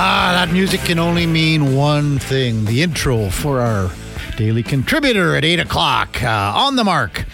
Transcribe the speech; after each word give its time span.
Ah, 0.00 0.30
that 0.32 0.52
music 0.52 0.80
can 0.82 1.00
only 1.00 1.26
mean 1.26 1.74
one 1.74 2.20
thing 2.20 2.64
the 2.66 2.84
intro 2.84 3.30
for 3.30 3.58
our 3.58 3.90
daily 4.36 4.62
contributor 4.62 5.34
at 5.34 5.44
8 5.44 5.58
o'clock 5.58 6.22
uh, 6.22 6.52
on 6.54 6.76
the 6.76 6.84
mark. 6.84 7.24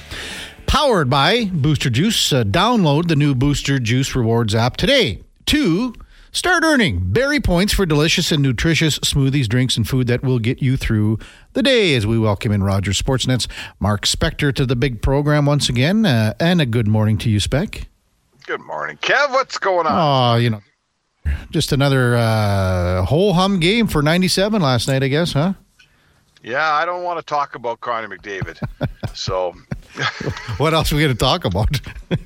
Powered 0.66 1.10
by 1.10 1.44
Booster 1.52 1.90
Juice. 1.90 2.32
Uh, 2.32 2.42
download 2.42 3.08
the 3.08 3.16
new 3.16 3.34
Booster 3.34 3.78
Juice 3.78 4.16
Rewards 4.16 4.54
app 4.54 4.78
today. 4.78 5.22
Two, 5.44 5.92
start 6.32 6.64
earning 6.64 7.00
berry 7.12 7.38
points 7.38 7.74
for 7.74 7.84
delicious 7.84 8.32
and 8.32 8.42
nutritious 8.42 8.98
smoothies, 9.00 9.46
drinks, 9.46 9.76
and 9.76 9.86
food 9.86 10.06
that 10.06 10.22
will 10.22 10.38
get 10.38 10.62
you 10.62 10.78
through 10.78 11.18
the 11.52 11.62
day 11.62 11.94
as 11.94 12.06
we 12.06 12.18
welcome 12.18 12.50
in 12.50 12.62
Rogers 12.62 12.98
Sportsnet's 12.98 13.46
Mark 13.78 14.06
Spector 14.06 14.54
to 14.54 14.64
the 14.64 14.74
big 14.74 15.02
program 15.02 15.44
once 15.44 15.68
again. 15.68 16.06
Uh, 16.06 16.32
and 16.40 16.62
a 16.62 16.66
good 16.66 16.88
morning 16.88 17.18
to 17.18 17.28
you, 17.28 17.40
Spec. 17.40 17.88
Good 18.46 18.62
morning, 18.62 18.96
Kev. 19.02 19.32
What's 19.32 19.58
going 19.58 19.86
on? 19.86 20.36
Oh, 20.36 20.38
you 20.38 20.48
know, 20.48 20.62
just 21.50 21.72
another 21.72 22.16
uh, 22.16 23.04
whole 23.04 23.34
hum 23.34 23.60
game 23.60 23.86
for 23.86 24.02
97 24.02 24.60
last 24.60 24.88
night, 24.88 25.02
I 25.02 25.08
guess, 25.08 25.32
huh? 25.32 25.54
Yeah, 26.42 26.72
I 26.72 26.84
don't 26.84 27.04
want 27.04 27.18
to 27.18 27.24
talk 27.24 27.54
about 27.54 27.80
Connor 27.80 28.08
McDavid. 28.08 28.58
so, 29.14 29.54
what 30.58 30.74
else 30.74 30.92
are 30.92 30.96
we 30.96 31.02
going 31.02 31.14
to 31.14 31.18
talk 31.18 31.44
about? 31.46 31.80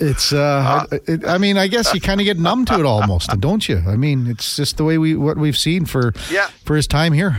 it's, 0.00 0.32
uh, 0.32 0.86
it, 1.06 1.24
I 1.24 1.38
mean, 1.38 1.56
I 1.56 1.68
guess 1.68 1.94
you 1.94 2.00
kind 2.00 2.20
of 2.20 2.24
get 2.24 2.38
numb 2.38 2.64
to 2.66 2.80
it 2.80 2.86
almost, 2.86 3.30
don't 3.40 3.68
you? 3.68 3.80
I 3.86 3.94
mean, 3.96 4.26
it's 4.26 4.56
just 4.56 4.76
the 4.76 4.84
way 4.84 4.98
we 4.98 5.14
what 5.14 5.36
we've 5.36 5.56
seen 5.56 5.84
for 5.84 6.12
Yeah. 6.30 6.48
for 6.64 6.74
his 6.74 6.88
time 6.88 7.12
here. 7.12 7.36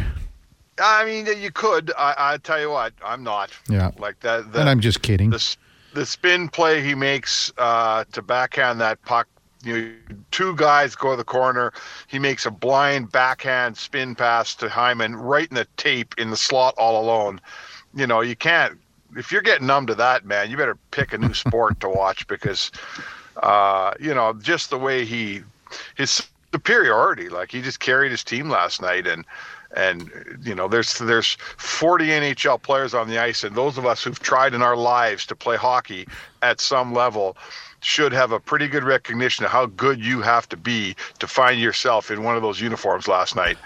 I 0.81 1.03
mean, 1.03 1.27
you 1.41 1.51
could. 1.51 1.91
I, 1.97 2.15
I 2.17 2.37
tell 2.37 2.61
you 2.61 2.69
what, 2.69 2.93
I'm 3.03 3.23
not. 3.23 3.49
Yeah. 3.67 3.91
Like 3.97 4.21
that. 4.21 4.53
The, 4.53 4.61
and 4.61 4.69
I'm 4.69 4.79
just 4.79 5.01
kidding. 5.01 5.31
the 5.31 5.55
the 5.99 6.05
spin 6.05 6.47
play 6.47 6.81
he 6.81 6.95
makes 6.95 7.51
uh, 7.57 8.05
to 8.13 8.21
backhand 8.21 8.79
that 8.79 9.01
puck. 9.03 9.27
You 9.65 9.81
know, 9.81 10.15
two 10.31 10.55
guys 10.55 10.95
go 10.95 11.11
to 11.11 11.17
the 11.17 11.25
corner. 11.25 11.73
He 12.07 12.19
makes 12.19 12.45
a 12.45 12.51
blind 12.51 13.11
backhand 13.11 13.75
spin 13.75 14.15
pass 14.15 14.55
to 14.55 14.69
Hyman 14.69 15.17
right 15.17 15.49
in 15.49 15.55
the 15.55 15.67
tape 15.75 16.15
in 16.17 16.29
the 16.29 16.37
slot 16.37 16.73
all 16.77 17.03
alone. 17.03 17.41
You 17.93 18.07
know, 18.07 18.21
you 18.21 18.37
can't. 18.37 18.79
If 19.17 19.29
you're 19.29 19.41
getting 19.41 19.67
numb 19.67 19.87
to 19.87 19.95
that, 19.95 20.25
man, 20.25 20.49
you 20.49 20.55
better 20.55 20.77
pick 20.91 21.11
a 21.11 21.17
new 21.17 21.33
sport 21.45 21.81
to 21.81 21.89
watch 21.89 22.25
because, 22.27 22.71
uh, 23.43 23.91
you 23.99 24.13
know, 24.13 24.31
just 24.31 24.69
the 24.69 24.77
way 24.77 25.03
he, 25.03 25.41
his 25.97 26.25
superiority, 26.53 27.27
like 27.27 27.51
he 27.51 27.61
just 27.61 27.81
carried 27.81 28.11
his 28.11 28.23
team 28.23 28.49
last 28.49 28.81
night, 28.81 29.05
and 29.05 29.25
and 29.75 30.11
you 30.43 30.55
know 30.55 30.67
there's 30.67 30.97
there's 30.97 31.37
40 31.57 32.07
NHL 32.07 32.61
players 32.61 32.93
on 32.93 33.07
the 33.07 33.19
ice 33.19 33.43
and 33.43 33.55
those 33.55 33.77
of 33.77 33.85
us 33.85 34.03
who've 34.03 34.19
tried 34.19 34.53
in 34.53 34.61
our 34.61 34.75
lives 34.75 35.25
to 35.27 35.35
play 35.35 35.57
hockey 35.57 36.07
at 36.41 36.59
some 36.59 36.93
level 36.93 37.37
should 37.81 38.11
have 38.11 38.31
a 38.31 38.39
pretty 38.39 38.67
good 38.67 38.83
recognition 38.83 39.45
of 39.45 39.51
how 39.51 39.67
good 39.67 40.03
you 40.03 40.21
have 40.21 40.49
to 40.49 40.57
be 40.57 40.95
to 41.19 41.27
find 41.27 41.61
yourself 41.61 42.11
in 42.11 42.23
one 42.23 42.35
of 42.35 42.41
those 42.41 42.59
uniforms 42.59 43.07
last 43.07 43.35
night. 43.35 43.57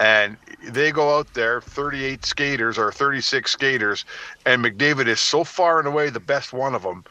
And 0.00 0.36
they 0.66 0.90
go 0.90 1.16
out 1.16 1.32
there 1.34 1.60
38 1.60 2.24
skaters 2.24 2.76
or 2.76 2.90
36 2.90 3.50
skaters 3.52 4.04
and 4.46 4.64
McDavid 4.64 5.06
is 5.06 5.20
so 5.20 5.44
far 5.44 5.78
and 5.78 5.86
away 5.86 6.10
the 6.10 6.18
best 6.18 6.52
one 6.52 6.74
of 6.74 6.82
them 6.82 7.04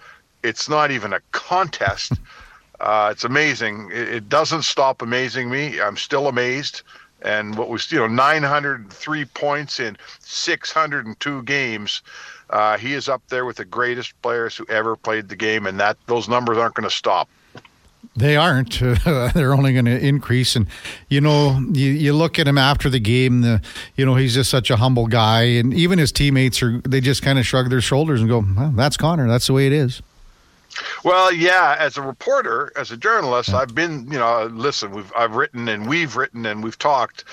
it's 0.43 0.67
not 0.67 0.91
even 0.91 1.13
a 1.13 1.21
contest. 1.31 2.13
Uh, 2.81 3.09
it's 3.11 3.23
amazing. 3.23 3.91
It, 3.93 4.09
it 4.09 4.27
doesn't 4.27 4.63
stop 4.63 5.03
amazing 5.03 5.51
me. 5.51 5.79
I'm 5.79 5.95
still 5.95 6.27
amazed 6.27 6.81
and 7.21 7.57
what 7.57 7.69
was 7.69 7.91
you 7.91 7.99
know 7.99 8.07
903 8.07 9.25
points 9.25 9.79
in 9.79 9.97
602 10.19 11.43
games. 11.43 12.01
Uh, 12.49 12.77
he 12.77 12.93
is 12.93 13.07
up 13.07 13.21
there 13.29 13.45
with 13.45 13.57
the 13.57 13.65
greatest 13.65 14.19
players 14.21 14.55
who 14.57 14.65
ever 14.67 14.95
played 14.95 15.29
the 15.29 15.35
game, 15.35 15.65
and 15.65 15.79
that 15.79 15.97
those 16.07 16.27
numbers 16.27 16.57
aren't 16.57 16.75
going 16.75 16.89
to 16.89 16.95
stop. 16.95 17.29
They 18.15 18.35
aren't. 18.35 18.79
they're 19.05 19.53
only 19.53 19.71
going 19.71 19.85
to 19.85 20.05
increase. 20.05 20.55
And 20.55 20.67
you 21.07 21.21
know, 21.21 21.63
you, 21.71 21.91
you 21.91 22.13
look 22.13 22.39
at 22.39 22.47
him 22.47 22.57
after 22.57 22.89
the 22.89 22.99
game. 22.99 23.41
The 23.41 23.61
you 23.95 24.05
know 24.05 24.15
he's 24.15 24.33
just 24.33 24.49
such 24.49 24.69
a 24.69 24.75
humble 24.75 25.07
guy, 25.07 25.43
and 25.43 25.73
even 25.73 25.97
his 25.97 26.11
teammates 26.11 26.61
are. 26.61 26.79
They 26.79 26.99
just 26.99 27.21
kind 27.21 27.39
of 27.39 27.45
shrug 27.45 27.69
their 27.69 27.81
shoulders 27.81 28.19
and 28.19 28.29
go, 28.29 28.43
well, 28.55 28.73
"That's 28.75 28.97
Connor. 28.97 29.27
That's 29.27 29.47
the 29.47 29.53
way 29.53 29.67
it 29.67 29.73
is." 29.73 30.01
Well, 31.03 31.33
yeah, 31.33 31.75
as 31.79 31.97
a 31.97 32.01
reporter, 32.01 32.71
as 32.75 32.91
a 32.91 32.97
journalist, 32.97 33.53
I've 33.53 33.73
been, 33.75 34.11
you 34.11 34.19
know, 34.19 34.45
listen, 34.45 34.91
we've 34.91 35.11
I've 35.15 35.35
written 35.35 35.67
and 35.67 35.87
we've 35.87 36.15
written 36.15 36.45
and 36.45 36.63
we've 36.63 36.77
talked 36.77 37.23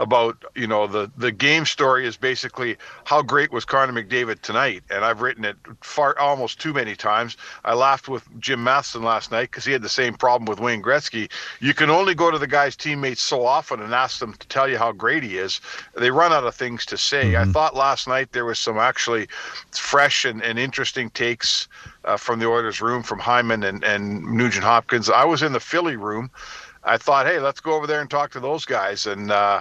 about, 0.00 0.42
you 0.54 0.66
know, 0.66 0.86
the 0.86 1.10
the 1.18 1.30
game 1.30 1.66
story 1.66 2.06
is 2.06 2.16
basically 2.16 2.76
how 3.04 3.20
great 3.20 3.52
was 3.52 3.66
Connor 3.66 3.92
McDavid 3.92 4.40
tonight, 4.40 4.82
and 4.90 5.04
I've 5.04 5.20
written 5.20 5.44
it 5.44 5.56
far 5.82 6.18
almost 6.18 6.58
too 6.58 6.72
many 6.72 6.96
times. 6.96 7.36
I 7.66 7.74
laughed 7.74 8.08
with 8.08 8.26
Jim 8.40 8.64
Matheson 8.64 9.02
last 9.02 9.30
night 9.30 9.50
because 9.50 9.66
he 9.66 9.72
had 9.72 9.82
the 9.82 9.90
same 9.90 10.14
problem 10.14 10.46
with 10.46 10.58
Wayne 10.58 10.82
Gretzky. 10.82 11.30
You 11.60 11.74
can 11.74 11.90
only 11.90 12.14
go 12.14 12.30
to 12.30 12.38
the 12.38 12.46
guy's 12.46 12.76
teammates 12.76 13.20
so 13.20 13.44
often 13.44 13.82
and 13.82 13.92
ask 13.92 14.18
them 14.20 14.32
to 14.32 14.48
tell 14.48 14.66
you 14.66 14.78
how 14.78 14.90
great 14.90 15.22
he 15.22 15.36
is. 15.36 15.60
They 15.94 16.10
run 16.10 16.32
out 16.32 16.44
of 16.44 16.54
things 16.54 16.86
to 16.86 16.96
say. 16.96 17.36
I 17.36 17.44
thought 17.44 17.76
last 17.76 18.08
night 18.08 18.32
there 18.32 18.46
was 18.46 18.58
some 18.58 18.78
actually 18.78 19.28
fresh 19.70 20.24
and, 20.24 20.42
and 20.42 20.58
interesting 20.58 21.10
takes 21.10 21.68
uh, 22.06 22.16
from 22.16 22.38
the 22.38 22.46
Oilers 22.46 22.80
room 22.80 23.02
from 23.02 23.18
Hyman 23.18 23.62
and, 23.62 23.84
and 23.84 24.24
Nugent 24.24 24.64
Hopkins. 24.64 25.10
I 25.10 25.24
was 25.24 25.42
in 25.42 25.52
the 25.52 25.60
Philly 25.60 25.96
room. 25.96 26.30
I 26.84 26.96
thought, 26.96 27.26
hey, 27.26 27.38
let's 27.38 27.60
go 27.60 27.74
over 27.74 27.86
there 27.86 28.00
and 28.00 28.08
talk 28.08 28.30
to 28.30 28.40
those 28.40 28.64
guys. 28.64 29.06
And, 29.06 29.30
uh, 29.30 29.60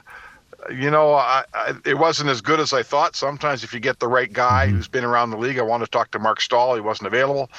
you 0.69 0.91
know, 0.91 1.13
I, 1.13 1.43
I, 1.53 1.73
it 1.85 1.97
wasn't 1.97 2.29
as 2.29 2.41
good 2.41 2.59
as 2.59 2.73
I 2.73 2.83
thought. 2.83 3.15
Sometimes 3.15 3.63
if 3.63 3.73
you 3.73 3.79
get 3.79 3.99
the 3.99 4.07
right 4.07 4.31
guy 4.31 4.67
who's 4.67 4.87
been 4.87 5.05
around 5.05 5.31
the 5.31 5.37
league, 5.37 5.59
I 5.59 5.63
want 5.63 5.83
to 5.83 5.89
talk 5.89 6.11
to 6.11 6.19
Marc 6.19 6.41
Staal. 6.41 6.75
He 6.75 6.81
wasn't 6.81 7.07
available. 7.07 7.49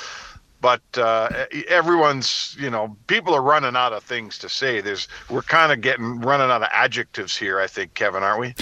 But 0.60 0.82
uh, 0.96 1.46
everyone's, 1.68 2.54
you 2.60 2.68
know, 2.68 2.94
people 3.06 3.34
are 3.34 3.42
running 3.42 3.76
out 3.76 3.94
of 3.94 4.04
things 4.04 4.36
to 4.38 4.48
say. 4.48 4.82
There's, 4.82 5.08
we're 5.30 5.40
kind 5.42 5.72
of 5.72 5.80
getting 5.80 6.20
running 6.20 6.50
out 6.50 6.62
of 6.62 6.68
adjectives 6.72 7.34
here. 7.34 7.58
I 7.58 7.66
think, 7.66 7.94
Kevin, 7.94 8.22
aren't 8.22 8.40
we? 8.40 8.54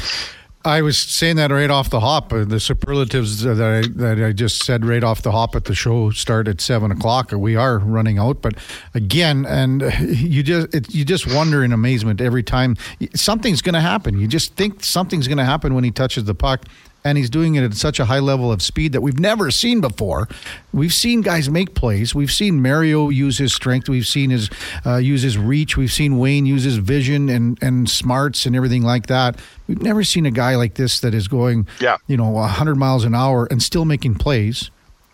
I 0.68 0.82
was 0.82 0.98
saying 0.98 1.36
that 1.36 1.50
right 1.50 1.70
off 1.70 1.88
the 1.88 2.00
hop. 2.00 2.32
uh, 2.32 2.44
The 2.44 2.60
superlatives 2.60 3.42
that 3.42 3.60
I 3.60 3.88
that 3.96 4.22
I 4.22 4.32
just 4.32 4.64
said 4.64 4.84
right 4.84 5.02
off 5.02 5.22
the 5.22 5.32
hop 5.32 5.56
at 5.56 5.64
the 5.64 5.74
show 5.74 6.10
start 6.10 6.46
at 6.46 6.60
seven 6.60 6.90
o'clock. 6.90 7.32
We 7.32 7.56
are 7.56 7.78
running 7.78 8.18
out, 8.18 8.42
but 8.42 8.54
again, 8.94 9.46
and 9.46 9.82
you 10.00 10.42
just 10.42 10.74
it, 10.74 10.94
you 10.94 11.04
just 11.04 11.26
wonder 11.26 11.64
in 11.64 11.72
amazement 11.72 12.20
every 12.20 12.42
time 12.42 12.76
something's 13.14 13.62
going 13.62 13.74
to 13.74 13.80
happen. 13.80 14.18
You 14.20 14.28
just 14.28 14.54
think 14.54 14.84
something's 14.84 15.26
going 15.26 15.38
to 15.38 15.44
happen 15.44 15.74
when 15.74 15.84
he 15.84 15.90
touches 15.90 16.24
the 16.24 16.34
puck. 16.34 16.66
And 17.04 17.16
he's 17.16 17.30
doing 17.30 17.54
it 17.54 17.62
at 17.62 17.74
such 17.74 18.00
a 18.00 18.04
high 18.06 18.18
level 18.18 18.50
of 18.52 18.60
speed 18.60 18.92
that 18.92 19.00
we've 19.00 19.20
never 19.20 19.50
seen 19.50 19.80
before. 19.80 20.28
We've 20.72 20.92
seen 20.92 21.20
guys 21.22 21.48
make 21.48 21.74
plays. 21.74 22.14
We've 22.14 22.30
seen 22.30 22.60
Mario 22.60 23.08
use 23.08 23.38
his 23.38 23.54
strength. 23.54 23.88
We've 23.88 24.06
seen 24.06 24.30
his 24.30 24.50
uh, 24.84 24.96
use 24.96 25.22
his 25.22 25.38
reach. 25.38 25.76
We've 25.76 25.92
seen 25.92 26.18
Wayne 26.18 26.44
use 26.44 26.64
his 26.64 26.76
vision 26.76 27.28
and 27.28 27.56
and 27.62 27.88
smarts 27.88 28.46
and 28.46 28.54
everything 28.56 28.82
like 28.82 29.06
that. 29.06 29.38
We've 29.68 29.80
never 29.80 30.02
seen 30.04 30.26
a 30.26 30.30
guy 30.30 30.56
like 30.56 30.74
this 30.74 31.00
that 31.00 31.14
is 31.14 31.28
going, 31.28 31.66
Yeah. 31.80 31.96
you 32.08 32.16
know, 32.16 32.28
100 32.30 32.74
miles 32.74 33.04
an 33.04 33.14
hour 33.14 33.46
and 33.50 33.62
still 33.62 33.84
making 33.84 34.16
plays. 34.16 34.70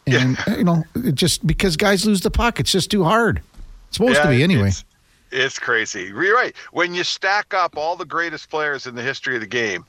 And 0.07 0.37
you 0.49 0.65
know, 0.65 0.85
it 0.97 1.15
just 1.15 1.47
because 1.47 1.77
guys 1.77 2.05
lose 2.07 2.23
the 2.23 2.31
puck, 2.31 2.61
it's 2.61 2.73
just 2.73 2.91
too 2.91 3.05
hard. 3.05 3.41
It's 3.89 3.99
supposed 3.99 4.21
to 4.23 4.29
be 4.29 4.43
anyway. 4.43 4.69
It's, 4.69 4.85
it's 5.31 5.59
crazy. 5.59 6.05
You're 6.15 6.35
right. 6.35 6.55
When 6.73 6.95
you 6.95 7.03
stack 7.05 7.55
up 7.55 7.77
all 7.77 7.97
the 7.97 8.05
greatest 8.05 8.49
players 8.51 8.87
in 8.87 8.95
the 8.95 9.03
history 9.03 9.35
of 9.35 9.41
the 9.41 9.47
game, 9.49 9.85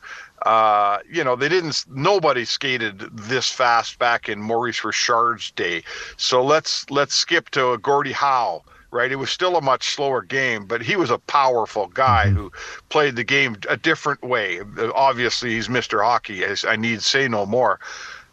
uh, 0.46 1.00
you 1.12 1.24
know, 1.24 1.36
they 1.36 1.50
didn't, 1.50 1.84
nobody 1.90 2.46
skated 2.46 3.00
this 3.12 3.52
fast 3.52 4.00
back 4.00 4.30
in 4.30 4.40
Maurice 4.42 4.84
Richard's 4.84 5.52
day. 5.52 5.84
So 6.18 6.44
let's, 6.44 6.90
let's 6.90 7.16
skip 7.16 7.50
to 7.52 7.72
a 7.72 7.78
Gordie 7.78 8.12
Howe. 8.12 8.64
Right, 8.92 9.12
it 9.12 9.18
was 9.18 9.30
still 9.30 9.58
a 9.58 9.62
much 9.62 9.94
slower 9.94 10.22
game, 10.22 10.68
but 10.68 10.82
he 10.82 10.96
was 10.96 11.10
a 11.10 11.18
powerful 11.18 11.88
guy 11.88 12.30
who 12.30 12.50
played 12.88 13.18
the 13.18 13.26
game 13.26 13.58
a 13.68 13.76
different 13.76 14.24
way. 14.24 14.62
Obviously, 14.94 15.50
he's 15.50 15.68
Mr. 15.68 16.02
Hockey. 16.02 16.46
As 16.46 16.64
I 16.64 16.78
need 16.78 17.02
say 17.02 17.28
no 17.28 17.46
more. 17.46 17.82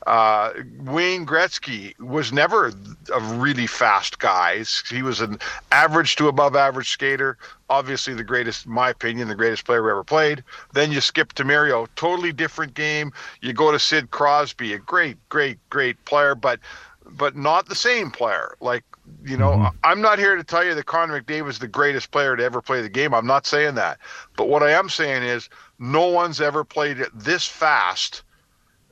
Uh, 0.07 0.53
Wayne 0.81 1.25
Gretzky 1.25 1.99
was 2.01 2.33
never 2.33 2.73
a 3.15 3.21
really 3.21 3.67
fast 3.67 4.19
guy. 4.19 4.65
He 4.91 5.03
was 5.03 5.21
an 5.21 5.39
average 5.71 6.17
to 6.17 6.29
above 6.29 6.57
average 6.57 6.91
skater. 6.91 7.39
Obviously, 7.71 8.15
the 8.15 8.25
greatest, 8.25 8.67
in 8.67 8.73
my 8.73 8.91
opinion, 8.91 9.29
the 9.29 9.35
greatest 9.35 9.65
player 9.65 9.89
ever 9.91 10.05
played. 10.05 10.43
Then 10.73 10.91
you 10.91 11.01
skip 11.01 11.33
to 11.35 11.45
Mario, 11.45 11.87
totally 11.97 12.33
different 12.33 12.75
game. 12.75 13.13
You 13.41 13.53
go 13.53 13.71
to 13.71 13.79
Sid 13.79 14.11
Crosby, 14.11 14.73
a 14.73 14.79
great, 14.79 15.17
great, 15.29 15.59
great 15.71 16.05
player, 16.05 16.35
but 16.35 16.59
but 17.05 17.37
not 17.37 17.69
the 17.69 17.75
same 17.75 18.11
player. 18.11 18.57
Like 18.61 18.85
you 19.25 19.37
know, 19.37 19.71
I'm 19.85 20.01
not 20.01 20.19
here 20.19 20.37
to 20.37 20.45
tell 20.45 20.65
you 20.65 20.75
that 20.75 20.87
Connor 20.87 21.21
McDavid 21.21 21.49
is 21.49 21.59
the 21.59 21.69
greatest 21.69 22.11
player 22.11 22.37
to 22.37 22.43
ever 22.43 22.61
play 22.61 22.83
the 22.83 22.89
game. 22.89 23.15
I'm 23.15 23.27
not 23.27 23.47
saying 23.47 23.75
that. 23.77 23.99
But 24.37 24.49
what 24.49 24.63
I 24.63 24.73
am 24.73 24.89
saying 24.89 25.23
is, 25.23 25.49
no 25.79 26.07
one's 26.07 26.41
ever 26.41 26.65
played 26.65 26.99
it 27.01 27.11
this 27.15 27.47
fast 27.47 28.23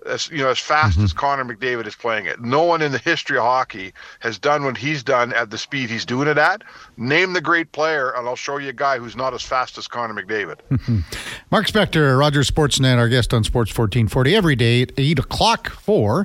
as 0.07 0.29
you 0.31 0.39
know 0.39 0.51
as 0.51 0.59
fast 0.59 0.97
mm-hmm. 0.97 1.05
as 1.05 1.13
Connor 1.13 1.45
McDavid 1.45 1.87
is 1.87 1.95
playing 1.95 2.27
it. 2.27 2.41
No 2.41 2.63
one 2.63 2.83
in 2.83 2.93
the 2.93 2.99
history 2.99 3.37
of 3.37 3.45
hockey 3.45 3.93
has 4.21 4.39
done 4.39 4.65
what 4.65 4.77
he's 4.77 5.03
done 5.03 5.33
at 5.33 5.51
the 5.51 5.59
speed 5.59 5.91
he's 5.91 6.05
doing 6.05 6.29
it 6.29 6.39
at. 6.39 6.63
Name 6.97 7.33
the 7.33 7.41
great 7.41 7.73
player, 7.73 8.11
and 8.11 8.27
I'll 8.27 8.37
show 8.37 8.59
you 8.59 8.71
a 8.71 8.73
guy 8.73 8.99
who's 8.99 9.17
not 9.17 9.35
as 9.35 9.43
fast 9.43 9.79
as 9.79 9.87
Connor 9.87 10.15
McDavid. 10.15 10.59
Mark 11.51 11.67
Spector, 11.67 12.19
Rogers 12.19 12.51
Sportsnet, 12.51 12.99
our 12.99 13.09
guest 13.09 13.35
on 13.35 13.45
Sports 13.45 13.71
1440 13.71 14.37
every 14.37 14.57
day 14.57 14.83
at 14.83 14.93
8 14.97 15.19
o'clock 15.19 15.71
for 15.71 16.25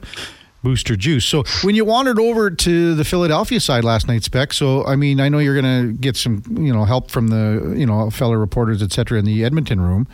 Booster 0.66 0.96
Juice. 0.96 1.26
So 1.26 1.44
when 1.64 1.76
you 1.76 1.86
wandered 1.86 2.20
over 2.20 2.50
to 2.50 2.96
the 2.96 3.06
Philadelphia 3.06 3.60
side 3.60 3.84
last 3.84 4.08
night, 4.08 4.24
Spec. 4.24 4.52
So 4.52 4.84
I 4.86 4.96
mean, 4.96 5.20
I 5.20 5.30
know 5.30 5.38
you're 5.38 5.60
going 5.60 5.88
to 5.88 5.94
get 5.94 6.18
some, 6.18 6.44
you 6.50 6.74
know, 6.74 6.86
help 6.86 7.12
from 7.12 7.28
the, 7.28 7.76
you 7.78 7.86
know, 7.86 8.10
fellow 8.10 8.34
reporters, 8.34 8.82
et 8.82 8.92
cetera, 8.92 9.20
in 9.20 9.26
the 9.26 9.46
Edmonton 9.46 9.80
room, 9.80 10.08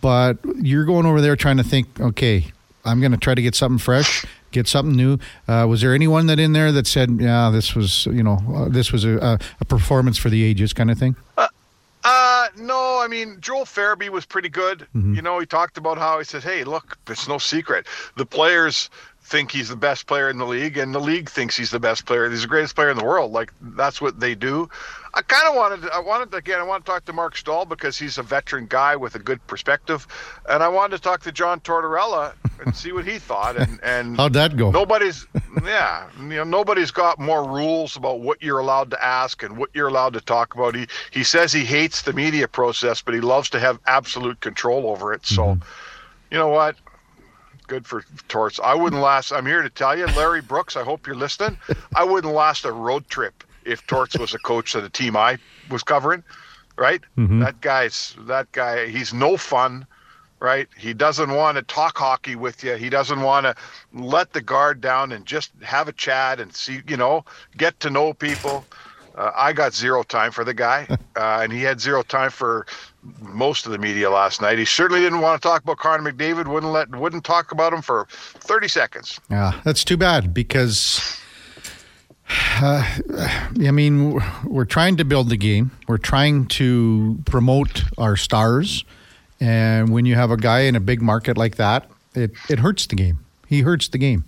but 0.00 0.38
you're 0.56 0.84
going 0.84 1.06
over 1.06 1.20
there 1.20 1.36
trying 1.36 1.56
to 1.58 1.62
think, 1.62 2.00
okay, 2.00 2.46
I'm 2.84 3.00
going 3.00 3.12
to 3.12 3.18
try 3.18 3.34
to 3.34 3.42
get 3.42 3.54
something 3.54 3.78
fresh, 3.78 4.24
get 4.50 4.68
something 4.68 4.94
new. 4.94 5.18
Uh, 5.46 5.66
was 5.68 5.80
there 5.80 5.94
anyone 5.94 6.26
that 6.26 6.38
in 6.38 6.52
there 6.52 6.72
that 6.72 6.86
said, 6.86 7.10
yeah, 7.20 7.50
this 7.50 7.74
was, 7.74 8.06
you 8.06 8.22
know, 8.22 8.38
uh, 8.54 8.68
this 8.68 8.92
was 8.92 9.04
a, 9.04 9.38
a, 9.60 9.64
performance 9.64 10.18
for 10.18 10.30
the 10.30 10.42
ages 10.42 10.72
kind 10.72 10.90
of 10.90 10.98
thing? 10.98 11.16
Uh, 11.38 11.48
uh, 12.04 12.48
no, 12.56 13.00
I 13.00 13.06
mean 13.08 13.38
Joel 13.40 13.64
Farabee 13.64 14.08
was 14.08 14.26
pretty 14.26 14.48
good. 14.48 14.80
Mm-hmm. 14.94 15.14
You 15.14 15.22
know, 15.22 15.38
he 15.38 15.46
talked 15.46 15.78
about 15.78 15.98
how 15.98 16.18
he 16.18 16.24
said, 16.24 16.42
"Hey, 16.42 16.64
look, 16.64 16.98
it's 17.08 17.28
no 17.28 17.38
secret. 17.38 17.86
The 18.16 18.26
players 18.26 18.90
think 19.24 19.52
he's 19.52 19.68
the 19.68 19.76
best 19.76 20.06
player 20.06 20.28
in 20.28 20.38
the 20.38 20.46
league, 20.46 20.76
and 20.76 20.94
the 20.94 21.00
league 21.00 21.30
thinks 21.30 21.56
he's 21.56 21.70
the 21.70 21.78
best 21.78 22.04
player. 22.06 22.28
He's 22.28 22.42
the 22.42 22.48
greatest 22.48 22.74
player 22.74 22.90
in 22.90 22.98
the 22.98 23.04
world. 23.04 23.32
Like 23.32 23.52
that's 23.60 24.00
what 24.00 24.18
they 24.18 24.34
do. 24.34 24.68
I 25.14 25.22
kind 25.22 25.48
of 25.48 25.54
wanted, 25.54 25.90
I 25.90 26.00
wanted 26.00 26.30
to, 26.32 26.38
again, 26.38 26.58
I 26.58 26.62
want 26.62 26.84
to 26.84 26.90
talk 26.90 27.04
to 27.04 27.12
Marc 27.12 27.36
Staal 27.36 27.64
because 27.64 27.98
he's 27.98 28.18
a 28.18 28.22
veteran 28.22 28.66
guy 28.66 28.96
with 28.96 29.14
a 29.14 29.18
good 29.18 29.46
perspective, 29.46 30.06
and 30.48 30.62
I 30.62 30.68
wanted 30.68 30.96
to 30.96 31.02
talk 31.02 31.22
to 31.22 31.32
John 31.32 31.60
Tortorella 31.60 32.34
and 32.64 32.74
see 32.74 32.92
what 32.92 33.06
he 33.06 33.18
thought. 33.18 33.56
And 33.56 33.80
and 33.82 34.16
how'd 34.18 34.32
that 34.34 34.56
go? 34.56 34.70
Nobody's, 34.70 35.26
yeah, 35.64 36.08
you 36.18 36.28
know, 36.28 36.44
nobody's 36.44 36.90
got 36.90 37.18
more 37.18 37.48
rules 37.48 37.96
about 37.96 38.20
what 38.20 38.42
you're 38.42 38.58
allowed 38.58 38.90
to 38.90 39.04
ask 39.04 39.42
and 39.42 39.56
what 39.56 39.70
you're 39.74 39.88
allowed 39.88 40.14
to 40.14 40.20
talk 40.20 40.54
about. 40.54 40.74
He 40.74 40.86
he 41.10 41.24
says 41.24 41.52
he 41.52 41.64
hates 41.64 42.02
the 42.02 42.12
media 42.12 42.48
process, 42.48 43.02
but 43.02 43.14
he 43.14 43.20
loves 43.20 43.50
to 43.50 43.60
have 43.60 43.78
absolute 43.86 44.40
control 44.40 44.86
over 44.88 45.12
it. 45.12 45.26
So, 45.26 45.42
mm-hmm. 45.42 45.62
you 46.30 46.38
know 46.38 46.48
what? 46.48 46.76
good 47.72 47.86
for 47.86 48.04
Torts. 48.28 48.60
I 48.62 48.74
wouldn't 48.74 49.00
last. 49.00 49.32
I'm 49.32 49.46
here 49.46 49.62
to 49.62 49.70
tell 49.70 49.96
you, 49.96 50.04
Larry 50.06 50.42
Brooks. 50.42 50.76
I 50.76 50.82
hope 50.82 51.06
you're 51.06 51.16
listening. 51.16 51.56
I 51.96 52.04
wouldn't 52.04 52.34
last 52.34 52.66
a 52.66 52.72
road 52.72 53.08
trip 53.08 53.44
if 53.64 53.86
Torts 53.86 54.18
was 54.18 54.34
a 54.34 54.38
coach 54.38 54.74
of 54.74 54.82
the 54.82 54.90
team 54.90 55.16
I 55.16 55.38
was 55.70 55.82
covering. 55.82 56.22
Right? 56.76 57.00
Mm-hmm. 57.16 57.40
That 57.40 57.60
guy's 57.62 58.14
that 58.20 58.52
guy. 58.52 58.88
He's 58.88 59.14
no 59.14 59.38
fun. 59.38 59.86
Right? 60.42 60.66
He 60.76 60.92
doesn't 60.92 61.30
want 61.30 61.56
to 61.56 61.62
talk 61.62 61.96
hockey 61.96 62.34
with 62.34 62.64
you. 62.64 62.74
He 62.74 62.90
doesn't 62.90 63.22
want 63.22 63.46
to 63.46 63.54
let 63.94 64.32
the 64.32 64.40
guard 64.40 64.80
down 64.80 65.12
and 65.12 65.24
just 65.24 65.52
have 65.62 65.86
a 65.86 65.92
chat 65.92 66.40
and 66.40 66.52
see. 66.52 66.80
You 66.88 66.96
know, 66.96 67.24
get 67.56 67.78
to 67.80 67.90
know 67.90 68.12
people. 68.12 68.64
Uh, 69.14 69.30
I 69.36 69.52
got 69.52 69.74
zero 69.74 70.02
time 70.02 70.32
for 70.32 70.42
the 70.42 70.54
guy, 70.54 70.86
uh, 71.16 71.40
and 71.42 71.52
he 71.52 71.62
had 71.62 71.80
zero 71.80 72.02
time 72.02 72.30
for 72.30 72.66
most 73.20 73.66
of 73.66 73.72
the 73.72 73.78
media 73.78 74.10
last 74.10 74.40
night. 74.40 74.58
He 74.58 74.64
certainly 74.64 75.00
didn't 75.00 75.20
want 75.20 75.40
to 75.40 75.48
talk 75.48 75.62
about 75.62 75.78
Connor 75.78 76.12
McDavid. 76.12 76.48
wouldn't 76.48 76.72
let 76.72 76.90
wouldn't 76.90 77.24
talk 77.24 77.52
about 77.52 77.72
him 77.72 77.82
for 77.82 78.06
thirty 78.10 78.68
seconds. 78.68 79.20
Yeah, 79.30 79.60
that's 79.64 79.84
too 79.84 79.96
bad 79.96 80.34
because. 80.34 81.18
Uh, 82.62 82.82
I 83.14 83.70
mean, 83.72 84.18
we're 84.44 84.64
trying 84.64 84.96
to 84.96 85.04
build 85.04 85.28
the 85.28 85.36
game. 85.36 85.70
We're 85.86 85.98
trying 85.98 86.46
to 86.46 87.18
promote 87.26 87.82
our 87.98 88.16
stars, 88.16 88.84
and 89.42 89.90
when 89.90 90.06
you 90.06 90.14
have 90.14 90.30
a 90.30 90.36
guy 90.36 90.60
in 90.60 90.76
a 90.76 90.80
big 90.80 91.02
market 91.02 91.36
like 91.36 91.56
that, 91.56 91.90
it 92.14 92.30
it 92.48 92.60
hurts 92.60 92.86
the 92.86 92.94
game. 92.94 93.18
He 93.48 93.62
hurts 93.62 93.88
the 93.88 93.98
game. 93.98 94.24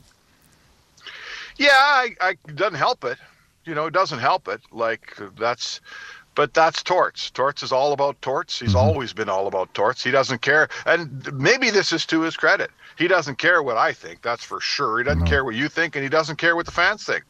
Yeah, 1.57 1.71
I, 1.71 2.11
I 2.21 2.35
doesn't 2.55 2.75
help 2.75 3.05
it. 3.05 3.17
You 3.65 3.77
know, 3.77 3.87
it 3.87 3.93
doesn't 3.93 4.19
help 4.19 4.49
it. 4.49 4.61
Like 4.73 5.17
that's 5.39 5.81
but 6.35 6.53
that's 6.53 6.83
Torts. 6.83 7.31
Torts 7.31 7.63
is 7.63 7.71
all 7.71 7.93
about 7.93 8.21
Torts. 8.23 8.59
He's 8.59 8.71
mm-hmm. 8.71 8.79
always 8.79 9.13
been 9.13 9.29
all 9.29 9.47
about 9.47 9.73
Torts. 9.73 10.03
He 10.03 10.11
doesn't 10.11 10.43
care, 10.43 10.69
and 10.85 11.33
maybe 11.33 11.71
this 11.71 11.93
is 11.93 12.05
to 12.07 12.23
his 12.23 12.37
credit. 12.37 12.73
He 12.99 13.07
doesn't 13.07 13.39
care 13.39 13.63
what 13.63 13.77
I 13.77 13.93
think. 13.93 14.23
That's 14.23 14.43
for 14.43 14.61
sure. 14.61 14.99
He 14.99 15.05
doesn't 15.05 15.21
mm-hmm. 15.21 15.29
care 15.29 15.45
what 15.45 15.55
you 15.55 15.69
think, 15.69 15.95
and 15.95 16.03
he 16.03 16.09
doesn't 16.09 16.37
care 16.37 16.57
what 16.57 16.67
the 16.67 16.73
fans 16.73 17.05
think. 17.05 17.23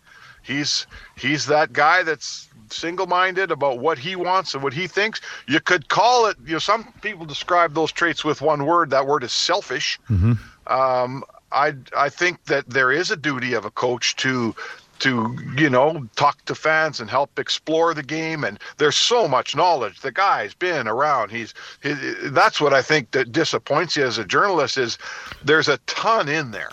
He's 0.43 0.87
he's 1.17 1.45
that 1.47 1.75
guy 1.75 2.03
that's 2.03 2.49
single-minded 2.75 3.51
about 3.51 3.79
what 3.79 3.99
he 3.99 4.17
wants 4.17 4.55
and 4.55 4.63
what 4.63 4.73
he 4.73 4.87
thinks. 4.87 5.21
You 5.47 5.61
could 5.61 5.89
call 5.89 6.27
it. 6.27 6.37
You 6.45 6.55
know, 6.55 6.59
some 6.59 6.93
people 7.03 7.25
describe 7.27 7.75
those 7.75 7.93
traits 7.93 8.25
with 8.25 8.43
one 8.43 8.67
word. 8.67 8.91
That 8.91 9.07
word 9.07 9.25
is 9.25 9.33
selfish. 9.33 9.99
Mm-hmm. 10.11 10.33
Um, 10.73 11.25
I 11.53 11.75
I 11.97 12.09
think 12.09 12.45
that 12.45 12.69
there 12.69 12.93
is 12.93 13.11
a 13.11 13.17
duty 13.17 13.55
of 13.55 13.65
a 13.65 13.71
coach 13.71 14.17
to 14.17 14.55
to 15.01 15.37
you 15.57 15.69
know 15.69 16.07
talk 16.17 16.45
to 16.45 16.55
fans 16.55 17.01
and 17.01 17.11
help 17.11 17.39
explore 17.39 17.95
the 17.95 18.03
game 18.03 18.45
and 18.45 18.59
there's 18.79 18.97
so 18.97 19.27
much 19.27 19.57
knowledge 19.57 20.01
the 20.01 20.13
guy's 20.13 20.55
been 20.55 20.87
around 20.87 21.31
he's 21.31 21.53
he, 21.83 21.95
that's 22.31 22.61
what 22.61 22.73
i 22.73 22.81
think 22.81 23.11
that 23.11 23.33
disappoints 23.33 23.97
you 23.97 24.05
as 24.05 24.19
a 24.19 24.25
journalist 24.25 24.79
is 24.79 24.97
there's 25.45 25.69
a 25.69 25.79
ton 25.87 26.29
in 26.29 26.53
there 26.53 26.71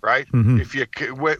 right 0.00 0.26
mm-hmm. 0.32 0.58
if 0.58 0.74
you 0.74 0.86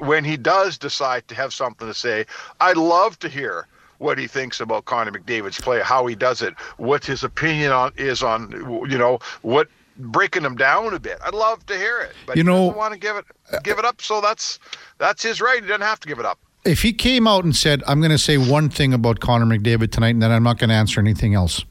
when 0.00 0.25
he 0.25 0.37
does 0.37 0.76
decide 0.76 1.26
to 1.26 1.35
have 1.35 1.55
something 1.55 1.88
to 1.88 1.94
say 1.94 2.26
i'd 2.61 2.76
love 2.76 3.19
to 3.19 3.29
hear 3.29 3.67
what 4.00 4.17
he 4.17 4.26
thinks 4.26 4.61
about 4.61 4.87
Connor 4.87 5.12
McDavid's 5.12 5.61
play, 5.61 5.81
how 5.81 6.06
he 6.06 6.14
does 6.14 6.41
it, 6.41 6.58
what 6.79 7.05
his 7.05 7.23
opinion 7.23 7.70
on 7.70 7.93
is 7.97 8.23
on, 8.23 8.50
you 8.88 8.97
know, 8.97 9.19
what 9.43 9.69
breaking 9.99 10.43
him 10.43 10.56
down 10.56 10.94
a 10.94 10.99
bit. 10.99 11.19
I'd 11.25 11.35
love 11.35 11.64
to 11.67 11.76
hear 11.76 12.00
it, 12.00 12.12
but 12.26 12.37
you 12.37 12.43
know, 12.43 12.69
want 12.69 12.94
to 12.94 12.99
give 12.99 13.17
it 13.17 13.26
give 13.62 13.79
it 13.79 13.85
up. 13.85 14.00
So 14.00 14.23
that's 14.23 14.58
that's 14.99 15.23
his 15.23 15.41
right. 15.41 15.62
He 15.62 15.69
doesn't 15.69 15.82
have 15.82 16.00
to 16.00 16.08
give 16.08 16.19
it 16.19 16.25
up. 16.25 16.38
If 16.64 16.81
he 16.82 16.93
came 16.94 17.26
out 17.26 17.44
and 17.44 17.55
said, 17.55 17.82
"I'm 17.87 18.00
going 18.00 18.11
to 18.11 18.19
say 18.19 18.38
one 18.38 18.70
thing 18.70 18.94
about 18.94 19.20
Connor 19.20 19.47
McDavid 19.47 19.93
tonight, 19.93 20.11
and 20.11 20.23
then 20.23 20.31
I'm 20.31 20.43
not 20.43 20.58
going 20.58 20.70
to 20.70 20.76
answer 20.76 20.99
anything 20.99 21.35
else," 21.35 21.64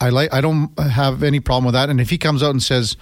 I 0.00 0.08
like. 0.08 0.34
I 0.34 0.40
don't 0.40 0.76
have 0.78 1.22
any 1.22 1.38
problem 1.38 1.66
with 1.66 1.74
that. 1.74 1.88
And 1.88 2.00
if 2.00 2.10
he 2.10 2.18
comes 2.18 2.42
out 2.42 2.50
and 2.50 2.62
says, 2.62 2.96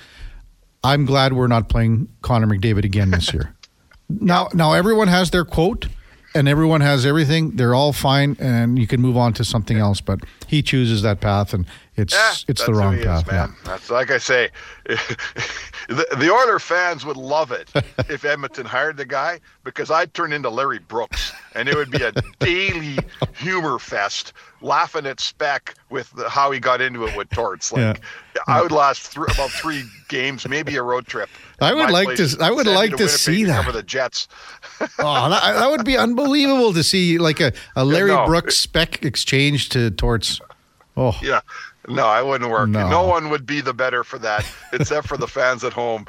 "I'm 0.82 1.06
glad 1.06 1.32
we're 1.32 1.46
not 1.46 1.70
playing 1.70 2.08
Connor 2.20 2.46
McDavid 2.46 2.84
again 2.84 3.10
this 3.10 3.32
year," 3.32 3.54
now 4.08 4.48
now 4.52 4.74
everyone 4.74 5.08
has 5.08 5.30
their 5.30 5.46
quote 5.46 5.86
and 6.34 6.48
everyone 6.48 6.80
has 6.80 7.06
everything. 7.06 7.52
They're 7.52 7.74
all 7.74 7.92
fine, 7.92 8.36
and 8.40 8.78
you 8.78 8.86
can 8.86 9.00
move 9.00 9.16
on 9.16 9.32
to 9.34 9.44
something 9.44 9.78
else. 9.78 10.00
But 10.00 10.20
he 10.46 10.62
chooses 10.62 11.02
that 11.02 11.20
path, 11.20 11.54
and 11.54 11.66
it's 11.96 12.12
yeah, 12.12 12.34
it's 12.48 12.64
the 12.66 12.74
wrong 12.74 12.98
path. 13.00 13.24
Is, 13.24 13.30
man. 13.30 13.48
Yeah. 13.48 13.54
That's 13.64 13.90
like 13.90 14.10
I 14.10 14.18
say, 14.18 14.50
the, 14.86 16.06
the 16.18 16.30
Oiler 16.30 16.58
fans 16.58 17.06
would 17.06 17.16
love 17.16 17.52
it 17.52 17.70
if 18.08 18.24
Edmonton 18.24 18.66
hired 18.66 18.96
the 18.96 19.04
guy 19.04 19.40
because 19.62 19.92
I'd 19.92 20.12
turn 20.12 20.32
into 20.32 20.50
Larry 20.50 20.80
Brooks, 20.80 21.32
and 21.54 21.68
it 21.68 21.76
would 21.76 21.92
be 21.92 22.02
a 22.02 22.12
daily 22.40 22.98
humor 23.36 23.78
fest, 23.78 24.32
laughing 24.60 25.06
at 25.06 25.20
Spec 25.20 25.76
with 25.88 26.10
the, 26.12 26.28
how 26.28 26.50
he 26.50 26.58
got 26.58 26.80
into 26.80 27.06
it 27.06 27.16
with 27.16 27.30
Torts. 27.30 27.72
Like 27.72 28.00
yeah. 28.34 28.42
I 28.48 28.60
would 28.60 28.72
last 28.72 29.12
th- 29.12 29.28
about 29.32 29.50
three 29.50 29.84
games, 30.08 30.48
maybe 30.48 30.74
a 30.74 30.82
road 30.82 31.06
trip. 31.06 31.28
I 31.60 31.72
would 31.72 31.92
like 31.92 32.16
to. 32.16 32.36
I 32.40 32.50
would 32.50 32.66
like 32.66 32.96
to, 32.96 33.08
see 33.08 33.44
that. 33.44 33.64
Cover 33.64 33.70
the 33.70 33.84
Jets. 33.84 34.26
oh, 34.98 35.30
that, 35.30 35.54
that, 35.54 35.70
would 35.70 35.84
be 35.84 35.96
unbelievable 35.96 36.72
to 36.72 36.82
see, 36.82 37.18
like 37.18 37.38
a, 37.38 37.52
a 37.76 37.84
Larry 37.84 38.10
no. 38.10 38.26
Brooks 38.26 38.56
Spec 38.56 39.04
exchange 39.04 39.68
to 39.68 39.92
Torts. 39.92 40.40
Oh, 40.96 41.18
yeah. 41.22 41.40
No, 41.88 42.06
I 42.06 42.22
wouldn't 42.22 42.50
work. 42.50 42.68
No. 42.68 42.88
no 42.88 43.06
one 43.06 43.30
would 43.30 43.46
be 43.46 43.60
the 43.60 43.74
better 43.74 44.04
for 44.04 44.18
that, 44.18 44.46
except 44.72 45.06
for 45.06 45.16
the 45.16 45.28
fans 45.28 45.64
at 45.64 45.72
home. 45.72 46.06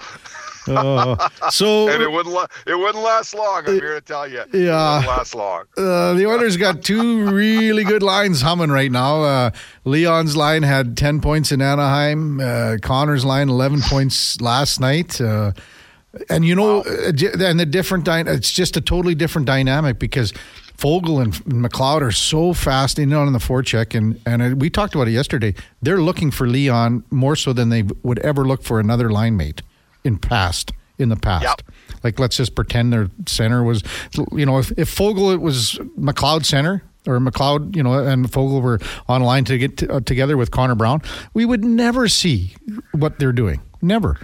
uh, 0.68 1.30
so 1.52 1.90
and 1.94 2.02
it 2.02 2.12
wouldn't 2.12 2.34
la- 2.34 2.48
it 2.66 2.76
wouldn't 2.78 3.04
last 3.04 3.34
long. 3.36 3.64
I'm 3.68 3.74
here 3.74 3.94
to 3.94 4.02
tell 4.02 4.28
you. 4.28 4.44
Yeah, 4.54 5.02
it 5.04 5.08
last 5.08 5.36
long. 5.36 5.66
Uh, 5.78 6.14
the 6.14 6.26
Oilers 6.28 6.58
got 6.58 6.82
two 6.82 7.26
really 7.30 7.84
good 7.84 8.02
lines 8.04 8.42
humming 8.42 8.72
right 8.72 8.92
now. 8.92 9.22
Uh, 9.24 9.52
Leon's 9.84 10.36
line 10.36 10.64
had 10.64 10.98
ten 10.98 11.22
points 11.22 11.52
in 11.52 11.62
Anaheim. 11.62 12.40
Uh, 12.40 12.78
Connor's 12.82 13.26
line 13.26 13.50
eleven 13.50 13.82
points 13.82 14.40
last 14.42 14.80
night. 14.80 15.20
Uh, 15.22 15.52
and 16.30 16.46
you 16.46 16.56
know, 16.56 16.78
wow. 16.78 16.84
Uh, 16.88 17.12
and 17.44 17.60
the 17.60 17.66
different 17.66 18.06
dy- 18.06 18.22
it's 18.22 18.52
just 18.52 18.78
a 18.78 18.82
totally 18.82 19.16
different 19.16 19.46
dynamic 19.46 20.00
because 20.00 20.34
Foegele 20.78 21.22
and 21.22 21.34
McLeod 21.46 22.02
are 22.02 22.12
so 22.12 22.54
fast 22.54 23.00
in 23.00 23.14
on 23.14 23.32
the 23.34 23.40
forecheck, 23.40 23.96
and 23.96 24.20
and 24.26 24.62
we 24.62 24.70
talked 24.70 24.96
about 24.96 25.08
it 25.08 25.12
yesterday. 25.12 25.54
They're 25.82 26.02
looking 26.02 26.32
for 26.32 26.48
Leon 26.48 27.04
more 27.12 27.36
so 27.36 27.54
than 27.54 27.70
they 27.70 27.84
would 28.04 28.20
ever 28.20 28.46
look 28.46 28.64
for 28.64 28.80
another 28.80 29.10
line 29.10 29.38
mate 29.38 29.62
in 30.04 30.18
past 30.18 30.72
in 30.98 31.10
the 31.10 31.16
past. 31.16 31.44
Yep. 31.44 31.62
Like 32.04 32.20
let's 32.20 32.38
just 32.38 32.56
pretend 32.56 32.94
their 32.94 33.10
center 33.26 33.64
was, 33.64 33.84
you 34.32 34.46
know, 34.46 34.60
if 34.60 34.72
if 34.78 34.94
Foegele 34.96 35.34
it 35.34 35.42
was 35.42 35.80
McLeod 35.98 36.46
center 36.46 36.84
or 37.08 37.20
McLeod, 37.20 37.76
you 37.76 37.84
know, 37.84 37.94
and 37.94 38.32
Foegele 38.32 38.62
were 38.62 38.80
online 39.08 39.46
to 39.46 39.58
get 39.58 39.90
uh, 39.90 40.00
together 40.02 40.38
with 40.38 40.52
Connor 40.52 40.76
Brown, 40.76 41.02
we 41.34 41.46
would 41.46 41.64
never 41.64 42.08
see 42.08 42.56
what 42.92 43.20
they're 43.20 43.32
doing. 43.32 43.62
Never. 43.82 44.20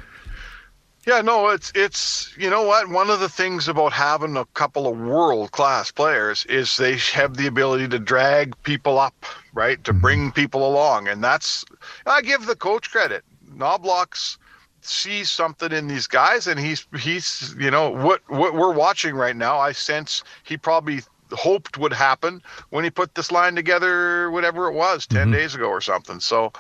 Yeah, 1.06 1.22
no, 1.22 1.50
it's 1.50 1.72
it's 1.74 2.32
you 2.38 2.50
know 2.50 2.62
what? 2.62 2.90
One 2.90 3.10
of 3.10 3.20
the 3.20 3.30
things 3.30 3.68
about 3.68 3.92
having 3.92 4.38
a 4.38 4.46
couple 4.54 4.88
of 4.88 5.00
world 5.00 5.52
class 5.52 5.90
players 5.90 6.46
is 6.46 6.78
they 6.78 6.98
have 6.98 7.38
the 7.38 7.48
ability 7.48 7.88
to 7.88 7.98
drag 8.00 8.54
people 8.64 9.00
up, 9.00 9.26
right? 9.54 9.84
To 9.84 9.92
mm-hmm. 9.92 10.02
bring 10.02 10.32
people 10.32 10.68
along, 10.68 11.08
and 11.08 11.24
that's 11.24 11.66
I 12.06 12.22
give 12.22 12.46
the 12.46 12.56
coach 12.56 12.92
credit. 12.92 13.24
Knoblauch's 13.56 14.38
sees 14.82 15.30
something 15.32 15.72
in 15.72 15.88
these 15.88 16.06
guys, 16.06 16.46
and 16.46 16.60
he's 16.60 16.86
he's 17.00 17.56
you 17.58 17.72
know 17.72 17.90
what 17.90 18.22
what 18.30 18.54
we're 18.54 18.74
watching 18.74 19.16
right 19.16 19.36
now. 19.36 19.58
I 19.58 19.72
sense 19.72 20.24
he 20.44 20.56
probably 20.56 21.02
hoped 21.32 21.80
would 21.80 21.94
happen 21.94 22.44
when 22.70 22.84
he 22.84 22.92
put 22.92 23.16
this 23.16 23.32
line 23.32 23.56
together, 23.56 24.30
whatever 24.32 24.68
it 24.68 24.74
was, 24.74 25.08
10 25.08 25.22
mm-hmm. 25.22 25.32
days 25.32 25.56
ago 25.56 25.68
or 25.68 25.80
something. 25.80 26.20
So, 26.20 26.52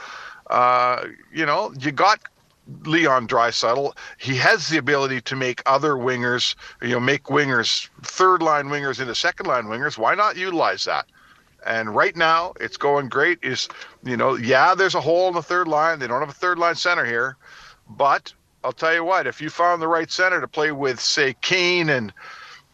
uh, 0.49 1.05
you 1.33 1.45
know, 1.45 1.73
you 1.77 1.91
got 1.91 2.21
Leon 2.85 3.27
Draisaitl. 3.27 3.95
He 4.17 4.35
has 4.37 4.69
the 4.69 4.77
ability 4.77 5.21
to 5.21 5.35
make 5.35 5.61
other 5.65 5.93
wingers, 5.93 6.55
you 6.81 6.89
know, 6.89 6.99
make 6.99 7.23
wingers 7.23 7.89
third 8.03 8.41
line 8.41 8.67
wingers 8.67 8.99
into 8.99 9.15
second 9.15 9.47
line 9.47 9.65
wingers. 9.65 9.97
Why 9.97 10.15
not 10.15 10.37
utilize 10.37 10.83
that? 10.85 11.05
And 11.65 11.95
right 11.95 12.15
now, 12.15 12.53
it's 12.59 12.77
going 12.77 13.09
great. 13.09 13.39
Is 13.43 13.67
you 14.03 14.17
know, 14.17 14.35
yeah, 14.35 14.73
there's 14.73 14.95
a 14.95 15.01
hole 15.01 15.27
in 15.27 15.35
the 15.35 15.43
third 15.43 15.67
line. 15.67 15.99
They 15.99 16.07
don't 16.07 16.19
have 16.19 16.29
a 16.29 16.33
third 16.33 16.57
line 16.57 16.75
center 16.75 17.05
here, 17.05 17.37
but 17.89 18.33
I'll 18.63 18.71
tell 18.71 18.93
you 18.93 19.03
what, 19.03 19.27
if 19.27 19.41
you 19.41 19.49
found 19.49 19.81
the 19.81 19.87
right 19.87 20.09
center 20.11 20.39
to 20.41 20.47
play 20.47 20.71
with, 20.71 20.99
say 20.99 21.35
Kane 21.41 21.89
and 21.89 22.13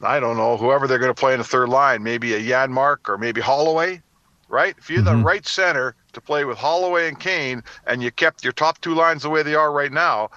I 0.02 0.20
don't 0.20 0.38
know 0.38 0.58
whoever 0.58 0.88
they're 0.88 1.00
going 1.00 1.14
to 1.14 1.20
play 1.20 1.34
in 1.34 1.40
the 1.40 1.46
third 1.46 1.70
line, 1.70 2.04
maybe 2.04 2.34
a 2.34 2.42
Janmark 2.42 3.10
or 3.10 3.18
maybe 3.18 3.42
Holloway, 3.42 4.02
right? 4.48 4.76
If 4.78 4.90
you're 4.90 5.02
mm-hmm. 5.02 5.20
the 5.20 5.24
right 5.26 5.46
center 5.46 5.96
to 6.18 6.22
play 6.22 6.44
with 6.46 6.58
Holloway 6.58 7.08
and 7.08 7.20
Kane, 7.20 7.64
and 7.86 8.02
you 8.02 8.12
kept 8.12 8.44
your 8.44 8.54
top 8.54 8.82
two 8.82 8.96
lines 8.96 9.22
the 9.22 9.30
way 9.30 9.44
they 9.44 9.56
are 9.56 9.72
right 9.72 9.92
now, 9.92 10.30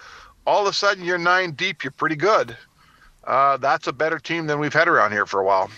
all 0.46 0.62
of 0.62 0.70
a 0.70 0.72
sudden 0.72 1.04
you're 1.04 1.18
nine 1.18 1.52
deep. 1.52 1.82
You're 1.82 1.90
pretty 1.90 2.16
good. 2.16 2.56
Uh, 3.24 3.56
that's 3.56 3.86
a 3.86 3.92
better 3.92 4.18
team 4.18 4.46
than 4.46 4.58
we've 4.58 4.72
had 4.72 4.88
around 4.88 5.12
here 5.12 5.26
for 5.26 5.40
a 5.40 5.44
while. 5.44 5.70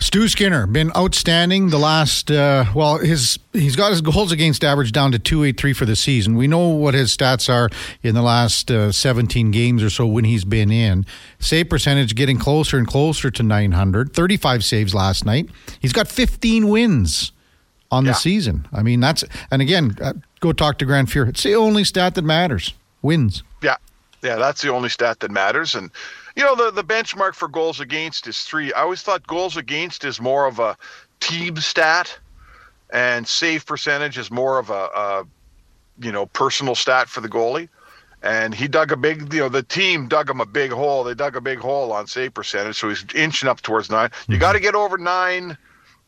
Stu 0.00 0.28
Skinner 0.28 0.66
been 0.66 0.90
outstanding 0.96 1.70
the 1.70 1.78
last. 1.78 2.30
Uh, 2.30 2.66
well, 2.74 2.98
his 2.98 3.38
he's 3.52 3.76
got 3.76 3.90
his 3.90 4.00
goals 4.00 4.32
against 4.32 4.64
average 4.64 4.92
down 4.92 5.12
to 5.12 5.18
two 5.18 5.44
eight 5.44 5.58
three 5.58 5.72
for 5.72 5.86
the 5.86 5.96
season. 5.96 6.36
We 6.36 6.46
know 6.46 6.68
what 6.68 6.94
his 6.94 7.14
stats 7.16 7.52
are 7.52 7.68
in 8.02 8.14
the 8.14 8.22
last 8.22 8.70
uh, 8.70 8.92
seventeen 8.92 9.50
games 9.50 9.82
or 9.82 9.90
so 9.90 10.06
when 10.06 10.24
he's 10.24 10.44
been 10.44 10.70
in. 10.70 11.04
Save 11.38 11.68
percentage 11.68 12.14
getting 12.14 12.38
closer 12.38 12.78
and 12.78 12.86
closer 12.86 13.30
to 13.30 13.42
nine 13.42 13.72
hundred. 13.72 14.12
Thirty 14.12 14.36
five 14.36 14.64
saves 14.64 14.94
last 14.94 15.26
night. 15.26 15.50
He's 15.80 15.92
got 15.92 16.08
fifteen 16.08 16.68
wins 16.68 17.32
on 17.90 18.04
yeah. 18.04 18.12
the 18.12 18.14
season. 18.14 18.68
I 18.72 18.82
mean 18.82 19.00
that's 19.00 19.24
and 19.50 19.62
again, 19.62 19.96
uh, 20.00 20.14
go 20.40 20.52
talk 20.52 20.78
to 20.78 20.84
Grant 20.84 21.08
Fuhr. 21.08 21.28
It's 21.28 21.42
the 21.42 21.54
only 21.54 21.84
stat 21.84 22.14
that 22.14 22.22
matters. 22.22 22.74
Wins. 23.00 23.42
Yeah, 23.62 23.76
yeah, 24.22 24.36
that's 24.36 24.60
the 24.62 24.72
only 24.72 24.88
stat 24.88 25.20
that 25.20 25.30
matters 25.30 25.74
and 25.74 25.90
you 26.38 26.44
know, 26.44 26.54
the, 26.54 26.70
the 26.70 26.84
benchmark 26.84 27.34
for 27.34 27.48
goals 27.48 27.80
against 27.80 28.28
is 28.28 28.44
three. 28.44 28.72
I 28.72 28.82
always 28.82 29.02
thought 29.02 29.26
goals 29.26 29.56
against 29.56 30.04
is 30.04 30.20
more 30.20 30.46
of 30.46 30.60
a 30.60 30.76
team 31.18 31.56
stat, 31.56 32.16
and 32.90 33.26
save 33.26 33.66
percentage 33.66 34.16
is 34.16 34.30
more 34.30 34.60
of 34.60 34.70
a, 34.70 34.88
a 34.94 35.24
you 36.00 36.12
know, 36.12 36.26
personal 36.26 36.76
stat 36.76 37.08
for 37.08 37.20
the 37.20 37.28
goalie. 37.28 37.68
And 38.22 38.54
he 38.54 38.68
dug 38.68 38.92
a 38.92 38.96
big, 38.96 39.32
you 39.32 39.40
know, 39.40 39.48
the 39.48 39.64
team 39.64 40.06
dug 40.06 40.30
him 40.30 40.40
a 40.40 40.46
big 40.46 40.70
hole. 40.70 41.02
They 41.02 41.14
dug 41.14 41.34
a 41.34 41.40
big 41.40 41.58
hole 41.58 41.92
on 41.92 42.06
save 42.06 42.34
percentage, 42.34 42.76
so 42.76 42.88
he's 42.88 43.04
inching 43.16 43.48
up 43.48 43.60
towards 43.60 43.90
9 43.90 44.04
You 44.04 44.34
mm-hmm. 44.34 44.40
got 44.40 44.52
to 44.52 44.60
get 44.60 44.76
over 44.76 44.96
nine 44.96 45.58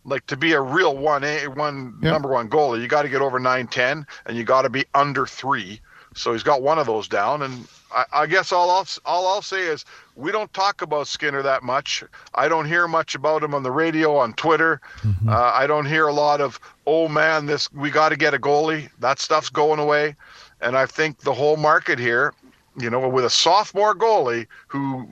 like 0.05 0.27
to 0.27 0.37
be 0.37 0.53
a 0.53 0.61
real 0.61 0.97
one 0.97 1.25
a 1.25 1.47
one 1.47 1.99
yep. 2.03 2.13
number 2.13 2.29
one 2.29 2.49
goalie, 2.49 2.81
you 2.81 2.89
got 2.89 3.03
to 3.03 3.09
get 3.09 3.23
over 3.23 3.39
nine 3.39 3.67
ten, 3.67 4.07
and 4.27 4.37
you 4.37 4.45
got 4.45 4.63
to 4.63 4.71
be 4.71 4.85
under 4.95 5.27
three. 5.27 5.81
So 6.15 6.33
he's 6.33 6.43
got 6.43 6.63
one 6.63 6.79
of 6.79 6.87
those 6.87 7.07
down, 7.07 7.43
and 7.43 7.69
I, 7.93 8.05
I, 8.13 8.27
guess 8.27 8.51
all 8.51 8.69
I'll 8.71 8.87
all 9.05 9.29
I'll 9.29 9.43
say 9.43 9.63
is 9.63 9.85
we 10.17 10.33
don't 10.33 10.53
talk 10.53 10.83
about 10.83 11.07
Skinner 11.07 11.41
that 11.43 11.63
much. 11.63 12.03
I 12.35 12.49
don't 12.49 12.67
hear 12.67 12.89
much 12.89 13.15
about 13.15 13.45
him 13.45 13.55
on 13.55 13.63
the 13.63 13.71
radio, 13.71 14.17
on 14.17 14.33
Twitter. 14.33 14.81
Mm-hmm. 15.03 15.29
Uh, 15.29 15.53
I 15.55 15.69
don't 15.69 15.87
hear 15.87 16.09
a 16.09 16.13
lot 16.13 16.41
of 16.41 16.59
oh 16.87 17.07
man, 17.07 17.47
this 17.47 17.73
we 17.73 17.91
got 17.91 18.09
to 18.09 18.17
get 18.17 18.35
a 18.35 18.39
goalie. 18.39 18.91
That 18.99 19.21
stuff's 19.21 19.51
going 19.51 19.79
away, 19.79 20.17
and 20.61 20.77
I 20.77 20.87
think 20.87 21.19
the 21.19 21.35
whole 21.35 21.57
market 21.57 21.99
here, 21.99 22.35
you 22.77 22.91
know, 22.91 23.09
with 23.09 23.25
a 23.25 23.31
sophomore 23.31 23.95
goalie 23.95 24.49
who 24.67 25.09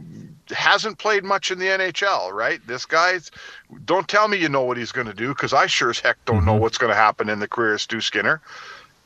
hasn't 0.50 0.98
played 0.98 1.24
much 1.24 1.50
in 1.50 1.58
the 1.58 1.66
NHL, 1.66 2.32
right? 2.32 2.60
This 2.66 2.86
guy's 2.86 3.30
don't 3.84 4.08
tell 4.08 4.28
me 4.28 4.38
you 4.38 4.48
know 4.48 4.62
what 4.62 4.76
he's 4.76 4.92
going 4.92 5.06
to 5.06 5.14
do 5.14 5.28
because 5.28 5.52
I 5.52 5.66
sure 5.66 5.90
as 5.90 5.98
heck 5.98 6.16
don't 6.24 6.38
mm-hmm. 6.38 6.46
know 6.46 6.54
what's 6.56 6.78
going 6.78 6.90
to 6.90 6.96
happen 6.96 7.28
in 7.28 7.38
the 7.38 7.48
career 7.48 7.74
of 7.74 7.80
Stu 7.80 8.00
Skinner. 8.00 8.40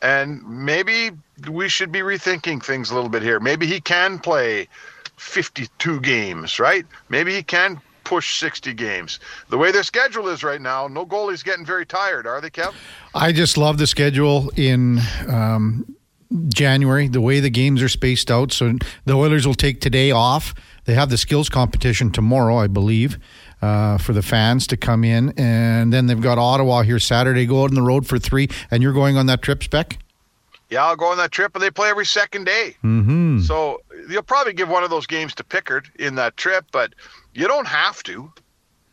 And 0.00 0.42
maybe 0.44 1.10
we 1.48 1.68
should 1.68 1.92
be 1.92 2.00
rethinking 2.00 2.62
things 2.62 2.90
a 2.90 2.94
little 2.94 3.10
bit 3.10 3.22
here. 3.22 3.38
Maybe 3.38 3.66
he 3.66 3.80
can 3.80 4.18
play 4.18 4.68
52 5.16 6.00
games, 6.00 6.58
right? 6.58 6.84
Maybe 7.08 7.34
he 7.34 7.42
can 7.42 7.80
push 8.04 8.38
60 8.38 8.74
games. 8.74 9.20
The 9.48 9.58
way 9.58 9.70
their 9.70 9.84
schedule 9.84 10.28
is 10.28 10.42
right 10.42 10.60
now, 10.60 10.88
no 10.88 11.06
goalie's 11.06 11.44
getting 11.44 11.64
very 11.64 11.86
tired, 11.86 12.26
are 12.26 12.40
they, 12.40 12.50
Kev? 12.50 12.74
I 13.14 13.30
just 13.30 13.56
love 13.56 13.78
the 13.78 13.86
schedule 13.86 14.50
in 14.56 15.00
um, 15.28 15.96
January, 16.48 17.08
the 17.08 17.20
way 17.20 17.40
the 17.40 17.50
games 17.50 17.80
are 17.82 17.88
spaced 17.88 18.30
out. 18.30 18.52
So 18.52 18.74
the 19.04 19.14
Oilers 19.14 19.46
will 19.46 19.54
take 19.54 19.80
today 19.80 20.10
off. 20.10 20.54
They 20.84 20.94
have 20.94 21.10
the 21.10 21.16
skills 21.16 21.48
competition 21.48 22.10
tomorrow, 22.10 22.56
I 22.56 22.66
believe 22.66 23.18
uh, 23.62 23.98
for 23.98 24.12
the 24.12 24.22
fans 24.22 24.66
to 24.68 24.76
come 24.76 25.04
in. 25.04 25.32
And 25.38 25.92
then 25.92 26.06
they've 26.06 26.20
got 26.20 26.38
Ottawa 26.38 26.82
here 26.82 26.98
Saturday, 26.98 27.46
go 27.46 27.62
out 27.62 27.70
on 27.70 27.74
the 27.74 27.82
road 27.82 28.06
for 28.06 28.18
three. 28.18 28.48
And 28.70 28.82
you're 28.82 28.92
going 28.92 29.16
on 29.16 29.26
that 29.26 29.40
trip, 29.40 29.62
Spec? 29.62 29.98
Yeah, 30.68 30.84
I'll 30.84 30.96
go 30.96 31.06
on 31.06 31.18
that 31.18 31.30
trip, 31.30 31.54
and 31.54 31.62
they 31.62 31.70
play 31.70 31.90
every 31.90 32.06
second 32.06 32.44
day. 32.44 32.76
Mm-hmm. 32.82 33.40
So 33.40 33.82
you'll 34.08 34.22
probably 34.22 34.54
give 34.54 34.68
one 34.68 34.82
of 34.82 34.90
those 34.90 35.06
games 35.06 35.34
to 35.34 35.44
Pickard 35.44 35.90
in 35.98 36.14
that 36.14 36.36
trip, 36.36 36.64
but 36.72 36.94
you 37.34 37.46
don't 37.46 37.66
have 37.68 38.02
to. 38.04 38.32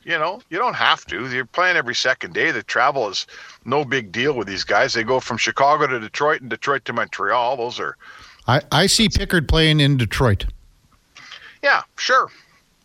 You 0.04 0.18
know, 0.18 0.42
you 0.50 0.58
don't 0.58 0.76
have 0.76 1.06
to. 1.08 1.30
You're 1.30 1.46
playing 1.46 1.78
every 1.78 1.94
second 1.94 2.34
day. 2.34 2.52
The 2.52 2.64
travel 2.64 3.10
is 3.10 3.28
no 3.66 3.86
big 3.86 4.12
deal 4.12 4.34
with 4.34 4.48
these 4.48 4.64
guys. 4.64 4.94
They 4.94 5.04
go 5.04 5.20
from 5.20 5.38
Chicago 5.38 5.88
to 5.88 6.00
Detroit 6.00 6.42
and 6.42 6.50
Detroit 6.50 6.86
to 6.86 6.94
Montreal. 6.94 7.58
Those 7.58 7.80
are. 7.80 7.98
I, 8.48 8.62
I 8.72 8.88
see 8.88 9.08
Pickard 9.08 9.48
playing 9.48 9.80
in 9.80 9.98
Detroit. 9.98 10.46
Yeah, 11.64 11.82
sure. 11.98 12.30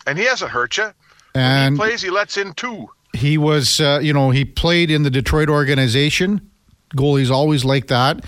And 0.07 0.19
he 0.19 0.25
hasn't 0.25 0.51
hurt 0.51 0.77
you. 0.77 0.93
And 1.35 1.79
when 1.79 1.89
he 1.89 1.93
plays, 1.93 2.03
he 2.03 2.11
lets 2.11 2.37
in 2.37 2.53
two. 2.55 2.89
He 3.13 3.39
was, 3.39 3.81
uh, 3.81 4.01
you 4.03 4.13
know, 4.13 4.31
he 4.31 4.45
played 4.45 4.91
in 4.91 5.03
the 5.03 5.11
Detroit 5.11 5.49
organization. 5.49 6.51
Goalies 6.97 7.31
always 7.31 7.65
like 7.65 7.87
that. 7.89 8.25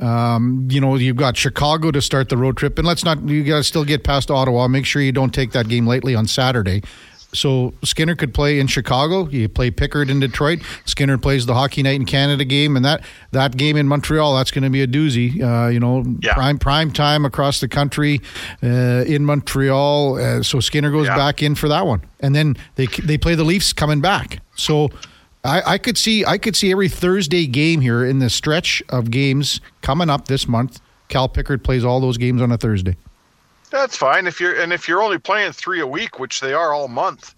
Um, 0.00 0.66
you 0.70 0.80
know, 0.80 0.94
you've 0.96 1.16
got 1.16 1.36
Chicago 1.36 1.90
to 1.90 2.00
start 2.00 2.28
the 2.28 2.36
road 2.36 2.56
trip, 2.56 2.78
and 2.78 2.86
let's 2.86 3.04
not. 3.04 3.22
You 3.28 3.44
got 3.44 3.58
to 3.58 3.64
still 3.64 3.84
get 3.84 4.04
past 4.04 4.30
Ottawa. 4.30 4.66
Make 4.68 4.86
sure 4.86 5.02
you 5.02 5.12
don't 5.12 5.34
take 5.34 5.52
that 5.52 5.68
game 5.68 5.86
lightly 5.86 6.14
on 6.14 6.26
Saturday. 6.26 6.82
So 7.32 7.74
Skinner 7.84 8.16
could 8.16 8.34
play 8.34 8.58
in 8.58 8.66
Chicago. 8.66 9.28
You 9.28 9.48
play 9.48 9.70
Pickard 9.70 10.10
in 10.10 10.20
Detroit. 10.20 10.60
Skinner 10.84 11.18
plays 11.18 11.46
the 11.46 11.54
Hockey 11.54 11.82
Night 11.82 11.96
in 11.96 12.04
Canada 12.04 12.44
game, 12.44 12.76
and 12.76 12.84
that 12.84 13.04
that 13.30 13.56
game 13.56 13.76
in 13.76 13.86
Montreal 13.86 14.36
that's 14.36 14.50
going 14.50 14.64
to 14.64 14.70
be 14.70 14.82
a 14.82 14.86
doozy. 14.86 15.40
Uh, 15.42 15.68
you 15.68 15.80
know, 15.80 16.04
yeah. 16.22 16.34
prime 16.34 16.58
prime 16.58 16.90
time 16.90 17.24
across 17.24 17.60
the 17.60 17.68
country 17.68 18.20
uh, 18.62 19.04
in 19.06 19.24
Montreal. 19.24 20.18
Uh, 20.18 20.42
so 20.42 20.60
Skinner 20.60 20.90
goes 20.90 21.06
yeah. 21.06 21.16
back 21.16 21.42
in 21.42 21.54
for 21.54 21.68
that 21.68 21.86
one, 21.86 22.02
and 22.20 22.34
then 22.34 22.56
they 22.74 22.86
they 22.86 23.18
play 23.18 23.34
the 23.34 23.44
Leafs 23.44 23.72
coming 23.72 24.00
back. 24.00 24.40
So. 24.56 24.90
I, 25.42 25.62
I 25.64 25.78
could 25.78 25.96
see 25.96 26.22
I 26.22 26.36
could 26.36 26.54
see 26.54 26.70
every 26.70 26.90
Thursday 26.90 27.46
game 27.46 27.80
here 27.80 28.04
in 28.04 28.18
the 28.18 28.28
stretch 28.28 28.82
of 28.90 29.10
games 29.10 29.62
coming 29.80 30.10
up 30.10 30.28
this 30.28 30.46
month. 30.46 30.82
Cal 31.08 31.30
Pickard 31.30 31.64
plays 31.64 31.82
all 31.82 31.98
those 31.98 32.18
games 32.18 32.42
on 32.42 32.52
a 32.52 32.58
Thursday. 32.58 32.94
That's 33.70 33.96
fine 33.96 34.26
if 34.26 34.40
you're 34.40 34.60
and 34.60 34.72
if 34.72 34.88
you're 34.88 35.02
only 35.02 35.18
playing 35.18 35.52
three 35.52 35.80
a 35.80 35.86
week, 35.86 36.18
which 36.18 36.40
they 36.40 36.52
are 36.52 36.72
all 36.72 36.88
month, 36.88 37.34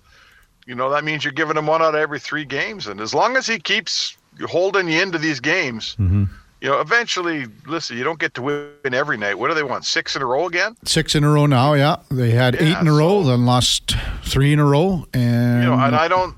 you 0.67 0.75
know 0.75 0.91
that 0.91 1.05
means 1.05 1.25
you're 1.25 1.33
giving 1.33 1.57
him 1.57 1.67
one 1.67 1.83
out 1.83 1.95
of 1.95 2.01
every 2.01 2.19
three 2.19 2.45
games. 2.45 2.87
And 2.87 3.01
as 3.01 3.15
long 3.15 3.37
as 3.37 3.47
he 3.47 3.59
keeps 3.59 4.17
holding 4.47 4.89
you 4.89 5.03
into 5.03 5.19
these 5.19 5.41
games, 5.41 5.95
mm-hmm. 5.99 6.25
you 6.61 6.69
know, 6.69 6.81
eventually, 6.81 7.47
listen, 7.67 7.99
you 7.99 8.05
don't 8.05 8.19
get 8.19 8.35
to 8.35 8.43
win 8.43 8.95
every 8.95 9.17
night. 9.17 9.39
What 9.39 9.49
do 9.49 9.55
they 9.55 9.63
want? 9.63 9.85
Six 9.85 10.17
in 10.17 10.23
a 10.23 10.27
row 10.27 10.47
again? 10.47 10.77
Six 10.85 11.15
in 11.15 11.25
a 11.25 11.29
row 11.29 11.47
now. 11.47 11.75
Yeah, 11.75 11.97
they 12.11 12.31
had 12.31 12.55
yeah, 12.55 12.63
eight 12.63 12.81
in 12.81 12.89
a 12.89 12.93
row, 12.93 13.23
then 13.23 13.45
lost 13.45 13.95
three 14.25 14.53
in 14.53 14.59
a 14.59 14.65
row, 14.65 15.07
and 15.13 15.63
you 15.63 15.69
know, 15.69 15.79
and 15.79 15.95
I 15.95 16.09
don't. 16.09 16.35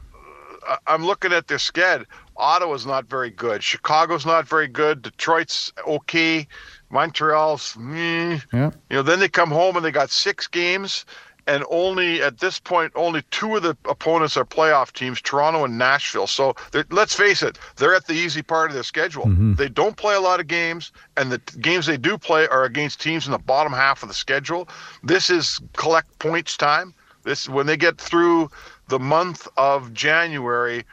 I'm 0.87 1.05
looking 1.05 1.33
at 1.33 1.47
their 1.47 1.59
sked. 1.59 2.07
Ottawa's 2.37 2.87
not 2.87 3.05
very 3.07 3.31
good. 3.31 3.63
Chicago's 3.63 4.27
not 4.27 4.49
very 4.49 4.67
good. 4.67 5.03
Detroit's 5.03 5.73
okay. 5.87 6.49
Montreal's, 6.91 7.75
mm, 7.75 8.43
yeah. 8.53 8.71
you 8.91 8.97
know, 8.97 9.03
then 9.03 9.21
they 9.21 9.29
come 9.29 9.51
home 9.51 9.77
and 9.77 9.85
they 9.85 9.91
got 9.91 10.11
six 10.11 10.47
games, 10.47 11.05
and 11.47 11.65
only 11.71 12.23
at 12.23 12.39
this 12.39 12.59
point, 12.59 12.93
only 12.95 13.23
two 13.31 13.57
of 13.57 13.63
the 13.63 13.77
opponents 13.85 14.37
are 14.37 14.45
playoff 14.45 14.93
teams, 14.93 15.21
Toronto 15.21 15.65
and 15.65 15.77
Nashville. 15.77 16.27
So 16.27 16.55
let's 16.91 17.15
face 17.15 17.43
it, 17.43 17.59
they're 17.77 17.95
at 17.95 18.07
the 18.07 18.15
easy 18.15 18.43
part 18.43 18.71
of 18.71 18.75
their 18.75 18.83
schedule. 18.83 19.27
Mm-hmm. 19.27 19.55
They 19.55 19.69
don't 19.69 19.97
play 19.97 20.15
a 20.15 20.21
lot 20.21 20.41
of 20.41 20.47
games, 20.47 20.93
and 21.17 21.31
the 21.31 21.39
games 21.61 21.87
they 21.87 21.97
do 21.97 22.17
play 22.17 22.47
are 22.49 22.65
against 22.65 23.01
teams 23.01 23.27
in 23.27 23.33
the 23.33 23.39
bottom 23.39 23.73
half 23.73 24.03
of 24.03 24.09
the 24.09 24.15
schedule. 24.15 24.69
This 25.03 25.31
is 25.31 25.61
collect 25.77 26.19
points 26.19 26.57
time. 26.57 26.95
This 27.25 27.49
when 27.49 27.67
they 27.67 27.77
get 27.77 27.99
through 27.99 28.51
the 28.89 28.99
month 28.99 29.49
of 29.57 29.93
January. 29.93 30.85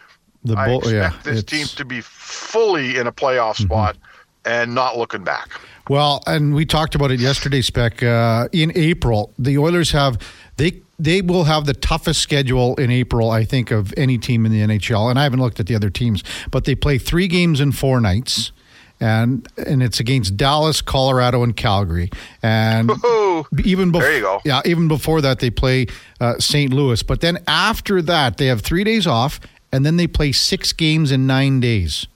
The 0.44 0.56
I 0.56 0.72
expect 0.72 0.96
yeah, 0.96 1.14
this 1.24 1.44
team 1.44 1.68
to 1.68 1.86
be 1.86 2.02
fully 2.02 2.98
in 2.98 3.06
a 3.06 3.12
playoff 3.12 3.56
mm-hmm. 3.56 3.66
spot 3.66 3.98
and 4.44 4.74
not 4.74 4.98
looking 4.98 5.24
back. 5.24 5.50
Well, 5.92 6.24
and 6.26 6.54
we 6.54 6.64
talked 6.64 6.96
about 6.96 7.12
it 7.12 7.20
yesterday, 7.20 7.62
Spec. 7.62 8.02
Uh, 8.02 8.48
in 8.54 8.72
April, 8.76 9.34
the 9.38 9.58
Oilers 9.58 9.92
have 9.92 10.18
they 10.56 10.80
they 10.98 11.22
will 11.22 11.44
have 11.44 11.66
the 11.66 11.74
toughest 11.74 12.22
schedule 12.22 12.76
in 12.78 12.90
April, 12.90 13.30
I 13.30 13.44
think, 13.44 13.72
of 13.72 13.94
any 13.98 14.18
team 14.18 14.46
in 14.46 14.54
the 14.54 14.62
NHL. 14.62 15.10
And 15.10 15.20
I 15.20 15.24
haven't 15.24 15.42
looked 15.42 15.60
at 15.60 15.68
the 15.68 15.76
other 15.76 15.90
teams, 15.90 16.24
but 16.50 16.64
they 16.64 16.76
play 16.76 16.98
three 16.98 17.28
games 17.28 17.60
in 17.60 17.74
four 17.74 18.00
nights. 18.00 18.54
And 19.02 19.46
and 19.58 19.84
it's 19.84 20.00
against 20.00 20.38
Dallas, 20.38 20.82
Colorado, 20.82 21.44
and 21.44 21.58
Calgary. 21.58 22.10
And 22.42 22.90
Ooh, 23.06 23.46
even 23.66 23.92
before, 23.92 24.08
there 24.08 24.16
you 24.16 24.22
go. 24.22 24.40
Yeah, 24.46 24.62
even 24.64 24.88
before 24.88 25.20
that, 25.20 25.40
they 25.40 25.50
play 25.50 25.88
uh, 26.22 26.40
St. 26.40 26.72
Louis. 26.72 27.04
But 27.04 27.20
then 27.20 27.44
after 27.48 28.02
that, 28.04 28.38
they 28.38 28.46
have 28.46 28.62
three 28.62 28.86
days 28.86 29.06
off, 29.06 29.42
and 29.74 29.86
then 29.86 29.98
they 29.98 30.08
play 30.08 30.32
six 30.32 30.72
games 30.72 31.12
in 31.12 31.28
nine 31.28 31.60
days. 31.60 32.08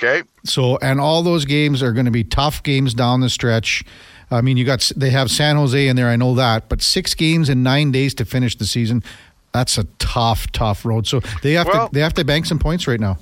Okay. 0.00 0.22
So, 0.44 0.76
and 0.78 1.00
all 1.00 1.22
those 1.22 1.44
games 1.44 1.82
are 1.82 1.92
going 1.92 2.04
to 2.06 2.12
be 2.12 2.22
tough 2.24 2.62
games 2.62 2.94
down 2.94 3.20
the 3.20 3.28
stretch. 3.28 3.84
I 4.30 4.42
mean, 4.42 4.56
you 4.56 4.64
got 4.64 4.90
they 4.96 5.10
have 5.10 5.30
San 5.30 5.56
Jose 5.56 5.88
in 5.88 5.96
there, 5.96 6.08
I 6.08 6.16
know 6.16 6.34
that, 6.36 6.68
but 6.68 6.82
six 6.82 7.14
games 7.14 7.48
in 7.48 7.62
nine 7.62 7.90
days 7.90 8.14
to 8.14 8.24
finish 8.24 8.56
the 8.56 8.66
season. 8.66 9.02
That's 9.52 9.76
a 9.78 9.84
tough, 9.98 10.52
tough 10.52 10.84
road. 10.84 11.06
So 11.06 11.20
they 11.42 11.54
have 11.54 11.66
Well- 11.66 11.88
to 11.88 11.94
they 11.94 12.00
have 12.00 12.14
to 12.14 12.24
bank 12.24 12.46
some 12.46 12.58
points 12.58 12.86
right 12.86 13.00
now. 13.00 13.18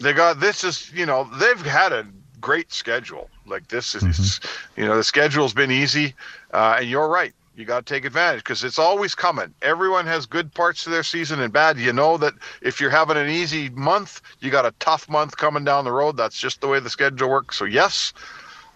They 0.00 0.12
got 0.12 0.40
this 0.40 0.62
is 0.64 0.92
you 0.94 1.06
know 1.06 1.28
they've 1.38 1.60
had 1.64 1.92
a 1.92 2.06
great 2.40 2.72
schedule. 2.72 3.30
Like 3.46 3.68
this 3.68 3.94
is 3.94 4.40
you 4.76 4.84
know 4.84 4.96
the 4.96 5.04
schedule's 5.04 5.54
been 5.54 5.70
easy, 5.70 6.14
uh, 6.52 6.76
and 6.80 6.88
you're 6.88 7.08
right. 7.08 7.32
You 7.54 7.66
got 7.66 7.84
to 7.84 7.94
take 7.94 8.04
advantage 8.04 8.40
because 8.40 8.64
it's 8.64 8.78
always 8.78 9.14
coming. 9.14 9.52
Everyone 9.60 10.06
has 10.06 10.24
good 10.24 10.54
parts 10.54 10.84
to 10.84 10.90
their 10.90 11.02
season 11.02 11.40
and 11.40 11.52
bad. 11.52 11.78
You 11.78 11.92
know 11.92 12.16
that 12.16 12.32
if 12.62 12.80
you're 12.80 12.90
having 12.90 13.16
an 13.18 13.28
easy 13.28 13.68
month, 13.70 14.22
you 14.40 14.50
got 14.50 14.64
a 14.64 14.74
tough 14.78 15.08
month 15.08 15.36
coming 15.36 15.64
down 15.64 15.84
the 15.84 15.92
road. 15.92 16.16
That's 16.16 16.38
just 16.38 16.60
the 16.60 16.68
way 16.68 16.80
the 16.80 16.88
schedule 16.88 17.28
works. 17.28 17.58
So 17.58 17.66
yes, 17.66 18.14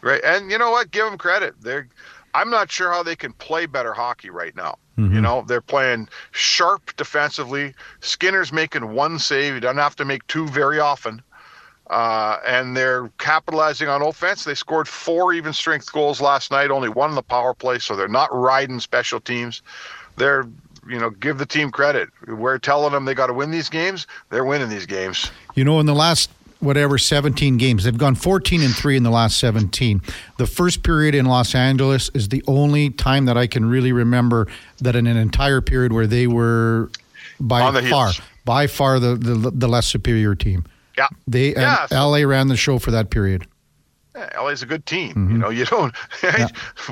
right. 0.03 0.23
And 0.23 0.51
you 0.51 0.59
know 0.59 0.71
what? 0.71 0.91
Give 0.91 1.07
them 1.07 1.19
credit. 1.19 1.55
They're. 1.61 1.89
I'm 2.35 2.51
not 2.51 2.71
sure 2.71 2.93
how 2.93 3.03
they 3.03 3.17
can 3.17 3.33
play 3.33 3.65
better 3.65 3.95
hockey 3.95 4.29
right 4.29 4.55
now. 4.55 4.77
You 4.99 5.05
mm-hmm. 5.05 5.21
know, 5.23 5.45
they're 5.47 5.63
playing 5.63 6.09
sharp 6.33 6.95
defensively. 6.97 7.75
Skinner's 8.01 8.53
making 8.53 8.93
one 8.93 9.19
save. 9.19 9.55
He 9.55 9.61
doesn't 9.61 9.79
have 9.79 9.97
to 9.97 10.05
make 10.05 10.27
two 10.27 10.47
very 10.49 10.79
often 10.79 11.23
uh, 11.91 12.39
and 12.47 12.77
they're 12.77 13.09
capitalizing 13.19 13.89
on 13.89 14.03
offense. 14.03 14.45
They 14.45 14.55
scored 14.55 14.89
four 14.89 15.33
even 15.33 15.53
strength 15.53 15.93
goals 15.93 16.21
last 16.21 16.51
night, 16.51 16.71
only 16.71 16.89
one 16.89 17.11
in 17.11 17.17
the 17.17 17.23
power 17.23 17.55
play, 17.55 17.79
so 17.79 17.95
they're 17.95 18.09
not 18.09 18.35
riding 18.35 18.81
special 18.81 19.21
teams. 19.21 19.63
They're, 20.17 20.47
you 20.89 20.99
know, 20.99 21.11
give 21.11 21.39
the 21.39 21.47
team 21.47 21.71
credit. 21.71 22.09
We're 22.27 22.59
telling 22.59 22.93
them 22.93 23.05
they 23.05 23.15
got 23.15 23.29
to 23.29 23.35
win 23.35 23.51
these 23.51 23.69
games. 23.69 24.07
They're 24.31 24.45
winning 24.45 24.69
these 24.69 24.87
games. 24.87 25.31
You 25.55 25.65
know, 25.65 25.79
in 25.79 25.87
the 25.87 25.95
last 25.95 26.31
whatever 26.61 26.99
17 26.99 27.59
games, 27.59 27.85
they've 27.85 27.97
gone 27.97 28.15
14 28.15 28.63
and 28.63 28.75
3 28.75 28.97
in 28.97 29.03
the 29.03 29.11
last 29.11 29.39
17. 29.39 30.01
The 30.39 30.47
first 30.47 30.83
period 30.83 31.15
in 31.15 31.27
Los 31.27 31.55
Angeles 31.55 32.11
is 32.15 32.29
the 32.31 32.43
only 32.49 32.91
time 32.91 33.27
that 33.27 33.37
I 33.37 33.47
can 33.47 33.65
really 33.67 33.93
remember 33.93 34.49
that 34.79 34.97
in 34.97 35.07
an 35.07 35.17
entire 35.17 35.61
period 35.61 35.93
where 35.93 36.07
they 36.07 36.27
were 36.27 36.91
by 37.39 37.71
far 37.91 38.13
by 38.47 38.67
far 38.67 38.99
the, 38.99 39.15
the 39.15 39.51
the 39.51 39.69
less 39.69 39.87
superior 39.87 40.35
team. 40.35 40.65
Yeah. 40.97 41.09
They 41.27 41.55
Yeah, 41.55 41.87
so- 41.87 42.09
LA 42.09 42.23
ran 42.27 42.49
the 42.49 42.57
show 42.57 42.79
for 42.79 42.91
that 42.91 43.11
period. 43.11 43.47
Yeah, 44.15 44.41
LA's 44.41 44.63
a 44.63 44.67
good 44.67 44.87
team. 44.87 45.29
You 45.31 45.37
know, 45.37 45.51
you 45.51 45.67
don't. 45.67 45.95
I 46.23 46.49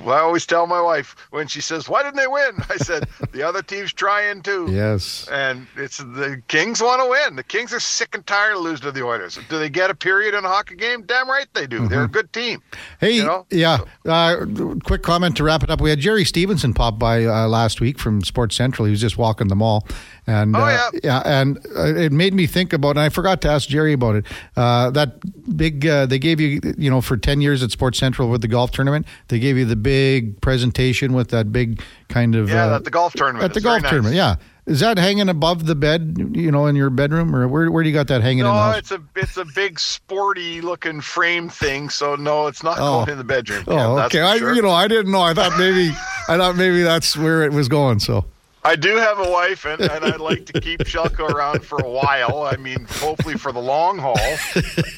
always 0.07 0.45
tell 0.45 0.67
my 0.67 0.83
wife 0.83 1.17
when 1.31 1.47
she 1.49 1.63
says, 1.63 1.89
"Why 1.89 2.03
didn't 2.03 2.17
they 2.17 2.27
win?" 2.27 2.53
I 2.69 2.77
said, 2.77 3.09
"The 3.33 3.43
other 3.43 3.63
team's 3.63 3.95
trying 3.95 4.43
too." 4.43 4.67
Yes. 4.71 5.27
And 5.33 5.67
it's 5.75 5.97
the 5.97 6.43
Kings 6.49 6.83
want 6.83 7.01
to 7.01 7.09
win. 7.09 7.37
The 7.37 7.43
Kings 7.43 7.73
are 7.73 7.81
sick 7.81 8.15
and 8.15 8.27
tired 8.27 8.57
of 8.57 8.61
losing 8.61 8.85
to 8.85 8.93
the 8.93 9.03
Oilers. 9.03 9.39
Do 9.49 9.59
they 9.59 9.71
get 9.71 9.89
a 9.89 9.95
period 9.95 10.35
in 10.35 10.45
a 10.45 10.49
hockey 10.49 10.75
game? 10.77 11.05
Damn 11.07 11.27
right 11.31 11.47
they 11.55 11.67
do. 11.67 11.89
They're 11.89 12.05
a 12.05 12.09
good 12.09 12.31
team. 12.35 12.61
Hey, 13.01 13.13
You 13.13 13.25
know? 13.25 13.47
yeah. 13.49 13.79
Uh, 14.05 14.45
quick 14.85 15.03
comment 15.03 15.35
to 15.39 15.45
wrap 15.45 15.63
it 15.63 15.71
up. 15.71 15.81
We 15.81 15.89
had 15.89 16.01
Jerry 16.01 16.27
Stevenson 16.27 16.75
pop 16.75 16.99
by 16.99 17.25
uh, 17.25 17.49
last 17.49 17.81
week 17.81 17.99
from 17.99 18.21
Sports 18.23 18.55
Central. 18.55 18.85
He 18.85 18.91
was 18.91 19.01
just 19.01 19.17
walking 19.17 19.49
the 19.49 19.57
mall, 19.57 19.87
and 20.27 20.57
Oh, 20.57 20.61
uh, 20.61 20.91
yeah. 21.03 21.23
and 21.25 21.59
uh, 21.77 21.85
it 21.95 22.13
made 22.13 22.35
me 22.35 22.47
think 22.47 22.73
about. 22.73 22.91
And 22.91 23.01
I 23.01 23.09
forgot 23.09 23.41
to 23.43 23.49
ask 23.49 23.69
Jerry 23.69 23.93
about 23.93 24.17
it. 24.17 24.27
Uh, 24.57 24.91
that 24.91 25.19
big 25.57 25.87
uh, 25.87 26.07
they 26.07 26.19
gave 26.19 26.41
you, 26.41 26.61
you 26.79 26.89
know, 26.91 27.01
for 27.01 27.17
ten 27.17 27.41
years 27.41 27.63
at 27.63 27.71
Sports 27.71 27.99
Central 27.99 28.29
with 28.31 28.41
the 28.41 28.49
golf 28.49 28.71
tournament. 28.71 29.07
They 29.29 29.39
gave 29.39 29.57
you 29.59 29.65
the 29.65 29.77
big 29.77 30.41
presentation 30.41 31.13
with 31.13 31.29
that 31.31 31.53
big 31.53 31.83
kind 32.09 32.35
of 32.35 32.49
Yeah, 32.49 32.67
uh, 32.73 32.77
at 32.77 32.85
the 32.85 32.91
golf 32.91 33.13
tournament. 33.15 33.45
at 33.45 33.53
the 33.53 33.59
It's 33.59 33.65
golf 33.65 33.83
nice. 33.83 33.91
tournament. 33.91 34.15
Yeah. 34.17 34.37
Is 34.67 34.81
that 34.81 34.97
hanging 34.97 35.29
above 35.29 35.67
the 35.67 35.75
bed, 35.75 36.17
you 36.33 36.51
know, 36.51 36.65
in 36.69 36.75
your 36.75 36.89
bedroom, 36.89 37.37
or 37.37 37.47
where? 37.47 37.71
Where 37.71 37.83
do 37.83 37.89
you 37.91 37.95
got 37.95 38.09
that 38.09 38.23
hanging 38.23 38.39
in 38.39 38.45
the 38.47 38.71
No, 38.73 38.79
it's 38.79 38.93
a 38.93 39.01
it's 39.15 39.37
a 39.37 39.45
big 39.45 39.79
sporty 39.79 40.63
looking 40.63 41.03
frame 41.03 41.51
thing. 41.51 41.91
So 41.91 42.17
no, 42.17 42.47
it's 42.47 42.63
not 42.63 42.79
Oh. 42.79 43.01
going 43.05 43.11
in 43.11 43.19
the 43.19 43.25
bedroom. 43.25 43.65
Oh, 43.69 43.75
Yeah, 43.99 44.05
okay. 44.07 44.23
I, 44.23 44.39
sure. 44.39 44.55
you 44.55 44.63
know, 44.63 44.71
I 44.71 44.89
didn't 44.89 45.13
know. 45.13 45.21
I 45.21 45.35
thought 45.35 45.59
maybe, 45.59 45.91
I 46.29 46.39
thought 46.39 46.57
maybe 46.57 46.81
that's 46.83 47.15
where 47.15 47.43
it 47.43 47.53
was 47.53 47.69
going. 47.69 48.01
So. 48.01 48.25
I 48.65 48.77
do 48.77 48.97
have 48.97 49.19
a 49.19 49.31
wife, 49.31 49.67
and, 49.67 49.81
and 49.81 50.05
I'd 50.05 50.21
like 50.21 50.47
to 50.47 50.61
keep 50.61 50.81
Shelko 50.85 51.31
around 51.31 51.65
for 51.65 51.79
a 51.79 51.89
while. 51.89 52.45
I 52.45 52.57
mean, 52.57 52.87
hopefully 52.89 53.35
for 53.35 53.53
the 53.53 53.61
long 53.61 53.99
haul. 53.99 54.17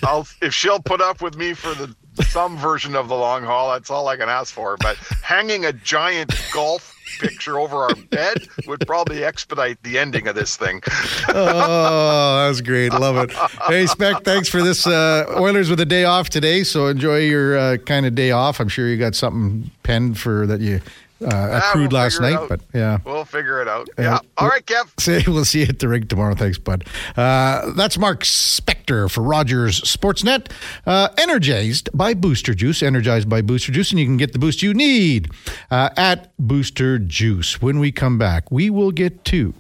I'll 0.03 0.27
if 0.41 0.55
she'll 0.55 0.81
put 0.81 1.01
up 1.01 1.21
with 1.21 1.37
me 1.37 1.53
for 1.53 1.75
the 1.75 1.95
some 2.25 2.57
version 2.57 2.95
of 2.95 3.09
the 3.09 3.15
long 3.15 3.43
haul, 3.43 3.73
that's 3.73 3.91
all 3.91 4.09
I 4.09 4.17
can 4.17 4.29
ask 4.29 4.53
for. 4.55 4.77
But 4.79 4.97
hanging 5.23 5.65
a 5.65 5.73
giant 5.73 6.33
golf 6.53 6.95
picture 7.19 7.59
over 7.59 7.77
our 7.77 7.95
bed 7.95 8.47
would 8.67 8.87
probably 8.87 9.25
expedite 9.25 9.83
the 9.83 9.99
ending 9.99 10.29
of 10.29 10.35
this 10.35 10.57
thing. 10.57 10.81
oh, 11.29 12.37
that 12.43 12.49
was 12.49 12.61
great. 12.61 12.93
Love 12.93 13.17
it. 13.17 13.33
Hey, 13.67 13.87
Spec, 13.87 14.23
thanks 14.25 14.49
for 14.49 14.63
this. 14.63 14.87
Uh, 14.87 15.25
Oilers 15.37 15.71
with 15.71 15.81
a 15.81 15.87
day 15.87 16.05
off 16.05 16.29
today, 16.31 16.63
so 16.63 16.87
enjoy 16.87 17.19
your 17.19 17.57
uh, 17.57 17.77
kind 17.79 18.07
of 18.07 18.15
day 18.15 18.31
off. 18.31 18.61
I'm 18.61 18.69
sure 18.69 18.89
you 18.89 18.97
got 18.97 19.15
something 19.15 19.71
penned 19.83 20.19
for 20.19 20.47
that 20.47 20.61
you 20.61 20.81
uh, 21.25 21.61
accrued 21.63 21.93
we'll 21.93 22.01
last 22.01 22.21
night, 22.21 22.49
but 22.49 22.61
yeah. 22.75 22.99
We'll 23.05 23.25
figure 23.25 23.63
it 23.63 23.69
out. 23.69 23.89
Yeah. 23.99 24.19
All 24.37 24.49
right, 24.49 24.65
Kev. 24.65 24.89
Say 25.01 25.23
we'll 25.27 25.45
see 25.45 25.61
you 25.61 25.67
at 25.67 25.79
the 25.79 25.89
rig 25.89 26.09
tomorrow. 26.09 26.35
Thanks, 26.35 26.59
bud. 26.59 26.87
Uh, 27.17 27.73
that's 27.73 27.99
Mark 27.99 28.23
Spector 28.23 29.11
for 29.11 29.23
Rogers 29.23 29.81
Sportsnet. 29.81 30.51
Uh, 30.87 31.09
energized 31.17 31.89
by 31.95 32.15
Booster 32.15 32.55
Juice. 32.55 32.83
Energized 32.83 33.29
by 33.29 33.41
Booster 33.41 33.73
Juice, 33.73 33.91
and 33.91 34.01
you 34.01 34.07
can 34.07 34.17
get 34.17 34.33
the 34.33 34.39
boost 34.39 34.63
you 34.63 34.75
need 34.75 35.31
uh, 35.71 35.91
at 35.97 36.33
Booster 36.39 36.99
Juice. 36.99 37.63
When 37.63 37.79
we 37.79 37.93
come 37.93 38.19
back, 38.19 38.51
we 38.51 38.69
will 38.69 38.93
get 38.93 39.25
to 39.27 39.55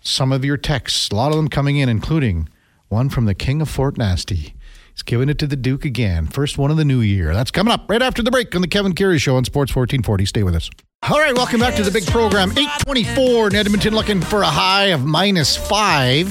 some 0.00 0.32
of 0.32 0.44
your 0.44 0.56
texts. 0.56 1.10
A 1.10 1.16
lot 1.16 1.30
of 1.30 1.36
them 1.36 1.48
coming 1.48 1.76
in, 1.76 1.88
including 1.88 2.48
one 2.88 3.08
from 3.08 3.24
the 3.24 3.34
King 3.34 3.60
of 3.60 3.68
Fort 3.68 3.98
Nasty. 3.98 4.54
He's 4.96 5.02
giving 5.02 5.28
it 5.28 5.38
to 5.40 5.46
the 5.46 5.56
Duke 5.56 5.84
again. 5.84 6.26
First 6.26 6.56
one 6.56 6.70
of 6.70 6.78
the 6.78 6.84
new 6.84 7.00
year. 7.00 7.34
That's 7.34 7.50
coming 7.50 7.70
up 7.70 7.84
right 7.90 8.00
after 8.00 8.22
the 8.22 8.30
break 8.30 8.54
on 8.54 8.62
the 8.62 8.66
Kevin 8.66 8.94
Karius 8.94 9.20
Show 9.20 9.36
on 9.36 9.44
Sports 9.44 9.76
1440. 9.76 10.24
Stay 10.24 10.42
with 10.42 10.54
us. 10.54 10.70
All 11.10 11.18
right, 11.18 11.36
welcome 11.36 11.60
back 11.60 11.74
to 11.74 11.82
the 11.82 11.90
big 11.90 12.06
program. 12.06 12.50
824 12.52 13.48
in 13.48 13.56
Edmonton 13.56 13.94
looking 13.94 14.22
for 14.22 14.40
a 14.40 14.46
high 14.46 14.86
of 14.86 15.04
minus 15.04 15.54
five. 15.54 16.28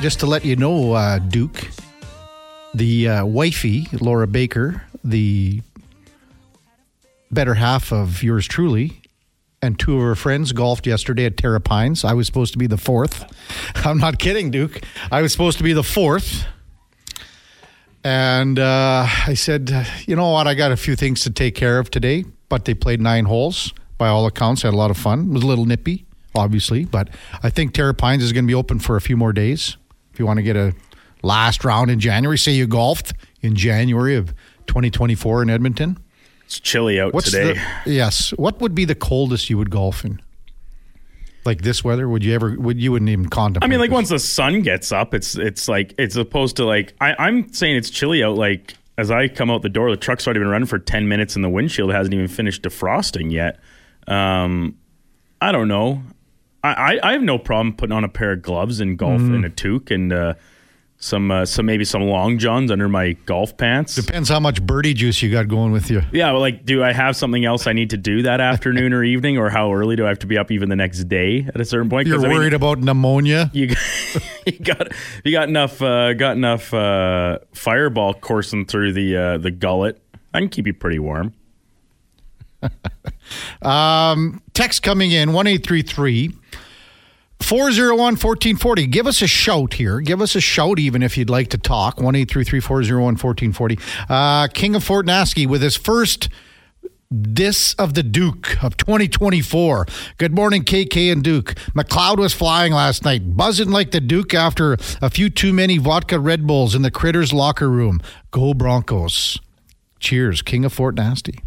Just 0.00 0.20
to 0.20 0.26
let 0.26 0.42
you 0.42 0.56
know, 0.56 0.94
uh, 0.94 1.18
Duke, 1.18 1.68
the 2.72 3.08
uh, 3.08 3.26
wifey, 3.26 3.88
Laura 4.00 4.26
Baker, 4.26 4.82
the 5.04 5.60
better 7.30 7.52
half 7.52 7.92
of 7.92 8.22
yours 8.22 8.48
truly, 8.48 9.02
and 9.60 9.78
two 9.78 9.96
of 9.96 10.02
her 10.02 10.14
friends 10.14 10.52
golfed 10.52 10.86
yesterday 10.86 11.26
at 11.26 11.36
Terra 11.36 11.60
Pines. 11.60 12.06
I 12.06 12.14
was 12.14 12.26
supposed 12.26 12.54
to 12.54 12.58
be 12.58 12.68
the 12.68 12.78
fourth. 12.78 13.30
I'm 13.74 13.98
not 13.98 14.18
kidding, 14.18 14.50
Duke. 14.50 14.80
I 15.10 15.20
was 15.20 15.30
supposed 15.30 15.58
to 15.58 15.64
be 15.64 15.74
the 15.74 15.82
fourth. 15.84 16.46
And 18.06 18.60
uh, 18.60 19.04
I 19.26 19.34
said, 19.34 19.84
you 20.06 20.14
know 20.14 20.30
what? 20.30 20.46
I 20.46 20.54
got 20.54 20.70
a 20.70 20.76
few 20.76 20.94
things 20.94 21.22
to 21.22 21.30
take 21.30 21.56
care 21.56 21.80
of 21.80 21.90
today, 21.90 22.24
but 22.48 22.64
they 22.64 22.72
played 22.72 23.00
nine 23.00 23.24
holes. 23.24 23.72
By 23.98 24.06
all 24.06 24.26
accounts, 24.26 24.62
had 24.62 24.74
a 24.74 24.76
lot 24.76 24.92
of 24.92 24.96
fun. 24.96 25.30
It 25.30 25.32
was 25.32 25.42
a 25.42 25.46
little 25.48 25.64
nippy, 25.64 26.06
obviously, 26.32 26.84
but 26.84 27.08
I 27.42 27.50
think 27.50 27.74
Terra 27.74 27.94
Pines 27.94 28.22
is 28.22 28.32
going 28.32 28.44
to 28.44 28.46
be 28.46 28.54
open 28.54 28.78
for 28.78 28.94
a 28.94 29.00
few 29.00 29.16
more 29.16 29.32
days. 29.32 29.76
If 30.12 30.20
you 30.20 30.26
want 30.26 30.36
to 30.36 30.44
get 30.44 30.54
a 30.54 30.72
last 31.24 31.64
round 31.64 31.90
in 31.90 31.98
January, 31.98 32.38
say 32.38 32.52
you 32.52 32.68
golfed 32.68 33.12
in 33.40 33.56
January 33.56 34.14
of 34.14 34.28
2024 34.68 35.42
in 35.42 35.50
Edmonton. 35.50 35.98
It's 36.44 36.60
chilly 36.60 37.00
out 37.00 37.12
What's 37.12 37.32
today. 37.32 37.60
the 37.84 37.90
yes? 37.90 38.30
What 38.36 38.60
would 38.60 38.72
be 38.76 38.84
the 38.84 38.94
coldest 38.94 39.50
you 39.50 39.58
would 39.58 39.70
golf 39.70 40.04
in? 40.04 40.22
Like 41.46 41.62
this 41.62 41.82
weather? 41.84 42.08
Would 42.08 42.24
you 42.24 42.34
ever? 42.34 42.56
Would 42.58 42.80
you 42.80 42.92
wouldn't 42.92 43.08
even 43.08 43.28
contemplate? 43.28 43.68
I 43.68 43.70
mean, 43.70 43.78
like 43.80 43.90
this? 43.90 43.94
once 43.94 44.08
the 44.10 44.18
sun 44.18 44.62
gets 44.62 44.92
up, 44.92 45.14
it's 45.14 45.36
it's 45.36 45.68
like 45.68 45.94
it's 45.98 46.16
opposed 46.16 46.56
to 46.56 46.64
like 46.64 46.94
I, 47.00 47.14
I'm 47.18 47.52
saying 47.52 47.76
it's 47.76 47.90
chilly 47.90 48.22
out. 48.24 48.36
Like 48.36 48.74
as 48.98 49.10
I 49.10 49.28
come 49.28 49.50
out 49.50 49.62
the 49.62 49.68
door, 49.68 49.90
the 49.90 49.96
truck's 49.96 50.26
already 50.26 50.40
been 50.40 50.48
running 50.48 50.66
for 50.66 50.78
ten 50.78 51.08
minutes, 51.08 51.36
and 51.36 51.44
the 51.44 51.48
windshield 51.48 51.92
hasn't 51.92 52.12
even 52.14 52.28
finished 52.28 52.62
defrosting 52.62 53.30
yet. 53.32 53.58
Um, 54.08 54.76
I 55.40 55.52
don't 55.52 55.68
know. 55.68 56.02
I, 56.64 56.72
I, 57.02 57.10
I 57.10 57.12
have 57.12 57.22
no 57.22 57.38
problem 57.38 57.74
putting 57.74 57.94
on 57.94 58.04
a 58.04 58.08
pair 58.08 58.32
of 58.32 58.42
gloves 58.42 58.80
and 58.80 58.98
golf 58.98 59.20
Mm-hmm. 59.20 59.34
and 59.34 59.44
a 59.44 59.50
toque 59.50 59.90
and 59.90 60.12
uh, 60.12 60.34
some 60.98 61.30
uh, 61.30 61.44
some 61.44 61.66
maybe 61.66 61.84
some 61.84 62.02
long 62.02 62.38
johns 62.38 62.70
under 62.70 62.88
my 62.88 63.12
golf 63.26 63.56
pants. 63.56 63.94
depends 63.94 64.28
how 64.28 64.40
much 64.40 64.62
birdie 64.62 64.94
juice 64.94 65.22
you 65.22 65.30
got 65.30 65.48
going 65.48 65.72
with 65.72 65.90
you. 65.90 66.02
Yeah, 66.12 66.32
well, 66.32 66.40
like, 66.40 66.64
do 66.64 66.82
I 66.82 66.92
have 66.92 67.16
something 67.16 67.44
else 67.44 67.66
I 67.66 67.72
need 67.72 67.90
to 67.90 67.96
do 67.96 68.22
that 68.22 68.40
afternoon 68.40 68.92
or 68.92 69.04
evening, 69.04 69.38
or 69.38 69.50
how 69.50 69.72
early 69.72 69.96
do 69.96 70.04
I 70.06 70.08
have 70.08 70.18
to 70.20 70.26
be 70.26 70.38
up 70.38 70.50
even 70.50 70.68
the 70.68 70.76
next 70.76 71.04
day 71.04 71.46
at 71.48 71.60
a 71.60 71.64
certain 71.64 71.90
point? 71.90 72.08
You're 72.08 72.18
I 72.18 72.28
mean, 72.28 72.32
worried 72.32 72.54
about 72.54 72.78
pneumonia. 72.78 73.50
you 73.54 73.68
got, 73.68 73.78
you 74.46 74.58
got 74.58 74.92
you 75.24 75.32
got 75.32 75.48
enough 75.48 75.82
uh, 75.82 76.14
got 76.14 76.36
enough 76.36 76.72
uh, 76.72 77.38
fireball 77.52 78.14
coursing 78.14 78.64
through 78.64 78.92
the 78.92 79.16
uh, 79.16 79.38
the 79.38 79.50
gullet. 79.50 80.00
I 80.32 80.40
can 80.40 80.48
keep 80.48 80.66
you 80.66 80.74
pretty 80.74 80.98
warm. 80.98 81.34
Um, 83.62 84.42
text 84.54 84.82
coming 84.82 85.10
in 85.10 85.32
one 85.32 85.46
eight 85.46 85.66
three 85.66 85.82
three. 85.82 86.32
401 87.40 87.98
1440. 87.98 88.86
Give 88.86 89.06
us 89.06 89.22
a 89.22 89.26
shout 89.26 89.74
here. 89.74 90.00
Give 90.00 90.20
us 90.20 90.34
a 90.34 90.40
shout 90.40 90.78
even 90.78 91.02
if 91.02 91.16
you'd 91.16 91.30
like 91.30 91.48
to 91.50 91.58
talk. 91.58 92.00
1 92.00 92.14
833 92.14 92.60
401 92.60 93.04
1440. 93.14 93.78
Uh, 94.08 94.48
King 94.48 94.74
of 94.74 94.82
Fort 94.82 95.06
Nasty 95.06 95.46
with 95.46 95.62
his 95.62 95.76
first 95.76 96.28
this 97.10 97.74
of 97.74 97.94
the 97.94 98.02
Duke 98.02 98.62
of 98.64 98.76
2024. 98.76 99.86
Good 100.18 100.34
morning, 100.34 100.64
KK 100.64 101.12
and 101.12 101.22
Duke. 101.22 101.54
McLeod 101.74 102.18
was 102.18 102.34
flying 102.34 102.72
last 102.72 103.04
night, 103.04 103.36
buzzing 103.36 103.70
like 103.70 103.92
the 103.92 104.00
Duke 104.00 104.34
after 104.34 104.76
a 105.00 105.10
few 105.10 105.30
too 105.30 105.52
many 105.52 105.78
vodka 105.78 106.18
Red 106.18 106.46
Bulls 106.46 106.74
in 106.74 106.82
the 106.82 106.90
Critters 106.90 107.32
locker 107.32 107.70
room. 107.70 108.00
Go 108.30 108.54
Broncos. 108.54 109.38
Cheers, 110.00 110.42
King 110.42 110.64
of 110.64 110.72
Fort 110.72 110.96
Nasty. 110.96 111.38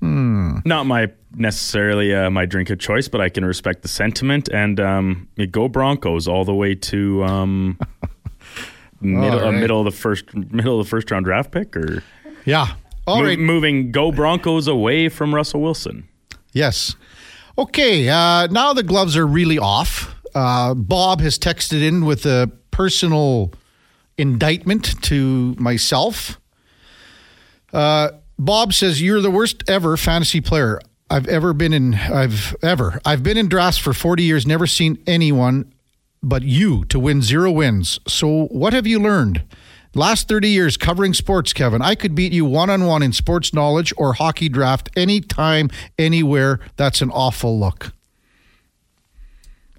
Not 0.00 0.86
my 0.86 1.10
necessarily 1.34 2.14
uh, 2.14 2.30
my 2.30 2.46
drink 2.46 2.70
of 2.70 2.78
choice, 2.78 3.08
but 3.08 3.20
I 3.20 3.28
can 3.28 3.44
respect 3.44 3.82
the 3.82 3.88
sentiment 3.88 4.48
and 4.48 4.78
um, 4.80 5.28
go 5.50 5.68
Broncos 5.68 6.26
all 6.28 6.44
the 6.44 6.54
way 6.54 6.74
to 6.74 7.24
um, 7.24 7.78
middle, 9.00 9.40
uh, 9.40 9.52
middle 9.52 9.78
of 9.80 9.84
the 9.86 9.98
first 9.98 10.34
middle 10.34 10.78
of 10.80 10.86
the 10.86 10.90
first 10.90 11.10
round 11.10 11.24
draft 11.24 11.50
pick 11.52 11.76
or 11.76 12.02
Yeah. 12.44 12.74
All 13.06 13.18
mo- 13.18 13.24
right. 13.24 13.38
moving 13.38 13.90
go 13.92 14.12
Broncos 14.12 14.68
away 14.68 15.08
from 15.08 15.34
Russell 15.34 15.60
Wilson. 15.62 16.06
Yes. 16.52 16.96
Okay. 17.58 18.08
Uh, 18.08 18.46
now 18.48 18.72
the 18.72 18.82
gloves 18.82 19.16
are 19.16 19.26
really 19.26 19.58
off. 19.58 20.14
Uh, 20.34 20.74
Bob 20.74 21.20
has 21.20 21.38
texted 21.38 21.82
in 21.82 22.04
with 22.04 22.24
a 22.26 22.50
personal 22.70 23.52
indictment 24.16 25.00
to 25.02 25.54
myself. 25.58 26.38
Uh, 27.72 28.10
Bob 28.40 28.72
says 28.72 29.02
you're 29.02 29.20
the 29.20 29.30
worst 29.30 29.62
ever 29.68 29.98
fantasy 29.98 30.40
player 30.40 30.80
I've 31.10 31.28
ever 31.28 31.52
been 31.52 31.74
in. 31.74 31.92
I've 31.92 32.56
ever. 32.62 32.98
I've 33.04 33.22
been 33.22 33.36
in 33.36 33.50
drafts 33.50 33.78
for 33.78 33.92
40 33.92 34.22
years. 34.22 34.46
Never 34.46 34.66
seen 34.66 34.96
anyone 35.06 35.70
but 36.22 36.42
you 36.42 36.86
to 36.86 36.98
win 36.98 37.20
zero 37.20 37.50
wins. 37.50 38.00
So 38.08 38.46
what 38.46 38.72
have 38.72 38.86
you 38.86 38.98
learned? 38.98 39.42
Last 39.94 40.26
30 40.26 40.48
years 40.48 40.78
covering 40.78 41.12
sports, 41.12 41.52
Kevin. 41.52 41.82
I 41.82 41.94
could 41.94 42.14
beat 42.14 42.32
you 42.32 42.46
one 42.46 42.70
on 42.70 42.86
one 42.86 43.02
in 43.02 43.12
sports 43.12 43.52
knowledge 43.52 43.92
or 43.98 44.14
hockey 44.14 44.48
draft 44.48 44.88
anytime, 44.96 45.68
anywhere. 45.98 46.60
That's 46.76 47.02
an 47.02 47.10
awful 47.10 47.60
look. 47.60 47.92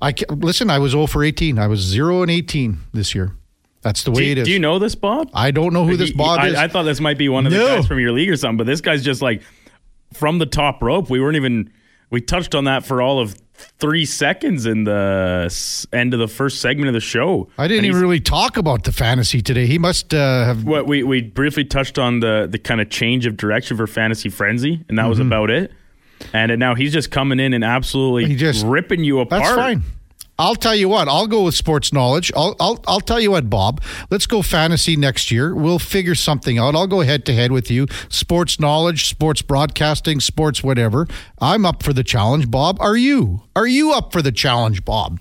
I 0.04 0.14
listen. 0.30 0.70
I 0.70 0.78
was 0.78 0.92
0 0.92 1.08
for 1.08 1.24
18. 1.24 1.58
I 1.58 1.66
was 1.66 1.80
0 1.80 2.22
and 2.22 2.30
18 2.30 2.78
this 2.94 3.16
year. 3.16 3.36
That's 3.82 4.04
the 4.04 4.12
way 4.12 4.26
Do 4.26 4.32
it 4.32 4.38
is. 4.40 4.46
do 4.48 4.52
you 4.52 4.60
know 4.60 4.78
this 4.80 4.96
Bob? 4.96 5.30
I 5.34 5.52
don't 5.52 5.74
know 5.74 5.86
who 5.86 5.98
this 5.98 6.12
Bob 6.12 6.40
I, 6.40 6.48
is. 6.50 6.56
I 6.56 6.68
thought 6.68 6.84
this 6.84 7.00
might 7.00 7.18
be 7.18 7.30
one 7.30 7.46
of 7.48 7.52
the 7.52 7.58
No. 7.58 7.68
guys 7.78 7.88
from 7.88 8.00
your 8.00 8.12
league 8.12 8.30
or 8.30 8.36
something, 8.38 8.58
but 8.58 8.68
this 8.68 8.82
guy's 8.82 9.04
just 9.04 9.22
like 9.22 9.42
from 10.14 10.38
the 10.40 10.46
top 10.46 10.82
rope. 10.84 11.10
We 11.10 11.20
weren't 11.20 11.36
even 11.36 11.72
we 12.10 12.22
touched 12.22 12.54
on 12.56 12.66
that 12.66 12.86
for 12.86 13.02
all 13.02 13.20
of 13.20 13.36
three 13.80 14.06
seconds 14.06 14.66
in 14.66 14.84
the 14.84 15.88
end 15.94 16.14
of 16.14 16.20
the 16.20 16.28
first 16.28 16.62
segment 16.62 16.88
of 16.90 16.94
the 16.94 17.00
show. 17.00 17.48
I 17.58 17.68
didn't 17.68 17.86
even 17.86 18.02
really 18.02 18.20
talk 18.20 18.58
about 18.58 18.84
the 18.84 18.92
fantasy 18.92 19.42
today. 19.42 19.66
He 19.68 19.78
must 19.78 20.14
uh, 20.14 20.46
have. 20.46 20.64
What 20.64 20.86
we 20.88 21.04
we 21.04 21.22
briefly 21.22 21.64
touched 21.66 21.98
on 21.98 22.20
the 22.20 22.48
the 22.52 22.60
kind 22.60 22.82
of 22.82 22.90
change 22.90 23.26
of 23.26 23.38
direction 23.38 23.78
for 23.78 23.88
Fantasy 23.88 24.30
Frenzy, 24.30 24.84
and 24.90 24.98
that 25.00 25.06
was 25.08 25.20
about 25.20 25.50
it. 25.50 25.72
And 26.34 26.56
now 26.60 26.76
he's 26.76 26.94
just 26.94 27.10
coming 27.10 27.40
in 27.40 27.54
and 27.54 27.64
absolutely 27.64 28.24
Mm-hmm. 28.24 28.32
He 28.32 28.38
just- 28.38 28.66
ripping 28.66 29.04
you 29.04 29.20
apart. 29.22 29.42
That's 29.44 29.56
fine. 29.56 29.84
I'll 30.40 30.56
tell 30.56 30.76
you 30.76 30.90
what. 30.90 31.08
I'll 31.08 31.28
go 31.28 31.44
with 31.44 31.54
sports 31.54 31.94
knowledge. 31.94 32.32
I'll, 32.36 32.56
I'll 32.60 32.84
I'll 32.88 33.02
tell 33.02 33.20
you 33.20 33.32
what, 33.32 33.50
Bob. 33.50 33.82
Let's 34.10 34.26
go 34.26 34.42
fantasy 34.42 34.96
next 34.96 35.30
year. 35.30 35.54
We'll 35.54 35.78
figure 35.78 36.16
something 36.16 36.58
out. 36.58 36.74
I'll 36.76 36.88
go 36.88 37.02
head 37.02 37.26
to 37.28 37.34
head 37.34 37.52
with 37.52 37.70
you. 37.70 37.86
Sports 38.10 38.60
knowledge, 38.60 39.08
sports 39.08 39.44
broadcasting, 39.44 40.20
sports 40.20 40.64
whatever. 40.64 41.08
I'm 41.40 41.64
up 41.66 41.84
for 41.84 41.94
the 41.94 42.04
challenge, 42.04 42.50
Bob. 42.50 42.78
Are 42.80 42.98
you? 42.98 43.44
Are 43.56 43.68
you 43.68 43.92
up 43.94 44.12
for 44.12 44.24
the 44.24 44.32
challenge, 44.32 44.84
Bob? 44.84 45.20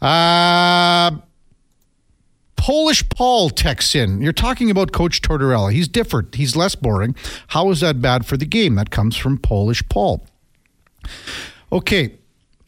Uh 0.00 1.18
Polish 2.56 3.06
Paul 3.10 3.50
texts 3.50 3.94
in. 3.94 4.22
You're 4.22 4.32
talking 4.32 4.70
about 4.70 4.92
Coach 4.92 5.20
Tortorella. 5.20 5.70
He's 5.70 5.86
different. 5.86 6.36
He's 6.36 6.56
less 6.56 6.74
boring. 6.74 7.14
How 7.48 7.70
is 7.70 7.80
that 7.80 8.00
bad 8.00 8.24
for 8.24 8.38
the 8.38 8.46
game? 8.46 8.76
That 8.76 8.88
comes 8.90 9.16
from 9.16 9.36
Polish 9.36 9.86
Paul. 9.90 10.24
Okay, 11.70 12.14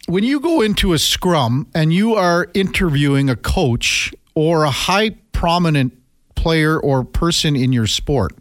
when 0.07 0.25
you 0.25 0.41
go 0.41 0.61
into 0.61 0.93
a 0.93 0.99
scrum 0.99 1.69
and 1.75 1.93
you 1.93 2.15
are 2.15 2.49
interviewing 2.55 3.29
a 3.29 3.37
coach 3.37 4.13
or 4.35 4.65
a 4.65 4.71
high 4.71 5.11
prominent 5.33 5.93
player 6.35 6.79
or 6.79 7.05
person 7.05 7.57
in 7.57 7.73
your 7.73 7.87
sport, 7.87 8.37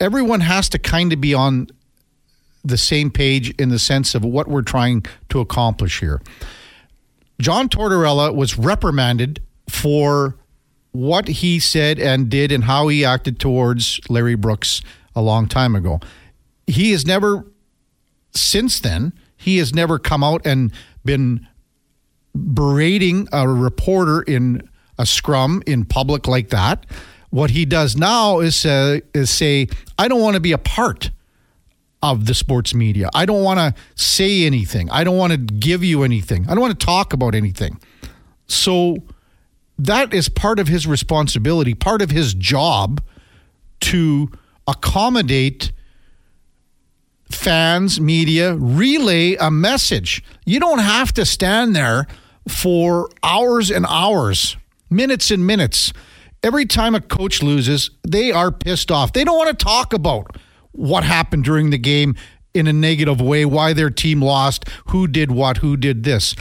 everyone 0.00 0.40
has 0.40 0.68
to 0.70 0.78
kind 0.78 1.12
of 1.12 1.20
be 1.20 1.34
on 1.34 1.68
the 2.64 2.78
same 2.78 3.10
page 3.10 3.50
in 3.56 3.68
the 3.68 3.78
sense 3.78 4.14
of 4.14 4.24
what 4.24 4.48
we're 4.48 4.62
trying 4.62 5.04
to 5.28 5.40
accomplish 5.40 6.00
here. 6.00 6.20
John 7.40 7.68
Tortorella 7.68 8.34
was 8.34 8.58
reprimanded 8.58 9.40
for 9.68 10.36
what 10.92 11.28
he 11.28 11.58
said 11.58 11.98
and 11.98 12.28
did 12.28 12.52
and 12.52 12.64
how 12.64 12.88
he 12.88 13.04
acted 13.04 13.38
towards 13.38 14.00
Larry 14.08 14.36
Brooks 14.36 14.80
a 15.14 15.20
long 15.20 15.46
time 15.48 15.74
ago. 15.74 16.00
He 16.66 16.92
has 16.92 17.04
never, 17.04 17.44
since 18.34 18.80
then, 18.80 19.12
he 19.36 19.58
has 19.58 19.74
never 19.74 19.98
come 19.98 20.24
out 20.24 20.46
and 20.46 20.72
been 21.04 21.46
berating 22.34 23.28
a 23.32 23.48
reporter 23.48 24.22
in 24.22 24.68
a 24.98 25.06
scrum 25.06 25.62
in 25.66 25.84
public 25.84 26.26
like 26.26 26.48
that. 26.50 26.86
What 27.30 27.50
he 27.50 27.64
does 27.64 27.96
now 27.96 28.40
is 28.40 28.64
is 28.64 29.30
say, 29.30 29.68
"I 29.98 30.08
don't 30.08 30.20
want 30.20 30.34
to 30.34 30.40
be 30.40 30.52
a 30.52 30.58
part 30.58 31.10
of 32.02 32.26
the 32.26 32.34
sports 32.34 32.74
media. 32.74 33.08
I 33.14 33.24
don't 33.26 33.42
want 33.42 33.58
to 33.58 33.74
say 33.94 34.44
anything. 34.44 34.90
I 34.90 35.04
don't 35.04 35.16
want 35.16 35.32
to 35.32 35.38
give 35.38 35.82
you 35.82 36.02
anything. 36.02 36.44
I 36.48 36.54
don't 36.54 36.60
want 36.60 36.78
to 36.78 36.86
talk 36.86 37.12
about 37.12 37.34
anything." 37.34 37.80
So 38.46 38.98
that 39.78 40.14
is 40.14 40.28
part 40.28 40.60
of 40.60 40.68
his 40.68 40.86
responsibility, 40.86 41.74
part 41.74 42.02
of 42.02 42.10
his 42.10 42.34
job 42.34 43.02
to 43.80 44.30
accommodate 44.68 45.72
fans, 47.30 48.00
media, 48.00 48.54
relay 48.54 49.36
a 49.36 49.50
message. 49.50 50.22
You 50.44 50.60
don't 50.60 50.78
have 50.78 51.12
to 51.14 51.24
stand 51.24 51.74
there 51.74 52.06
for 52.48 53.08
hours 53.22 53.70
and 53.70 53.86
hours, 53.88 54.56
minutes 54.90 55.30
and 55.30 55.46
minutes. 55.46 55.92
Every 56.42 56.66
time 56.66 56.94
a 56.94 57.00
coach 57.00 57.42
loses, 57.42 57.90
they 58.06 58.30
are 58.30 58.52
pissed 58.52 58.90
off. 58.90 59.12
They 59.12 59.24
don't 59.24 59.38
want 59.38 59.58
to 59.58 59.64
talk 59.64 59.92
about 59.92 60.36
what 60.72 61.04
happened 61.04 61.44
during 61.44 61.70
the 61.70 61.78
game 61.78 62.16
in 62.52 62.66
a 62.66 62.72
negative 62.72 63.20
way, 63.20 63.44
why 63.44 63.72
their 63.72 63.90
team 63.90 64.20
lost, 64.22 64.68
who 64.88 65.08
did 65.08 65.30
what, 65.30 65.58
who 65.58 65.76
did 65.76 66.04
this. 66.04 66.34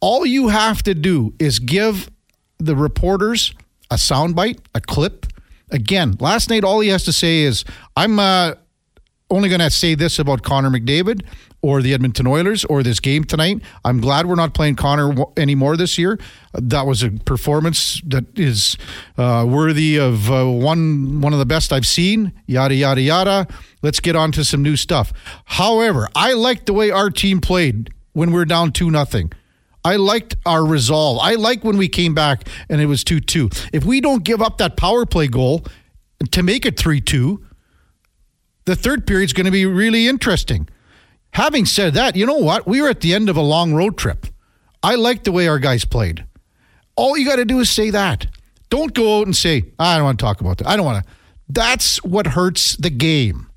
All 0.00 0.26
you 0.26 0.48
have 0.48 0.82
to 0.84 0.94
do 0.94 1.34
is 1.38 1.58
give 1.58 2.10
the 2.58 2.76
reporters 2.76 3.54
a 3.90 3.96
soundbite, 3.96 4.58
a 4.74 4.80
clip. 4.80 5.26
Again, 5.70 6.16
last 6.20 6.50
night, 6.50 6.62
all 6.62 6.80
he 6.80 6.90
has 6.90 7.04
to 7.04 7.12
say 7.12 7.40
is, 7.40 7.64
I'm 7.96 8.18
uh, 8.18 8.54
only 9.30 9.48
going 9.48 9.60
to 9.60 9.70
say 9.70 9.94
this 9.94 10.18
about 10.18 10.42
Connor 10.42 10.70
McDavid 10.70 11.22
or 11.62 11.82
the 11.82 11.92
Edmonton 11.92 12.26
Oilers 12.26 12.64
or 12.66 12.82
this 12.82 13.00
game 13.00 13.24
tonight. 13.24 13.60
I'm 13.84 14.00
glad 14.00 14.26
we're 14.26 14.36
not 14.36 14.54
playing 14.54 14.76
Connor 14.76 15.14
anymore 15.36 15.76
this 15.76 15.98
year. 15.98 16.18
That 16.54 16.86
was 16.86 17.02
a 17.02 17.10
performance 17.10 18.00
that 18.06 18.24
is 18.38 18.76
uh, 19.18 19.44
worthy 19.48 19.98
of 19.98 20.30
uh, 20.30 20.46
one 20.46 21.20
one 21.20 21.32
of 21.32 21.38
the 21.38 21.46
best 21.46 21.72
I've 21.72 21.86
seen. 21.86 22.32
Yada 22.46 22.74
yada 22.74 23.00
yada. 23.00 23.48
Let's 23.82 24.00
get 24.00 24.14
on 24.14 24.32
to 24.32 24.44
some 24.44 24.62
new 24.62 24.76
stuff. 24.76 25.12
However, 25.44 26.08
I 26.14 26.34
liked 26.34 26.66
the 26.66 26.72
way 26.72 26.90
our 26.90 27.10
team 27.10 27.40
played 27.40 27.90
when 28.12 28.32
we 28.32 28.40
are 28.40 28.44
down 28.46 28.72
two 28.72 28.90
nothing. 28.90 29.32
I 29.84 29.96
liked 29.96 30.34
our 30.44 30.64
resolve. 30.64 31.20
I 31.20 31.34
like 31.34 31.62
when 31.62 31.76
we 31.76 31.88
came 31.88 32.12
back 32.12 32.48
and 32.68 32.80
it 32.80 32.86
was 32.86 33.04
2 33.04 33.20
2. 33.20 33.50
If 33.72 33.84
we 33.84 34.00
don't 34.00 34.24
give 34.24 34.42
up 34.42 34.58
that 34.58 34.76
power 34.76 35.06
play 35.06 35.28
goal 35.28 35.64
to 36.32 36.42
make 36.42 36.66
it 36.66 36.76
3 36.76 37.00
2, 37.00 37.45
the 38.66 38.76
third 38.76 39.06
period's 39.06 39.32
going 39.32 39.46
to 39.46 39.50
be 39.50 39.64
really 39.64 40.06
interesting. 40.06 40.68
Having 41.30 41.66
said 41.66 41.94
that, 41.94 42.16
you 42.16 42.26
know 42.26 42.38
what? 42.38 42.66
We 42.66 42.82
were 42.82 42.88
at 42.88 43.00
the 43.00 43.14
end 43.14 43.28
of 43.28 43.36
a 43.36 43.42
long 43.42 43.72
road 43.72 43.96
trip. 43.96 44.26
I 44.82 44.94
like 44.96 45.24
the 45.24 45.32
way 45.32 45.48
our 45.48 45.58
guys 45.58 45.84
played. 45.84 46.24
All 46.96 47.16
you 47.16 47.26
got 47.26 47.36
to 47.36 47.44
do 47.44 47.60
is 47.60 47.70
say 47.70 47.90
that. 47.90 48.26
Don't 48.68 48.94
go 48.94 49.20
out 49.20 49.26
and 49.26 49.36
say, 49.36 49.64
I 49.78 49.96
don't 49.96 50.04
want 50.04 50.18
to 50.18 50.24
talk 50.24 50.40
about 50.40 50.58
that. 50.58 50.66
I 50.66 50.76
don't 50.76 50.84
want 50.84 51.04
to. 51.04 51.12
That's 51.48 52.02
what 52.02 52.28
hurts 52.28 52.76
the 52.76 52.90
game. 52.90 53.48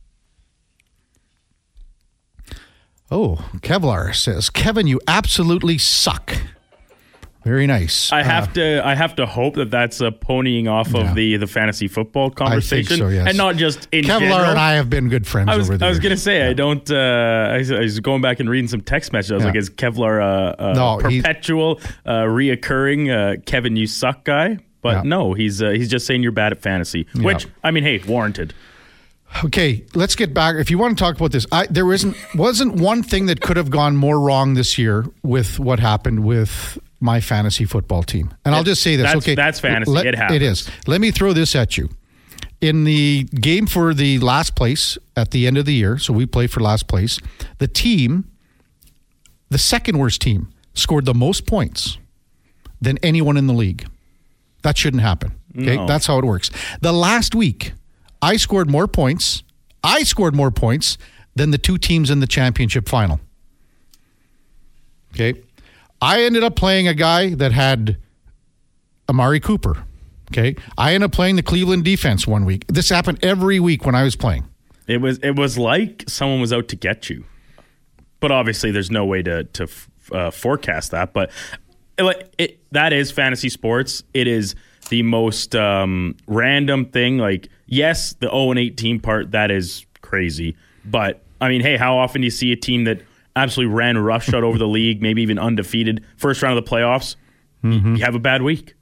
Oh, 3.11 3.49
Kevlar 3.57 4.15
says, 4.15 4.51
Kevin, 4.51 4.85
you 4.85 5.01
absolutely 5.07 5.79
suck. 5.79 6.37
Very 7.45 7.67
nice. 7.67 8.11
I 8.11 8.19
Uh, 8.19 8.23
have 8.25 8.53
to. 8.53 8.85
I 8.85 8.95
have 8.95 9.15
to 9.15 9.25
hope 9.25 9.55
that 9.55 9.71
that's 9.71 10.01
a 10.01 10.11
ponying 10.11 10.67
off 10.69 10.91
Yeah. 10.93 11.01
of 11.09 11.15
the 11.15 11.37
the 11.37 11.47
fantasy 11.47 11.87
football 11.87 12.29
conversation, 12.29 12.97
so, 12.97 13.07
yes. 13.07 13.27
and 13.29 13.37
not 13.37 13.55
just 13.55 13.87
in 13.93 14.03
Kevlar 14.03 14.19
general. 14.19 14.45
and 14.51 14.59
I 14.59 14.73
have 14.73 14.89
been 14.89 15.07
good 15.07 15.25
friends 15.25 15.49
I 15.49 15.55
was, 15.55 15.69
over 15.69 15.77
the 15.77 15.85
I 15.85 15.89
was 15.89 15.99
gonna 15.99 16.17
say 16.17 16.47
I 16.47 16.53
don't. 16.53 16.89
Uh, 16.91 17.51
I, 17.53 17.57
was, 17.59 17.71
I 17.71 17.79
was 17.79 17.99
going 18.01 18.21
back 18.21 18.41
and 18.41 18.49
reading 18.49 18.67
some 18.67 18.81
text 18.81 19.13
messages. 19.13 19.31
I 19.31 19.35
was 19.35 19.43
Yeah. 19.43 19.47
like, 19.51 19.55
"Is 19.57 19.69
Kevlar 19.69 20.21
a, 20.21 20.55
a 20.59 20.73
No, 20.73 20.97
perpetual, 20.97 21.79
uh, 22.05 22.23
reoccurring 22.23 23.09
uh, 23.09 23.41
Kevin 23.45 23.77
you 23.77 23.87
suck 23.87 24.25
guy?" 24.25 24.57
But 24.81 24.95
Yeah. 24.97 25.01
no, 25.05 25.33
he's 25.33 25.61
uh, 25.61 25.69
he's 25.69 25.87
just 25.89 26.05
saying 26.05 26.23
you're 26.23 26.31
bad 26.33 26.51
at 26.51 26.61
fantasy, 26.61 27.07
which 27.15 27.47
I 27.63 27.71
mean, 27.71 27.83
hey, 27.83 27.99
warranted. 28.05 28.53
Okay, 29.45 29.85
let's 29.93 30.15
get 30.15 30.33
back. 30.33 30.55
If 30.55 30.71
you 30.71 30.77
want 30.77 30.97
to 30.97 31.03
talk 31.03 31.15
about 31.15 31.31
this, 31.31 31.45
I, 31.51 31.67
there 31.67 31.91
isn't 31.93 32.15
wasn't 32.35 32.75
one 32.75 33.03
thing 33.03 33.27
that 33.27 33.41
could 33.41 33.57
have 33.57 33.69
gone 33.69 33.95
more 33.95 34.19
wrong 34.19 34.55
this 34.55 34.77
year 34.77 35.05
with 35.23 35.59
what 35.59 35.79
happened 35.79 36.21
with 36.25 36.77
my 36.99 37.19
fantasy 37.21 37.65
football 37.65 38.03
team. 38.03 38.33
And 38.45 38.53
I'll 38.55 38.63
just 38.63 38.81
say 38.83 38.95
this. 38.95 39.05
That's- 39.05 39.23
okay, 39.23 39.35
that's 39.35 39.59
fantasy. 39.59 39.95
It 39.97 40.05
It 40.07 40.15
happens. 40.15 40.41
is. 40.43 40.69
Let 40.87 40.99
me 41.01 41.11
throw 41.11 41.33
this 41.33 41.55
at 41.55 41.77
you. 41.77 41.89
in 42.61 42.83
the 42.83 43.23
game 43.39 43.65
for 43.65 43.93
the 43.93 44.19
last 44.19 44.53
place 44.53 44.97
at 45.15 45.31
the 45.31 45.47
end 45.47 45.57
of 45.57 45.63
the 45.65 45.73
year, 45.73 45.97
so 45.97 46.11
we 46.11 46.25
play 46.25 46.45
for 46.45 46.59
last 46.59 46.89
place, 46.89 47.17
the 47.57 47.69
team, 47.69 48.25
the 49.49 49.57
second 49.57 49.97
worst 49.97 50.19
team, 50.21 50.49
scored 50.73 51.05
the 51.05 51.13
most 51.13 51.47
points 51.47 51.97
than 52.81 52.97
anyone 53.01 53.37
in 53.37 53.47
the 53.47 53.53
league. 53.53 53.87
That 54.63 54.77
shouldn't 54.77 55.01
happen. 55.03 55.31
Okay, 55.57 55.77
No. 55.77 55.87
that's 55.87 56.05
how 56.07 56.19
it 56.19 56.25
works. 56.25 56.51
The 56.81 56.91
last 56.91 57.33
week, 57.33 57.71
I 58.21 58.35
scored 58.35 58.69
more 58.69 58.89
points. 58.89 59.41
I 59.81 60.03
scored 60.03 60.35
more 60.35 60.51
points 60.51 60.97
than 61.33 61.51
the 61.51 61.57
two 61.57 61.77
teams 61.77 62.09
in 62.09 62.19
the 62.19 62.27
championship 62.27 62.89
final. 62.89 63.21
Okay, 65.13 65.39
I 66.01 66.23
ended 66.23 66.43
up 66.43 66.55
playing 66.55 66.87
a 66.87 66.93
guy 66.93 67.33
that 67.35 67.51
had 67.51 67.97
Amari 69.09 69.39
Cooper. 69.39 69.85
Okay, 70.31 70.55
I 70.77 70.93
ended 70.93 71.09
up 71.09 71.11
playing 71.11 71.37
the 71.37 71.43
Cleveland 71.43 71.83
defense 71.83 72.27
one 72.27 72.45
week. 72.45 72.65
This 72.67 72.89
happened 72.89 73.19
every 73.23 73.59
week 73.59 73.85
when 73.85 73.95
I 73.95 74.03
was 74.03 74.15
playing. 74.15 74.45
It 74.87 75.01
was 75.01 75.17
it 75.19 75.35
was 75.35 75.57
like 75.57 76.03
someone 76.07 76.39
was 76.39 76.53
out 76.53 76.67
to 76.69 76.75
get 76.75 77.09
you, 77.09 77.25
but 78.19 78.31
obviously 78.31 78.71
there's 78.71 78.91
no 78.91 79.05
way 79.05 79.23
to 79.23 79.43
to 79.45 79.67
uh, 80.11 80.31
forecast 80.31 80.91
that. 80.91 81.13
But 81.13 81.31
it, 81.97 82.33
it, 82.37 82.59
that 82.71 82.93
is 82.93 83.11
fantasy 83.11 83.49
sports. 83.49 84.03
It 84.13 84.27
is 84.27 84.55
the 84.89 85.01
most 85.01 85.55
um, 85.55 86.15
random 86.27 86.85
thing. 86.85 87.17
Like 87.17 87.49
yes, 87.65 88.13
the 88.13 88.27
0 88.27 88.51
and 88.51 88.59
18 88.59 88.99
part 88.99 89.31
that 89.31 89.49
is 89.49 89.85
crazy. 90.01 90.55
But 90.85 91.23
I 91.41 91.49
mean, 91.49 91.61
hey, 91.61 91.77
how 91.77 91.97
often 91.97 92.21
do 92.21 92.25
you 92.25 92.31
see 92.31 92.51
a 92.51 92.55
team 92.55 92.83
that 92.83 93.01
absolutely 93.39 93.73
ran 93.73 93.97
roughshod 93.97 94.43
over 94.43 94.57
the 94.57 94.67
league, 94.67 95.01
maybe 95.01 95.21
even 95.21 95.39
undefeated, 95.39 96.03
first 96.17 96.41
round 96.43 96.57
of 96.57 96.63
the 96.63 96.69
playoffs? 96.69 97.15
You 97.63 98.03
have 98.05 98.15
a 98.15 98.19
bad 98.19 98.41
week. 98.41 98.75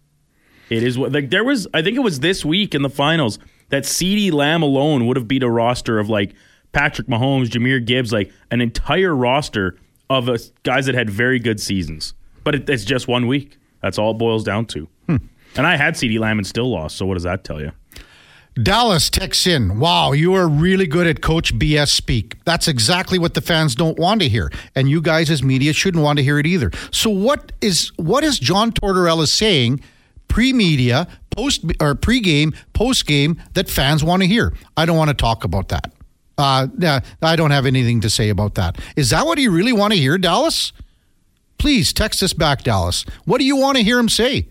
It 0.69 0.83
is 0.83 0.97
what 0.97 1.11
like 1.13 1.29
there 1.29 1.43
was. 1.43 1.67
I 1.73 1.81
think 1.81 1.95
it 1.95 2.01
was 2.01 2.19
this 2.19 2.43
week 2.43 2.75
in 2.75 2.81
the 2.81 2.89
finals 2.89 3.39
that 3.69 3.83
CeeDee 3.83 4.31
Lamb 4.31 4.61
alone 4.61 5.07
would 5.07 5.17
have 5.17 5.27
beat 5.27 5.41
a 5.43 5.49
roster 5.49 5.97
of 5.99 6.09
like 6.09 6.33
Patrick 6.73 7.07
Mahomes, 7.07 7.45
Jahmyr 7.47 7.83
Gibbs, 7.85 8.11
like 8.11 8.31
an 8.51 8.61
entire 8.61 9.15
roster 9.15 9.77
of 10.09 10.29
uh, 10.29 10.37
guys 10.63 10.85
that 10.85 10.95
had 10.95 11.09
very 11.09 11.39
good 11.39 11.59
seasons. 11.59 12.13
But 12.43 12.55
it, 12.55 12.69
it's 12.69 12.85
just 12.85 13.07
one 13.07 13.27
week. 13.27 13.57
That's 13.81 13.97
all 13.97 14.11
it 14.11 14.17
boils 14.17 14.43
down 14.43 14.65
to. 14.67 14.87
And 15.55 15.65
I 15.65 15.75
had 15.77 15.95
CeeDee 15.95 16.19
Lamb 16.19 16.37
and 16.37 16.45
still 16.45 16.69
lost. 16.69 16.97
So 16.97 17.05
what 17.05 17.15
does 17.15 17.23
that 17.23 17.43
tell 17.43 17.59
you? 17.61 17.71
Dallas 18.61 19.09
texts 19.09 19.45
in, 19.45 19.79
wow, 19.79 20.11
you 20.11 20.33
are 20.33 20.47
really 20.47 20.87
good 20.87 21.07
at 21.07 21.21
Coach 21.21 21.57
BS 21.57 21.89
speak. 21.89 22.43
That's 22.43 22.67
exactly 22.67 23.19
what 23.19 23.33
the 23.33 23.41
fans 23.41 23.75
don't 23.75 23.97
want 23.99 24.21
to 24.21 24.29
hear. 24.29 24.51
And 24.75 24.89
you 24.89 25.01
guys 25.01 25.29
as 25.29 25.43
media 25.43 25.73
shouldn't 25.73 26.03
want 26.03 26.17
to 26.17 26.23
hear 26.23 26.39
it 26.39 26.47
either. 26.47 26.71
So 26.91 27.09
what 27.09 27.51
is 27.61 27.91
what 27.97 28.23
is 28.23 28.39
John 28.39 28.71
Tortorella 28.71 29.27
saying 29.27 29.81
pre-media, 30.27 31.07
post 31.29 31.65
or 31.79 31.95
pre-game, 31.95 32.53
post-game 32.73 33.41
that 33.53 33.69
fans 33.69 34.03
want 34.03 34.23
to 34.23 34.27
hear? 34.27 34.53
I 34.75 34.85
don't 34.85 34.97
want 34.97 35.09
to 35.09 35.15
talk 35.15 35.43
about 35.43 35.69
that. 35.69 35.93
Uh, 36.37 36.67
I 37.21 37.35
don't 37.35 37.51
have 37.51 37.65
anything 37.65 38.01
to 38.01 38.09
say 38.09 38.29
about 38.29 38.55
that. 38.55 38.77
Is 38.95 39.09
that 39.09 39.25
what 39.25 39.39
you 39.39 39.51
really 39.51 39.73
want 39.73 39.93
to 39.93 39.99
hear, 39.99 40.17
Dallas? 40.17 40.71
Please 41.57 41.91
text 41.93 42.21
us 42.21 42.33
back, 42.33 42.63
Dallas. 42.63 43.05
What 43.25 43.39
do 43.39 43.45
you 43.45 43.55
want 43.55 43.77
to 43.77 43.83
hear 43.83 43.97
him 43.97 44.09
say? 44.09 44.47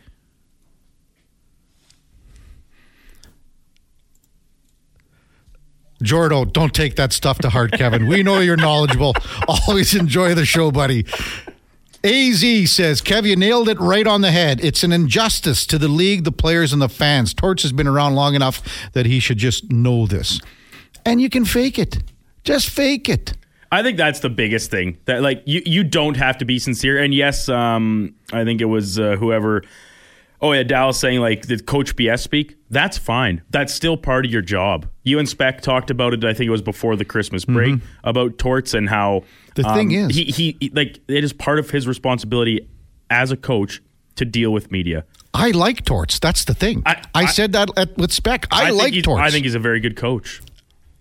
Jordo, 6.03 6.51
don't 6.51 6.75
take 6.75 6.97
that 6.97 7.13
stuff 7.13 7.39
to 7.39 7.51
heart, 7.51 7.73
Kevin. 7.73 8.07
We 8.07 8.23
know 8.23 8.41
you're 8.41 8.57
knowledgeable. 8.57 9.15
Always 9.49 9.95
enjoy 9.95 10.35
the 10.35 10.45
show, 10.45 10.71
buddy. 10.71 11.07
AZ 12.05 12.71
says, 12.71 13.03
Kev, 13.03 13.27
you 13.27 13.35
nailed 13.35 13.69
it 13.69 13.81
right 13.81 14.07
on 14.07 14.21
the 14.21 14.31
head. 14.31 14.63
It's 14.63 14.85
an 14.85 14.93
injustice 14.93 15.67
to 15.67 15.79
the 15.79 15.89
league, 15.89 16.25
the 16.25 16.33
players, 16.33 16.73
and 16.73 16.81
the 16.81 16.89
fans. 16.89 17.35
Torch 17.35 17.63
has 17.63 17.73
been 17.73 17.87
around 17.87 18.15
long 18.15 18.35
enough 18.35 18.63
that 18.93 19.07
he 19.07 19.19
should 19.19 19.39
just 19.39 19.73
know 19.73 20.07
this. 20.07 20.41
And 21.05 21.21
you 21.21 21.29
can 21.29 21.45
fake 21.45 21.79
it. 21.79 22.03
Just 22.45 22.69
fake 22.69 23.09
it. 23.09 23.33
I 23.73 23.83
think 23.83 23.97
that's 23.97 24.21
the 24.21 24.29
biggest 24.29 24.71
thing. 24.71 24.99
That 25.07 25.23
like 25.23 25.43
you 25.45 25.61
you 25.67 25.83
don't 25.83 26.17
have 26.17 26.39
to 26.39 26.45
be 26.45 26.59
sincere. 26.61 27.03
And 27.03 27.13
yes, 27.13 27.49
um, 27.49 28.15
I 28.33 28.45
think 28.45 28.61
it 28.61 28.67
was 28.67 28.99
uh, 28.99 29.17
whoever. 29.17 29.65
Oh 30.47 30.53
yeah, 30.53 30.63
Dallas 30.63 30.97
saying 31.01 31.19
like 31.21 31.43
did 31.49 31.67
Coach 31.67 31.97
BS 31.97 32.21
speak? 32.21 32.57
That's 32.71 32.97
fine. 32.97 33.43
That's 33.51 33.75
still 33.75 33.97
part 33.97 34.25
of 34.25 34.31
your 34.31 34.43
job. 34.43 34.87
You 35.03 35.19
and 35.19 35.29
Spec 35.29 35.61
talked 35.61 35.91
about 35.91 36.15
it. 36.15 36.25
I 36.25 36.35
think 36.35 36.47
it 36.47 36.51
was 36.53 36.63
before 36.63 36.95
the 36.95 37.05
Christmas 37.05 37.45
break 37.45 37.81
about 38.05 38.39
Torts 38.39 38.73
and 38.75 38.89
how 38.89 39.25
Mm-hmm. 39.57 39.63
The 39.63 39.69
um, 39.69 39.75
thing 39.77 39.91
is- 39.93 40.15
he, 40.15 40.25
he 40.25 40.57
he 40.61 40.69
like 40.71 41.01
it 41.09 41.25
is 41.25 41.33
part 41.33 41.59
of 41.59 41.71
his 41.71 41.89
responsibility 41.89 42.69
as 43.11 43.33
a 43.33 43.37
coach 43.37 43.83
to 44.17 44.25
deal 44.25 44.53
with 44.53 44.71
media. 44.71 45.05
I 45.35 45.51
like 45.51 45.85
Torts. 45.85 46.21
That's 46.21 46.45
the 46.45 46.55
thing. 46.55 46.83
I, 46.87 47.03
I- 47.15 47.23
I- 47.23 47.27
said 47.27 47.53
that 47.53 47.71
at, 47.77 47.97
with 47.97 48.13
Spec. 48.13 48.47
I, 48.53 48.67
think 48.71 48.79
like 48.79 49.03
Torts. 49.03 49.21
I 49.21 49.31
think 49.31 49.47
he's 49.47 49.55
a 49.57 49.59
very 49.59 49.81
good 49.81 49.97
coach. 49.97 50.43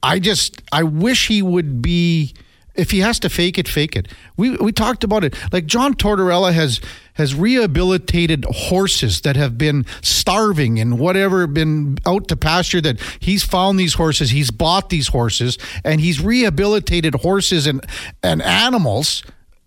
I 0.02 0.18
just 0.18 0.62
I 0.72 0.82
wish 0.82 1.28
he 1.28 1.44
would 1.44 1.84
be 1.84 2.34
if 2.76 2.92
he 2.92 3.00
has 3.00 3.20
to 3.20 3.30
fake 3.30 3.58
it, 3.58 3.68
fake 3.68 3.96
it. 3.96 4.08
We 4.38 4.56
we 4.58 4.72
talked 4.72 5.04
about 5.04 5.24
it. 5.24 5.36
Like 5.52 5.66
John 5.66 5.94
Tortorella 5.94 6.54
has 6.54 6.82
has 7.14 7.34
rehabilitated 7.34 8.46
horses 8.46 9.22
that 9.22 9.36
have 9.36 9.58
been 9.58 9.86
starving 10.02 10.80
and 10.80 11.00
whatever 11.00 11.48
been 11.48 11.98
out 12.06 12.28
to 12.28 12.36
pasture 12.36 12.82
that 12.82 13.00
he's 13.20 13.44
found 13.44 13.80
these 13.80 13.94
horses, 13.94 14.32
he's 14.32 14.52
bought 14.52 14.90
these 14.90 15.08
horses 15.08 15.58
and 15.84 16.02
he's 16.02 16.22
rehabilitated 16.22 17.16
horses 17.16 17.68
and 17.68 17.86
and 18.22 18.42
animals 18.42 19.24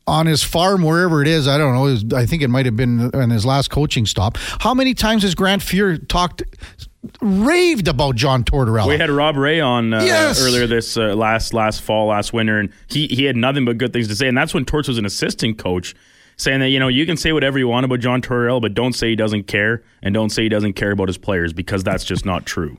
on 0.06 0.26
his 0.26 0.42
farm 0.42 0.82
wherever 0.82 1.20
it 1.22 1.28
is. 1.28 1.46
I 1.46 1.58
don't 1.58 1.74
know. 1.74 2.16
I 2.16 2.26
think 2.26 2.42
it 2.42 2.48
might 2.48 2.64
have 2.64 2.76
been 2.76 3.10
in 3.12 3.30
his 3.30 3.44
last 3.44 3.70
coaching 3.70 4.06
stop. 4.06 4.38
How 4.60 4.72
many 4.72 4.94
times 4.94 5.22
has 5.22 5.34
Grant 5.34 5.62
Fuhr 5.62 6.06
talked 6.08 6.42
raved 7.20 7.88
about 7.88 8.16
John 8.16 8.44
Tortorella? 8.44 8.88
We 8.88 8.98
had 8.98 9.10
Rob 9.10 9.36
Ray 9.36 9.60
on 9.60 9.92
uh, 9.94 10.02
Yes. 10.02 10.42
earlier 10.44 10.66
this 10.66 10.96
uh, 10.96 11.14
last 11.14 11.54
last 11.54 11.82
fall, 11.82 12.06
last 12.08 12.32
winter, 12.32 12.58
and 12.58 12.70
he 12.88 13.06
he 13.08 13.24
had 13.24 13.36
nothing 13.36 13.64
but 13.64 13.78
good 13.78 13.92
things 13.92 14.08
to 14.08 14.16
say. 14.16 14.28
And 14.28 14.36
that's 14.36 14.54
when 14.54 14.64
Torts 14.64 14.88
was 14.88 14.98
an 14.98 15.06
assistant 15.06 15.58
coach, 15.58 15.94
saying 16.36 16.60
that 16.60 16.68
you 16.70 16.78
know 16.78 16.88
you 16.88 17.06
can 17.06 17.16
say 17.16 17.32
whatever 17.32 17.58
you 17.58 17.68
want 17.68 17.84
about 17.84 18.00
John 18.00 18.20
Tortorella, 18.22 18.60
but 18.60 18.74
don't 18.74 18.92
say 18.94 19.10
he 19.10 19.16
doesn't 19.16 19.44
care, 19.46 19.82
and 20.02 20.12
don't 20.14 20.30
say 20.30 20.42
he 20.42 20.48
doesn't 20.48 20.72
care 20.74 20.90
about 20.90 21.08
his 21.08 21.18
players 21.18 21.52
because 21.52 21.84
that's 21.84 22.04
just 22.04 22.24
not 22.26 22.46
true. 22.46 22.78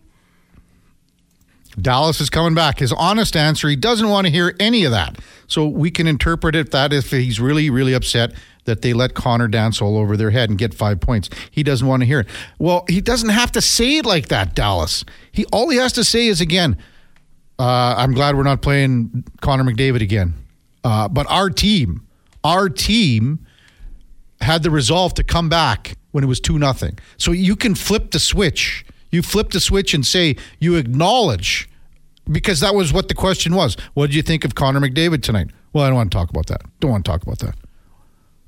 Dallas 1.79 2.19
is 2.19 2.29
coming 2.29 2.55
back. 2.55 2.79
His 2.79 2.91
honest 2.91 3.37
answer, 3.37 3.69
he 3.69 3.75
doesn't 3.75 4.09
want 4.09 4.25
to 4.27 4.31
hear 4.31 4.53
any 4.59 4.83
of 4.83 4.91
that. 4.91 5.17
So 5.47 5.65
we 5.67 5.91
can 5.91 6.07
interpret 6.07 6.55
it 6.55 6.71
that 6.71 6.91
if 6.91 7.11
he's 7.11 7.39
really, 7.39 7.69
really 7.69 7.93
upset 7.93 8.33
that 8.69 8.83
they 8.83 8.93
let 8.93 9.15
Connor 9.15 9.47
dance 9.47 9.81
all 9.81 9.97
over 9.97 10.15
their 10.15 10.29
head 10.29 10.49
and 10.49 10.57
get 10.57 10.73
five 10.73 10.99
points. 10.99 11.29
He 11.49 11.63
doesn't 11.63 11.87
want 11.87 12.01
to 12.01 12.05
hear 12.05 12.21
it. 12.21 12.27
Well, 12.59 12.85
he 12.87 13.01
doesn't 13.01 13.29
have 13.29 13.51
to 13.53 13.61
say 13.61 13.97
it 13.97 14.05
like 14.05 14.27
that, 14.29 14.55
Dallas. 14.55 15.03
He 15.31 15.45
all 15.51 15.69
he 15.69 15.77
has 15.77 15.91
to 15.93 16.03
say 16.03 16.27
is 16.27 16.39
again, 16.39 16.77
uh, 17.57 17.95
I'm 17.97 18.13
glad 18.13 18.35
we're 18.35 18.43
not 18.43 18.61
playing 18.61 19.25
Connor 19.41 19.63
McDavid 19.63 20.01
again. 20.01 20.33
Uh, 20.83 21.09
but 21.09 21.25
our 21.29 21.49
team, 21.49 22.07
our 22.43 22.69
team 22.69 23.45
had 24.39 24.63
the 24.63 24.71
resolve 24.71 25.13
to 25.15 25.23
come 25.23 25.49
back 25.49 25.97
when 26.11 26.23
it 26.23 26.27
was 26.27 26.39
2 26.39 26.57
nothing. 26.57 26.97
So 27.17 27.31
you 27.31 27.55
can 27.55 27.75
flip 27.75 28.11
the 28.11 28.19
switch. 28.19 28.85
You 29.11 29.21
flip 29.21 29.49
the 29.49 29.59
switch 29.59 29.93
and 29.93 30.05
say 30.05 30.37
you 30.59 30.75
acknowledge 30.75 31.67
because 32.31 32.59
that 32.59 32.75
was 32.75 32.93
what 32.93 33.07
the 33.07 33.15
question 33.15 33.55
was. 33.55 33.75
What 33.95 34.07
did 34.07 34.15
you 34.15 34.21
think 34.21 34.45
of 34.45 34.55
Connor 34.55 34.79
McDavid 34.79 35.23
tonight? 35.23 35.49
Well, 35.73 35.83
I 35.83 35.87
don't 35.87 35.95
want 35.95 36.11
to 36.11 36.17
talk 36.17 36.29
about 36.29 36.45
that. 36.47 36.61
Don't 36.79 36.91
want 36.91 37.03
to 37.03 37.11
talk 37.11 37.23
about 37.23 37.39
that. 37.39 37.55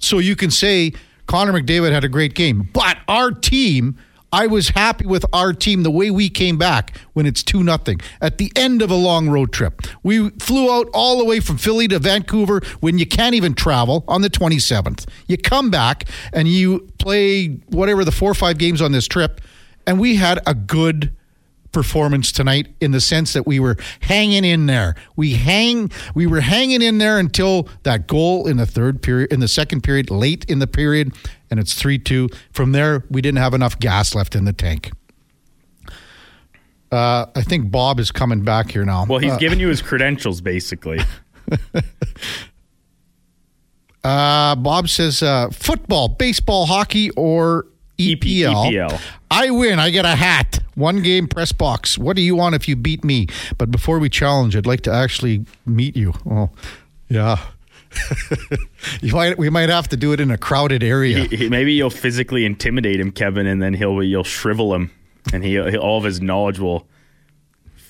So 0.01 0.19
you 0.19 0.35
can 0.35 0.51
say 0.51 0.93
Connor 1.27 1.53
McDavid 1.53 1.91
had 1.91 2.03
a 2.03 2.09
great 2.09 2.33
game, 2.33 2.69
but 2.73 2.97
our 3.07 3.31
team, 3.31 3.97
I 4.33 4.47
was 4.47 4.69
happy 4.69 5.05
with 5.05 5.25
our 5.31 5.53
team 5.53 5.83
the 5.83 5.91
way 5.91 6.09
we 6.09 6.29
came 6.29 6.57
back 6.57 6.97
when 7.13 7.25
it's 7.25 7.43
2 7.43 7.63
nothing 7.63 8.01
at 8.19 8.37
the 8.37 8.51
end 8.55 8.81
of 8.81 8.89
a 8.89 8.95
long 8.95 9.29
road 9.29 9.53
trip. 9.53 9.81
We 10.03 10.29
flew 10.31 10.71
out 10.71 10.89
all 10.93 11.17
the 11.17 11.25
way 11.25 11.39
from 11.39 11.57
Philly 11.57 11.87
to 11.89 11.99
Vancouver 11.99 12.61
when 12.79 12.97
you 12.97 13.05
can't 13.05 13.35
even 13.35 13.53
travel 13.53 14.03
on 14.07 14.21
the 14.21 14.29
27th. 14.29 15.07
You 15.27 15.37
come 15.37 15.69
back 15.69 16.05
and 16.33 16.47
you 16.47 16.89
play 16.97 17.47
whatever 17.67 18.03
the 18.03 18.11
4 18.11 18.31
or 18.31 18.33
5 18.33 18.57
games 18.57 18.81
on 18.81 18.91
this 18.91 19.07
trip 19.07 19.41
and 19.85 19.99
we 19.99 20.15
had 20.15 20.39
a 20.45 20.53
good 20.53 21.11
performance 21.71 22.31
tonight 22.31 22.67
in 22.81 22.91
the 22.91 22.99
sense 23.01 23.33
that 23.33 23.47
we 23.47 23.59
were 23.59 23.77
hanging 24.01 24.43
in 24.43 24.65
there. 24.65 24.95
We 25.15 25.33
hang 25.33 25.91
we 26.13 26.27
were 26.27 26.41
hanging 26.41 26.81
in 26.81 26.97
there 26.97 27.17
until 27.19 27.67
that 27.83 28.07
goal 28.07 28.47
in 28.47 28.57
the 28.57 28.65
third 28.65 29.01
period 29.01 29.31
in 29.31 29.39
the 29.39 29.47
second 29.47 29.81
period 29.81 30.09
late 30.11 30.43
in 30.45 30.59
the 30.59 30.67
period 30.67 31.13
and 31.49 31.59
it's 31.59 31.73
3-2. 31.81 32.33
From 32.51 32.71
there 32.73 33.05
we 33.09 33.21
didn't 33.21 33.39
have 33.39 33.53
enough 33.53 33.79
gas 33.79 34.13
left 34.15 34.35
in 34.35 34.45
the 34.45 34.53
tank. 34.53 34.91
Uh, 36.91 37.25
I 37.35 37.41
think 37.41 37.71
Bob 37.71 37.99
is 38.01 38.11
coming 38.11 38.43
back 38.43 38.71
here 38.71 38.83
now. 38.83 39.05
Well, 39.07 39.19
he's 39.19 39.31
Uh, 39.31 39.37
giving 39.37 39.59
you 39.61 39.69
his 39.69 39.81
credentials 39.89 40.41
basically. 40.41 40.99
Uh, 44.03 44.55
Bob 44.55 44.89
says 44.89 45.21
uh, 45.21 45.49
football, 45.51 46.07
baseball, 46.07 46.65
hockey, 46.65 47.11
or 47.11 47.67
EPL. 47.99 48.71
EPL. 48.73 48.99
I 49.31 49.49
win. 49.49 49.79
I 49.79 49.89
get 49.89 50.05
a 50.05 50.15
hat. 50.15 50.59
One 50.75 51.01
game 51.01 51.27
press 51.27 51.51
box. 51.51 51.97
What 51.97 52.15
do 52.15 52.21
you 52.21 52.35
want 52.35 52.53
if 52.53 52.67
you 52.67 52.75
beat 52.75 53.03
me? 53.03 53.27
But 53.57 53.71
before 53.71 53.97
we 53.99 54.09
challenge, 54.09 54.55
I'd 54.55 54.65
like 54.67 54.81
to 54.81 54.91
actually 54.93 55.45
meet 55.65 55.95
you. 55.95 56.13
Oh, 56.29 56.49
yeah. 57.09 57.37
you 59.01 59.13
might. 59.13 59.37
We 59.37 59.49
might 59.49 59.69
have 59.69 59.87
to 59.89 59.97
do 59.97 60.13
it 60.13 60.19
in 60.19 60.31
a 60.31 60.37
crowded 60.37 60.83
area. 60.83 61.23
He- 61.25 61.35
he- 61.35 61.49
maybe 61.49 61.73
you'll 61.73 61.89
physically 61.89 62.45
intimidate 62.45 62.99
him, 62.99 63.11
Kevin, 63.11 63.47
and 63.47 63.61
then 63.61 63.73
he'll 63.73 64.01
you'll 64.03 64.23
shrivel 64.23 64.73
him, 64.73 64.91
and 65.33 65.43
he 65.43 65.51
he'll, 65.53 65.75
all 65.77 65.97
of 65.97 66.03
his 66.03 66.21
knowledge 66.21 66.59
will 66.59 66.85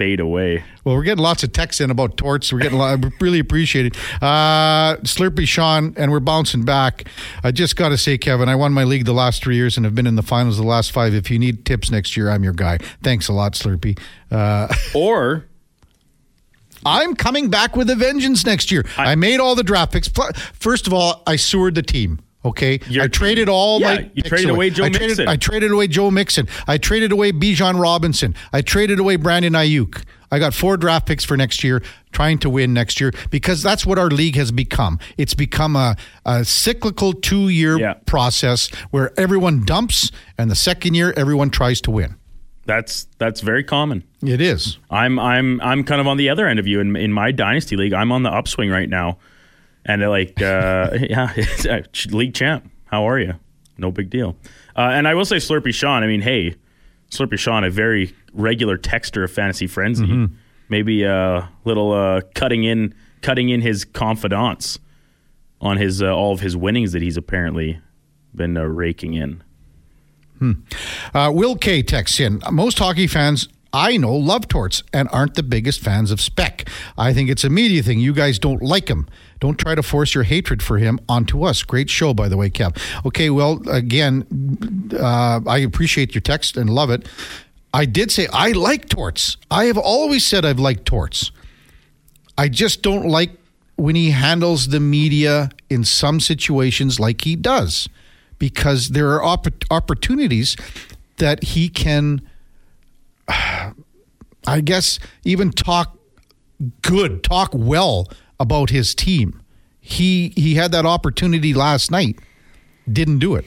fade 0.02 0.20
away. 0.20 0.64
Well, 0.84 0.96
we're 0.96 1.04
getting 1.04 1.24
lots 1.24 1.44
of 1.44 1.54
texts 1.54 1.80
in 1.80 1.92
about 1.92 2.18
torts. 2.18 2.52
We're 2.52 2.58
getting 2.58 2.80
a 2.80 2.82
lot, 2.82 3.06
really 3.20 3.38
appreciate 3.38 3.86
it. 3.86 3.96
Uh, 4.20 4.98
Slurpy 5.04 5.48
Sean, 5.48 5.94
and 5.96 6.12
we're 6.12 6.20
bouncing 6.20 6.66
back. 6.66 7.08
I 7.44 7.52
just 7.52 7.76
got 7.76 7.90
to 7.90 8.00
say, 8.00 8.18
Kevin, 8.18 8.50
I 8.50 8.56
won 8.56 8.74
my 8.74 8.84
league 8.84 9.06
the 9.06 9.14
last 9.14 9.44
three 9.44 9.56
years 9.56 9.78
and 9.78 9.86
have 9.86 9.94
been 9.94 10.08
in 10.08 10.16
the 10.16 10.24
finals 10.24 10.58
the 10.58 10.64
last 10.64 10.92
five. 10.92 11.14
If 11.14 11.30
you 11.30 11.38
need 11.38 11.66
tips 11.66 11.92
next 11.92 12.18
year, 12.18 12.32
I'm 12.32 12.44
your 12.44 12.54
guy. 12.54 12.80
Thanks 13.04 13.28
a 13.28 13.34
lot, 13.34 13.54
Slurpy. 13.54 14.00
Uh, 14.32 14.74
Or 14.96 15.46
I'm 16.84 17.16
coming 17.16 17.52
back 17.52 17.76
with 17.76 17.88
a 17.92 17.96
vengeance 17.96 18.44
next 18.44 18.72
year. 18.72 18.84
I, 18.98 19.14
made 19.14 19.40
all 19.40 19.54
the 19.54 19.64
draft 19.64 19.94
picks. 19.94 20.08
First 20.08 20.88
of 20.88 20.94
all, 20.94 21.22
I 21.28 21.36
sewered 21.36 21.76
the 21.76 21.84
team. 21.84 22.22
Okay, 22.44 22.80
Your 22.88 23.04
I 23.04 23.08
traded 23.08 23.50
all 23.50 23.80
Yeah, 23.80 23.94
my. 23.96 24.12
you 24.16 24.24
traded 24.24 24.50
away 24.50 24.72
Joe 24.72 24.86
I 24.86 24.90
traded, 24.90 25.10
Mixon. 25.10 25.28
I 25.28 25.36
traded 25.36 25.72
away 25.72 25.88
Joe 25.88 26.10
Mixon. 26.10 26.48
I 26.68 26.78
traded 26.80 27.12
away 27.12 27.32
Bijan 27.32 27.80
Robinson. 27.80 28.34
I 28.52 28.62
traded 28.62 28.98
away 29.00 29.16
Brandon 29.18 29.54
Aiyuk. 29.54 30.04
I 30.32 30.40
got 30.40 30.54
four 30.56 30.76
draft 30.78 31.06
picks 31.06 31.24
for 31.24 31.38
next 31.38 31.64
year, 31.64 31.84
trying 32.14 32.40
to 32.40 32.50
win 32.50 32.74
next 32.74 33.00
year 33.00 33.12
because 33.30 33.62
that's 33.62 33.86
what 33.86 34.00
our 34.00 34.10
league 34.10 34.38
has 34.38 34.52
become. 34.52 34.98
It's 35.18 35.34
become 35.36 35.76
a, 35.76 35.96
a 36.26 36.44
cyclical 36.46 37.14
two-year 37.14 37.78
Yeah. 37.78 37.94
process 38.06 38.70
where 38.92 39.12
everyone 39.20 39.64
dumps, 39.66 40.10
and 40.38 40.50
the 40.50 40.56
second 40.56 40.96
year 40.96 41.14
everyone 41.18 41.50
tries 41.52 41.80
to 41.82 41.92
win. 41.92 42.16
that's 42.66 43.08
that's 43.18 43.42
very 43.42 43.64
common. 43.64 44.04
It 44.24 44.40
is. 44.42 44.78
I'm 44.90 45.20
I'm 45.20 45.60
I'm 45.62 45.84
kind 45.84 46.00
of 46.02 46.08
on 46.08 46.18
the 46.18 46.30
other 46.30 46.48
end 46.48 46.58
of 46.60 46.66
you 46.66 46.80
in 46.80 46.96
in 46.96 47.12
my 47.12 47.32
dynasty 47.32 47.76
league. 47.76 47.94
I'm 47.94 48.12
on 48.12 48.24
the 48.24 48.32
upswing 48.32 48.70
right 48.72 48.90
now, 48.90 49.18
and 49.86 50.02
like 50.02 50.42
uh, 50.42 50.90
yeah, 51.10 51.34
league 52.10 52.34
champ. 52.34 52.70
How 52.86 53.08
are 53.08 53.20
you? 53.20 53.36
No 53.78 53.92
big 53.92 54.10
deal. 54.10 54.36
Uh, 54.76 54.90
and 54.94 55.08
I 55.08 55.14
will 55.16 55.26
say, 55.26 55.38
Slurpy 55.38 55.74
Sean. 55.74 56.04
I 56.04 56.08
mean, 56.08 56.22
hey, 56.22 56.56
Slurpy 57.10 57.40
Sean, 57.40 57.64
a 57.64 57.70
very 57.70 58.14
regular 58.34 58.78
texter 58.78 59.24
of 59.24 59.32
Fantasy 59.32 59.68
Frenzy. 59.68 60.06
Maybe 60.70 61.04
a 61.04 61.50
little 61.66 61.92
uh, 61.92 62.22
cutting 62.34 62.64
in 62.64 62.94
cutting 63.22 63.50
in 63.50 63.62
his 63.62 63.86
confidants 63.86 64.80
on 65.60 65.78
his 65.78 66.02
uh, 66.02 66.16
all 66.16 66.34
of 66.34 66.40
his 66.40 66.56
winnings 66.56 66.92
that 66.94 67.02
he's 67.02 67.18
apparently 67.18 67.80
been 68.34 68.58
uh, 68.58 68.64
raking 68.64 69.14
in. 69.14 69.44
Uh, 71.14 71.32
Will 71.34 71.56
K 71.56 71.84
texts 71.84 72.20
in. 72.20 72.42
Most 72.52 72.80
hockey 72.80 73.06
fans 73.08 73.48
I 73.74 73.98
know 73.98 74.14
love 74.14 74.48
torts 74.48 74.84
and 74.92 75.08
aren't 75.12 75.36
the 75.36 75.44
biggest 75.44 75.80
fans 75.80 76.12
of 76.12 76.20
Spec. 76.20 76.68
I 76.98 77.14
think 77.14 77.30
it's 77.30 77.44
a 77.44 77.50
media 77.50 77.82
thing. 77.82 78.00
You 78.00 78.14
guys 78.14 78.38
don't 78.38 78.62
like 78.62 78.90
him. 78.90 79.08
Don't 79.42 79.58
try 79.58 79.74
to 79.74 79.82
force 79.82 80.14
your 80.14 80.24
hatred 80.24 80.62
for 80.62 80.78
him 80.78 81.00
onto 81.10 81.44
us. 81.44 81.64
Great 81.64 81.90
show, 81.90 82.14
by 82.14 82.30
the 82.30 82.38
way, 82.38 82.52
Kev. 82.52 82.78
Okay, 83.08 83.32
well, 83.32 83.60
again, 83.68 84.88
uh, 84.94 85.42
I 85.48 85.58
appreciate 85.58 86.14
your 86.14 86.22
text 86.22 86.56
and 86.56 86.70
love 86.70 86.92
it. 86.92 87.10
I 87.74 87.86
did 87.86 88.12
say 88.12 88.28
I 88.32 88.52
like 88.52 88.88
torts. 88.88 89.38
I 89.50 89.66
have 89.66 89.80
always 89.80 90.24
said 90.24 90.46
I've 90.46 90.60
liked 90.60 90.86
torts. 90.86 91.32
I 92.38 92.50
just 92.50 92.84
don't 92.84 93.08
like 93.08 93.32
when 93.78 93.96
he 93.96 94.12
handles 94.12 94.68
the 94.68 94.80
media 94.80 95.50
in 95.72 95.84
some 95.86 96.20
situations 96.20 97.00
like 97.00 97.22
he 97.22 97.36
does, 97.36 97.90
because 98.38 98.90
there 98.90 99.10
are 99.10 99.24
opp- 99.24 99.66
opportunities 99.72 100.56
that 101.18 101.44
he 101.44 101.68
can, 101.68 102.22
I 103.28 104.62
guess, 104.64 105.00
even 105.24 105.52
talk 105.52 105.98
good, 106.84 107.24
talk 107.24 107.50
well 107.56 108.08
about 108.42 108.70
his 108.70 108.96
team. 108.96 109.42
He 109.80 110.30
he 110.36 110.56
had 110.56 110.72
that 110.72 110.86
opportunity 110.86 111.54
last 111.54 111.92
night, 111.92 112.20
didn't 112.92 113.20
do 113.20 113.36
it. 113.36 113.46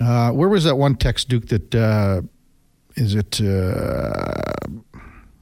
Uh, 0.00 0.30
where 0.32 0.48
was 0.48 0.64
that 0.64 0.76
one 0.76 0.96
text, 0.96 1.28
Duke? 1.28 1.48
That 1.48 1.74
uh, 1.74 2.22
is 2.96 3.14
it? 3.14 3.40
Uh, 3.40 4.42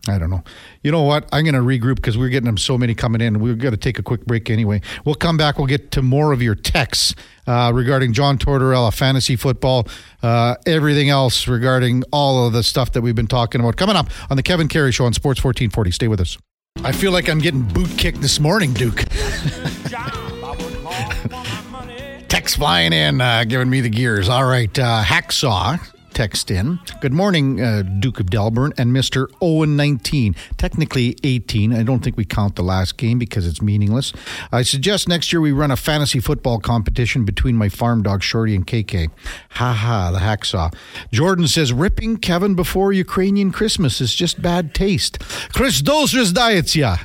I 0.08 0.18
don't 0.18 0.30
know. 0.30 0.42
You 0.82 0.90
know 0.90 1.02
what? 1.02 1.28
I'm 1.32 1.44
going 1.44 1.54
to 1.54 1.60
regroup 1.60 1.96
because 1.96 2.18
we're 2.18 2.28
getting 2.28 2.46
them 2.46 2.58
so 2.58 2.76
many 2.76 2.92
coming 2.92 3.20
in. 3.20 3.38
We're 3.38 3.54
going 3.54 3.72
to 3.72 3.76
take 3.76 4.00
a 4.00 4.02
quick 4.02 4.26
break 4.26 4.50
anyway. 4.50 4.80
We'll 5.04 5.14
come 5.14 5.36
back. 5.36 5.58
We'll 5.58 5.68
get 5.68 5.92
to 5.92 6.02
more 6.02 6.32
of 6.32 6.42
your 6.42 6.56
texts 6.56 7.14
uh, 7.46 7.70
regarding 7.72 8.12
John 8.12 8.36
Tortorella, 8.36 8.92
fantasy 8.92 9.36
football, 9.36 9.86
uh, 10.22 10.56
everything 10.66 11.08
else 11.08 11.46
regarding 11.46 12.02
all 12.12 12.46
of 12.46 12.52
the 12.52 12.64
stuff 12.64 12.92
that 12.92 13.02
we've 13.02 13.14
been 13.14 13.28
talking 13.28 13.60
about. 13.60 13.76
Coming 13.76 13.94
up 13.94 14.08
on 14.28 14.36
the 14.36 14.42
Kevin 14.42 14.66
Karius 14.66 14.94
Show 14.94 15.04
on 15.04 15.12
Sports 15.12 15.42
1440. 15.42 15.92
Stay 15.92 16.08
with 16.08 16.20
us. 16.20 16.36
I 16.84 16.90
feel 16.90 17.12
like 17.12 17.28
I'm 17.28 17.38
getting 17.38 17.62
boot 17.62 17.90
kicked 17.96 18.20
this 18.20 18.40
morning, 18.40 18.72
Duke. 18.72 19.04
Text 22.28 22.56
flying 22.56 22.92
in, 22.92 23.20
uh, 23.20 23.44
giving 23.44 23.70
me 23.70 23.80
the 23.80 23.88
gears. 23.88 24.28
All 24.28 24.44
right, 24.44 24.76
uh, 24.78 25.04
Hacksaw 25.04 25.78
text 26.12 26.50
in. 26.50 26.78
Good 27.00 27.12
morning, 27.12 27.60
uh, 27.60 27.82
Duke 27.82 28.20
of 28.20 28.26
Delburn 28.26 28.72
and 28.78 28.92
Mr. 28.92 29.26
Owen 29.40 29.76
19. 29.76 30.34
Technically 30.56 31.16
18. 31.24 31.72
I 31.72 31.82
don't 31.82 32.00
think 32.04 32.16
we 32.16 32.24
count 32.24 32.56
the 32.56 32.62
last 32.62 32.96
game 32.96 33.18
because 33.18 33.46
it's 33.46 33.62
meaningless. 33.62 34.12
I 34.50 34.62
suggest 34.62 35.08
next 35.08 35.32
year 35.32 35.40
we 35.40 35.52
run 35.52 35.70
a 35.70 35.76
fantasy 35.76 36.20
football 36.20 36.58
competition 36.58 37.24
between 37.24 37.56
my 37.56 37.68
farm 37.68 38.02
dog 38.02 38.22
Shorty 38.22 38.54
and 38.54 38.66
KK. 38.66 39.10
Ha 39.50 39.72
ha, 39.72 40.10
the 40.10 40.18
Hacksaw. 40.18 40.74
Jordan 41.12 41.48
says, 41.48 41.72
ripping 41.72 42.18
Kevin 42.18 42.54
before 42.54 42.92
Ukrainian 42.92 43.52
Christmas 43.52 44.00
is 44.00 44.14
just 44.14 44.40
bad 44.40 44.74
taste. 44.74 45.18
Christos 45.52 46.14
Rizdaitsia. 46.14 47.00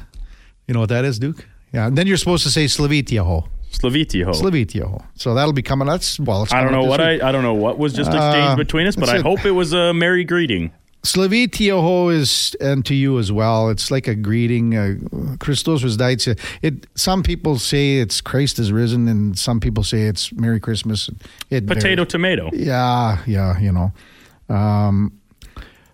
You 0.68 0.74
know 0.74 0.82
what 0.82 0.90
that 0.90 1.06
is, 1.06 1.20
Duke? 1.20 1.48
Yeah, 1.74 1.88
and 1.88 1.98
then 1.98 2.08
you're 2.08 2.18
supposed 2.18 2.44
to 2.44 2.50
say 2.50 2.66
Slavityaho. 2.66 3.48
Slavitio. 3.72 5.04
So 5.16 5.34
that'll 5.34 5.54
be 5.54 5.62
coming. 5.62 5.88
That's 5.88 6.20
well. 6.20 6.44
It's 6.44 6.54
I 6.54 6.64
don't 6.64 6.72
know 6.72 6.84
what 6.84 7.00
week. 7.00 7.22
I 7.22 7.30
I 7.30 7.32
don't 7.32 7.44
know 7.44 7.54
what 7.54 7.78
was 7.78 7.94
just 7.94 8.10
exchanged 8.10 8.52
Uh, 8.52 8.56
between 8.56 8.88
us, 8.88 8.96
but 8.96 9.10
I 9.10 9.18
it. 9.18 9.22
hope 9.22 9.46
it 9.46 9.52
was 9.52 9.74
a 9.74 9.94
merry 9.94 10.24
greeting. 10.24 10.72
Slavityaho 11.04 12.12
is 12.14 12.56
and 12.60 12.86
to 12.86 12.94
you 12.94 13.18
as 13.20 13.32
well. 13.32 13.70
It's 13.70 13.90
like 13.92 14.08
a 14.08 14.16
greeting. 14.16 14.76
Uh, 14.76 14.96
Christos 15.40 15.84
Rizdaitsia. 15.84 16.38
It. 16.62 16.86
Some 16.96 17.24
people 17.24 17.58
say 17.60 17.98
it's 18.00 18.20
Christ 18.22 18.60
is 18.60 18.72
risen, 18.72 19.08
and 19.08 19.38
some 19.38 19.60
people 19.60 19.84
say 19.84 20.04
it's 20.04 20.34
Merry 20.34 20.60
Christmas. 20.60 21.10
It 21.50 21.66
Potato 21.68 22.04
varies. 22.04 22.08
tomato. 22.12 22.50
Yeah, 22.54 23.20
yeah, 23.26 23.60
you 23.60 23.72
know. 23.72 23.92
Um, 24.54 25.14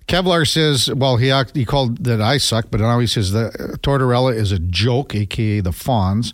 Kevlar 0.08 0.48
says, 0.48 0.90
well, 0.94 1.18
he 1.18 1.32
he 1.54 1.66
called 1.66 2.04
that 2.06 2.22
I 2.22 2.38
suck, 2.38 2.68
but 2.72 2.80
now 2.80 3.00
he 3.00 3.08
says 3.08 3.32
that 3.34 3.56
uh, 3.60 3.78
Tortorella 3.78 4.34
is 4.36 4.52
a 4.52 4.60
joke, 4.60 5.16
aka 5.16 5.60
the 5.62 5.72
Fawns. 5.72 6.34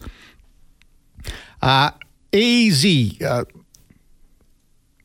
Uh, 1.61 1.91
AZ, 2.33 2.85
uh, 3.21 3.43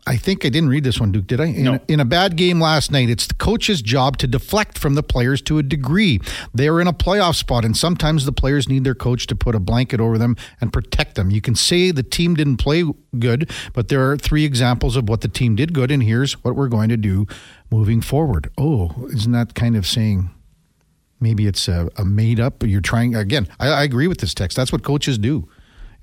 I 0.06 0.18
think 0.18 0.44
I 0.44 0.50
didn't 0.50 0.68
read 0.68 0.84
this 0.84 1.00
one, 1.00 1.12
Duke, 1.12 1.26
did 1.26 1.40
I? 1.40 1.46
In, 1.46 1.64
No. 1.64 1.78
in 1.88 1.98
a 1.98 2.04
bad 2.04 2.36
game 2.36 2.60
last 2.60 2.92
night, 2.92 3.08
it's 3.08 3.26
the 3.26 3.32
coach's 3.34 3.80
job 3.80 4.18
to 4.18 4.26
deflect 4.26 4.76
from 4.78 4.96
the 4.96 5.02
players 5.02 5.40
to 5.42 5.56
a 5.58 5.62
degree. 5.62 6.20
They're 6.52 6.78
in 6.78 6.86
a 6.86 6.92
playoff 6.92 7.36
spot, 7.36 7.64
and 7.64 7.74
sometimes 7.74 8.26
the 8.26 8.32
players 8.32 8.68
need 8.68 8.84
their 8.84 8.94
coach 8.94 9.26
to 9.28 9.34
put 9.34 9.54
a 9.54 9.58
blanket 9.58 10.00
over 10.00 10.18
them 10.18 10.36
and 10.60 10.70
protect 10.74 11.14
them. 11.14 11.30
You 11.30 11.40
can 11.40 11.54
say 11.54 11.90
the 11.90 12.02
team 12.02 12.34
didn't 12.34 12.58
play 12.58 12.84
good, 13.18 13.50
but 13.72 13.88
there 13.88 14.10
are 14.10 14.18
three 14.18 14.44
examples 14.44 14.94
of 14.94 15.08
what 15.08 15.22
the 15.22 15.28
team 15.28 15.56
did 15.56 15.72
good, 15.72 15.90
and 15.90 16.02
here's 16.02 16.34
what 16.44 16.54
we're 16.54 16.68
going 16.68 16.90
to 16.90 16.98
do 16.98 17.26
moving 17.70 18.02
forward. 18.02 18.50
Oh, 18.58 19.08
isn't 19.10 19.32
that 19.32 19.54
kind 19.54 19.74
of 19.74 19.86
saying 19.86 20.28
maybe 21.18 21.46
it's 21.46 21.66
a, 21.66 21.88
a 21.96 22.04
made 22.04 22.38
up? 22.38 22.62
You're 22.62 22.82
trying, 22.82 23.14
again, 23.16 23.48
I, 23.58 23.68
I 23.68 23.82
agree 23.84 24.06
with 24.06 24.18
this 24.18 24.34
text. 24.34 24.54
That's 24.54 24.70
what 24.70 24.82
coaches 24.82 25.16
do. 25.16 25.48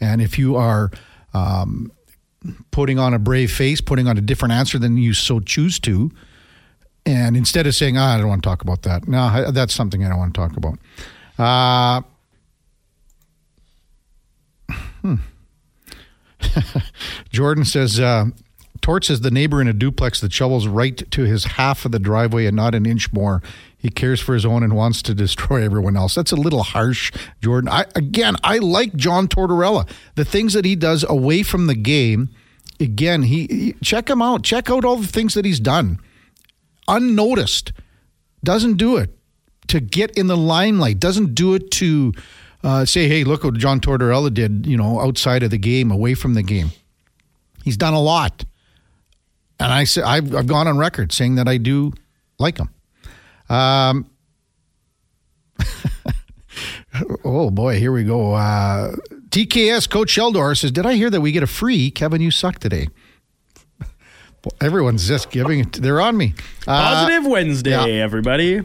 And 0.02 0.22
if 0.22 0.38
you 0.38 0.56
are. 0.56 0.92
Um, 1.34 1.94
putting 2.72 3.00
on 3.00 3.14
a 3.14 3.20
brave 3.20 3.52
face, 3.52 3.82
putting 3.82 4.08
on 4.08 4.18
a 4.18 4.22
different 4.22 4.54
answer 4.54 4.80
than 4.80 4.98
you 4.98 5.14
so 5.14 5.40
choose 5.40 5.80
to. 5.80 6.12
And 7.06 7.36
instead 7.36 7.68
of 7.68 7.76
saying, 7.76 7.98
ah, 7.98 8.16
I 8.16 8.18
don't 8.18 8.28
want 8.28 8.44
to 8.44 8.50
talk 8.50 8.62
about 8.62 8.84
that. 8.84 9.08
No, 9.08 9.52
that's 9.52 9.74
something 9.74 10.04
I 10.04 10.10
don't 10.10 10.20
want 10.20 10.34
to 10.34 10.40
talk 10.40 10.58
about. 10.58 10.80
Uh, 11.40 12.02
hmm. 15.02 15.16
Jordan 17.32 17.66
says, 17.66 18.00
uh, 18.00 18.26
Torts 18.82 19.10
is 19.10 19.22
the 19.22 19.32
neighbor 19.32 19.62
in 19.62 19.68
a 19.68 19.74
duplex 19.74 20.20
that 20.22 20.34
shovels 20.34 20.68
right 20.68 20.98
to 21.12 21.24
his 21.24 21.46
half 21.46 21.86
of 21.86 21.92
the 21.92 22.00
driveway 22.00 22.48
and 22.48 22.56
not 22.56 22.74
an 22.74 22.86
inch 22.86 23.14
more. 23.14 23.42
He 23.78 23.90
cares 23.90 24.20
for 24.20 24.34
his 24.34 24.46
own 24.46 24.64
and 24.64 24.76
wants 24.76 25.02
to 25.04 25.14
destroy 25.16 25.64
everyone 25.64 25.96
else. 25.96 26.16
That's 26.16 26.32
a 26.32 26.36
little 26.36 26.64
harsh, 26.64 27.12
Jordan. 27.42 27.70
I, 27.70 27.86
again, 27.96 28.36
I 28.44 28.58
like 28.58 28.96
John 28.96 29.28
Tortorella. 29.28 29.90
The 30.16 30.26
things 30.26 30.54
that 30.54 30.66
he 30.66 30.76
does 30.76 31.06
away 31.08 31.44
from 31.44 31.68
the 31.68 31.76
game, 31.76 32.30
again, 32.80 33.24
he, 33.24 33.48
he 33.48 33.76
check 33.84 34.10
him 34.10 34.22
out. 34.22 34.44
Check 34.44 34.70
out 34.70 34.84
all 34.84 34.98
the 34.98 35.08
things 35.08 35.36
that 35.36 35.46
he's 35.46 35.60
done. 35.60 36.00
Unnoticed. 36.88 37.74
Doesn't 38.44 38.78
do 38.78 38.98
it 38.98 39.16
to 39.68 39.80
get 39.80 40.12
in 40.18 40.28
the 40.28 40.38
limelight. 40.38 41.00
Doesn't 41.00 41.36
do 41.36 41.54
it 41.54 41.70
to 41.72 42.14
uh, 42.64 42.86
say, 42.86 43.08
hey, 43.08 43.24
look 43.24 43.44
what 43.44 43.56
John 43.56 43.80
Tortorella 43.80 44.34
did, 44.34 44.66
you 44.66 44.78
know, 44.78 45.00
outside 45.00 45.44
of 45.44 45.52
the 45.52 45.58
game, 45.58 45.92
away 45.92 46.14
from 46.14 46.34
the 46.34 46.44
game. 46.44 46.72
He's 47.64 47.78
done 47.78 47.94
a 47.94 48.02
lot. 48.02 48.44
And 49.62 49.72
I 49.72 49.84
say 49.84 50.02
I've, 50.02 50.34
I've 50.36 50.48
gone 50.48 50.68
on 50.68 50.78
record 50.80 51.12
saying 51.12 51.36
that 51.36 51.48
I 51.48 51.58
do 51.58 51.94
like 52.40 52.58
him. 52.58 52.70
Um, 53.48 54.10
oh 57.24 57.52
boy, 57.52 57.78
here 57.78 57.92
we 57.92 58.04
go. 58.04 58.34
Uh, 58.34 58.96
TKS 59.30 59.88
Coach 59.88 60.16
Sheldor 60.16 60.58
says, 60.58 60.72
"Did 60.72 60.88
I 60.88 60.96
hear 60.96 61.12
that 61.12 61.22
we 61.22 61.32
get 61.32 61.44
a 61.44 61.48
free 61.48 61.92
Kevin? 61.92 62.22
You 62.22 62.32
suck 62.32 62.58
today." 62.58 62.88
Well, 63.80 64.54
everyone's 64.62 65.08
just 65.08 65.30
giving 65.30 65.60
it. 65.60 65.74
They're 65.74 66.02
on 66.02 66.18
me. 66.18 66.34
Uh, 66.66 66.96
Positive 66.96 67.30
Wednesday, 67.30 67.98
yeah. 67.98 68.04
everybody. 68.04 68.62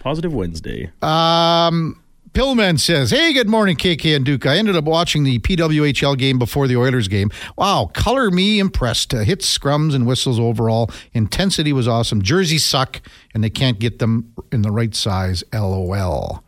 Positive 0.00 0.34
Wednesday. 0.34 0.90
Um, 1.00 2.01
Pillman 2.32 2.80
says, 2.80 3.10
Hey, 3.10 3.34
good 3.34 3.48
morning, 3.48 3.76
KK 3.76 4.16
and 4.16 4.24
Duke. 4.24 4.46
I 4.46 4.56
ended 4.56 4.74
up 4.74 4.84
watching 4.84 5.22
the 5.22 5.38
PWHL 5.40 6.16
game 6.16 6.38
before 6.38 6.66
the 6.66 6.76
Oilers 6.78 7.06
game. 7.06 7.30
Wow, 7.58 7.90
color 7.92 8.30
me 8.30 8.58
impressed. 8.58 9.12
Uh, 9.12 9.18
hits, 9.18 9.58
scrums, 9.58 9.94
and 9.94 10.06
whistles 10.06 10.40
overall. 10.40 10.90
Intensity 11.12 11.74
was 11.74 11.86
awesome. 11.86 12.22
Jerseys 12.22 12.64
suck, 12.64 13.02
and 13.34 13.44
they 13.44 13.50
can't 13.50 13.78
get 13.78 13.98
them 13.98 14.32
in 14.50 14.62
the 14.62 14.70
right 14.70 14.94
size. 14.94 15.44
LOL. 15.52 16.42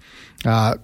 Uh, 0.45 0.77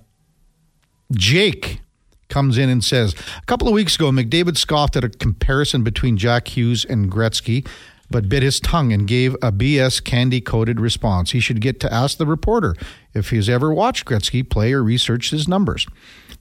Jake 1.13 1.81
comes 2.29 2.59
in 2.59 2.69
and 2.69 2.85
says, 2.85 3.15
A 3.39 3.47
couple 3.47 3.69
of 3.69 3.75
weeks 3.75 3.95
ago, 3.97 4.11
McDavid 4.11 4.59
scoffed 4.59 4.97
at 4.97 5.05
a 5.05 5.09
comparison 5.09 5.83
between 5.83 6.19
Jack 6.19 6.49
Hughes 6.49 6.85
and 6.85 7.11
Gretzky 7.11 7.67
but 8.11 8.29
bit 8.29 8.43
his 8.43 8.59
tongue 8.61 8.93
and 8.93 9.07
gave 9.07 9.35
a 9.35 9.53
BS 9.53 10.03
candy 10.03 10.41
coated 10.41 10.81
response. 10.81 11.31
He 11.31 11.41
should 11.41 11.61
get 11.61 11.79
to 11.81 11.93
ask 11.93 12.19
the 12.19 12.27
reporter 12.27 12.75
if 13.15 13.31
he's 13.31 13.49
ever 13.49 13.73
watched 13.73 14.07
Gretzky 14.07 14.49
play 14.49 14.73
or 14.73 14.83
researched 14.83 15.31
his 15.31 15.47
numbers. 15.47 15.87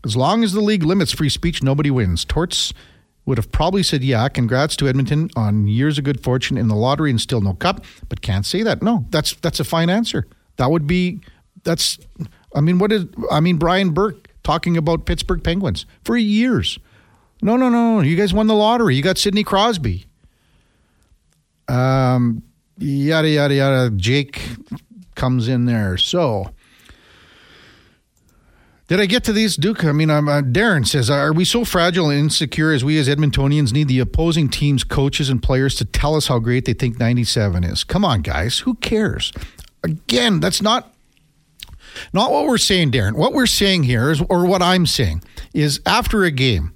As 0.03 0.15
long 0.15 0.43
as 0.43 0.53
the 0.53 0.61
league 0.61 0.84
limits 0.84 1.11
free 1.11 1.30
speech, 1.30 1.61
nobody 1.61 1.91
wins. 1.91 2.26
Torts 2.26 2.74
would 3.26 3.38
have 3.38 3.51
probably 3.51 3.84
said, 3.84 4.03
Yeah, 4.03 4.28
congrats 4.30 4.76
to 4.78 4.88
Edmonton 4.88 5.30
on 5.36 5.67
years 5.67 5.97
of 5.97 6.03
good 6.03 6.24
fortune 6.24 6.57
in 6.57 6.67
the 6.67 6.76
lottery 6.76 7.11
and 7.11 7.22
still 7.22 7.41
no 7.41 7.53
cup, 7.53 7.86
but 8.07 8.22
can't 8.22 8.45
say 8.45 8.63
that. 8.63 8.82
No, 8.82 9.05
that's 9.09 9.36
that's 9.36 9.59
a 9.59 9.63
fine 9.63 9.89
answer. 9.89 10.26
That 10.57 10.72
would 10.72 10.88
be 10.88 11.22
that's 11.63 11.99
I 12.55 12.61
mean, 12.61 12.80
what 12.80 12.91
is 12.91 13.05
I 13.32 13.39
mean 13.39 13.57
Brian 13.57 13.91
Burke 13.91 14.30
talking 14.43 14.78
about 14.78 15.05
Pittsburgh 15.05 15.43
Penguins 15.43 15.86
for 16.03 16.17
years. 16.17 16.80
No, 17.41 17.55
no, 17.55 17.70
no. 17.70 18.01
You 18.01 18.15
guys 18.15 18.34
won 18.34 18.47
the 18.47 18.55
lottery. 18.55 18.95
You 18.95 19.03
got 19.03 19.17
Sidney 19.17 19.43
Crosby. 19.43 20.05
Um, 21.70 22.43
yada 22.78 23.30
yada 23.30 23.53
yada. 23.53 23.89
Jake 23.91 24.41
comes 25.15 25.47
in 25.47 25.65
there. 25.65 25.97
So, 25.97 26.51
did 28.88 28.99
I 28.99 29.05
get 29.05 29.24
to 29.26 29.34
these, 29.34 29.55
Duke? 29.55 29.86
I 29.86 29.91
mean, 29.91 30.09
uh, 30.09 30.22
Darren 30.22 30.88
says, 30.88 31.09
"Are 31.09 31.32
we 31.32 31.45
so 31.45 31.63
fragile 31.63 32.09
and 32.09 32.20
insecure 32.20 32.72
as 32.72 32.84
we 32.84 32.97
as 32.97 33.07
Edmontonians 33.07 33.72
need 33.72 33.88
the 33.88 33.99
opposing 33.99 34.49
team's 34.49 34.84
coaches 34.84 35.30
and 35.30 35.43
players 35.43 35.76
to 35.76 35.86
tell 35.86 36.15
us 36.15 36.28
how 36.28 36.39
great 36.39 36.65
they 36.65 36.74
think 36.74 36.99
'97 36.99 37.63
is? 37.63 37.84
Come 37.84 38.03
on, 38.03 38.22
guys. 38.22 38.59
Who 38.59 38.76
cares? 38.76 39.32
Again, 39.84 40.39
that's 40.39 40.61
not." 40.61 40.93
Not 42.13 42.32
what 42.32 42.45
we're 42.45 42.59
saying, 42.59 42.91
Darren. 42.91 43.13
What 43.15 43.34
we're 43.34 43.47
saying 43.47 43.84
here 43.84 44.11
is, 44.11 44.22
or 44.30 44.45
what 44.45 44.61
I'm 44.61 44.86
saying, 44.86 45.24
is 45.53 45.82
after 45.86 46.24
a 46.24 46.32
game, 46.32 46.72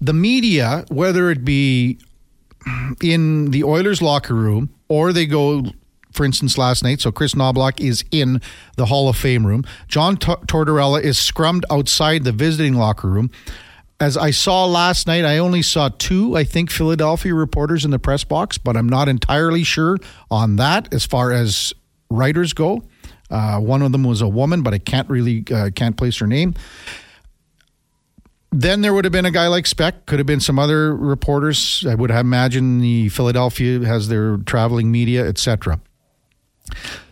the 0.00 0.12
media, 0.12 0.84
whether 0.90 1.30
it 1.30 1.44
be 1.44 1.98
in 3.02 3.50
the 3.50 3.64
Oilers 3.64 4.02
locker 4.02 4.34
room, 4.34 4.70
or 4.88 5.12
they 5.12 5.26
go, 5.26 5.64
for 6.12 6.24
instance, 6.24 6.58
last 6.58 6.82
night. 6.82 7.00
So 7.00 7.12
Chris 7.12 7.34
Knoblauch 7.34 7.80
is 7.80 8.04
in 8.10 8.40
the 8.76 8.86
Hall 8.86 9.08
of 9.08 9.16
Fame 9.16 9.46
room. 9.46 9.64
John 9.88 10.16
T- 10.16 10.32
Tortorella 10.46 11.00
is 11.02 11.16
scrummed 11.18 11.64
outside 11.70 12.24
the 12.24 12.32
visiting 12.32 12.74
locker 12.74 13.08
room. 13.08 13.30
As 14.00 14.16
I 14.16 14.32
saw 14.32 14.64
last 14.64 15.06
night, 15.06 15.24
I 15.24 15.38
only 15.38 15.62
saw 15.62 15.88
two, 15.96 16.36
I 16.36 16.42
think, 16.42 16.70
Philadelphia 16.70 17.34
reporters 17.34 17.84
in 17.84 17.92
the 17.92 18.00
press 18.00 18.24
box, 18.24 18.58
but 18.58 18.76
I'm 18.76 18.88
not 18.88 19.08
entirely 19.08 19.62
sure 19.62 19.96
on 20.30 20.56
that 20.56 20.92
as 20.92 21.06
far 21.06 21.30
as 21.30 21.72
writers 22.10 22.52
go. 22.52 22.82
Uh, 23.30 23.60
one 23.60 23.80
of 23.80 23.92
them 23.92 24.02
was 24.02 24.20
a 24.20 24.28
woman, 24.28 24.62
but 24.62 24.74
I 24.74 24.78
can't 24.78 25.08
really 25.08 25.44
uh, 25.52 25.70
can't 25.74 25.96
place 25.96 26.18
her 26.18 26.26
name 26.26 26.54
then 28.52 28.82
there 28.82 28.92
would 28.92 29.04
have 29.04 29.12
been 29.12 29.24
a 29.24 29.30
guy 29.30 29.48
like 29.48 29.66
Spec. 29.66 30.06
Could 30.06 30.18
have 30.18 30.26
been 30.26 30.40
some 30.40 30.58
other 30.58 30.94
reporters. 30.94 31.84
I 31.88 31.94
would 31.94 32.10
have 32.10 32.20
imagined 32.20 32.82
the 32.82 33.08
Philadelphia 33.08 33.84
has 33.86 34.08
their 34.08 34.36
traveling 34.38 34.92
media, 34.92 35.26
etc. 35.26 35.80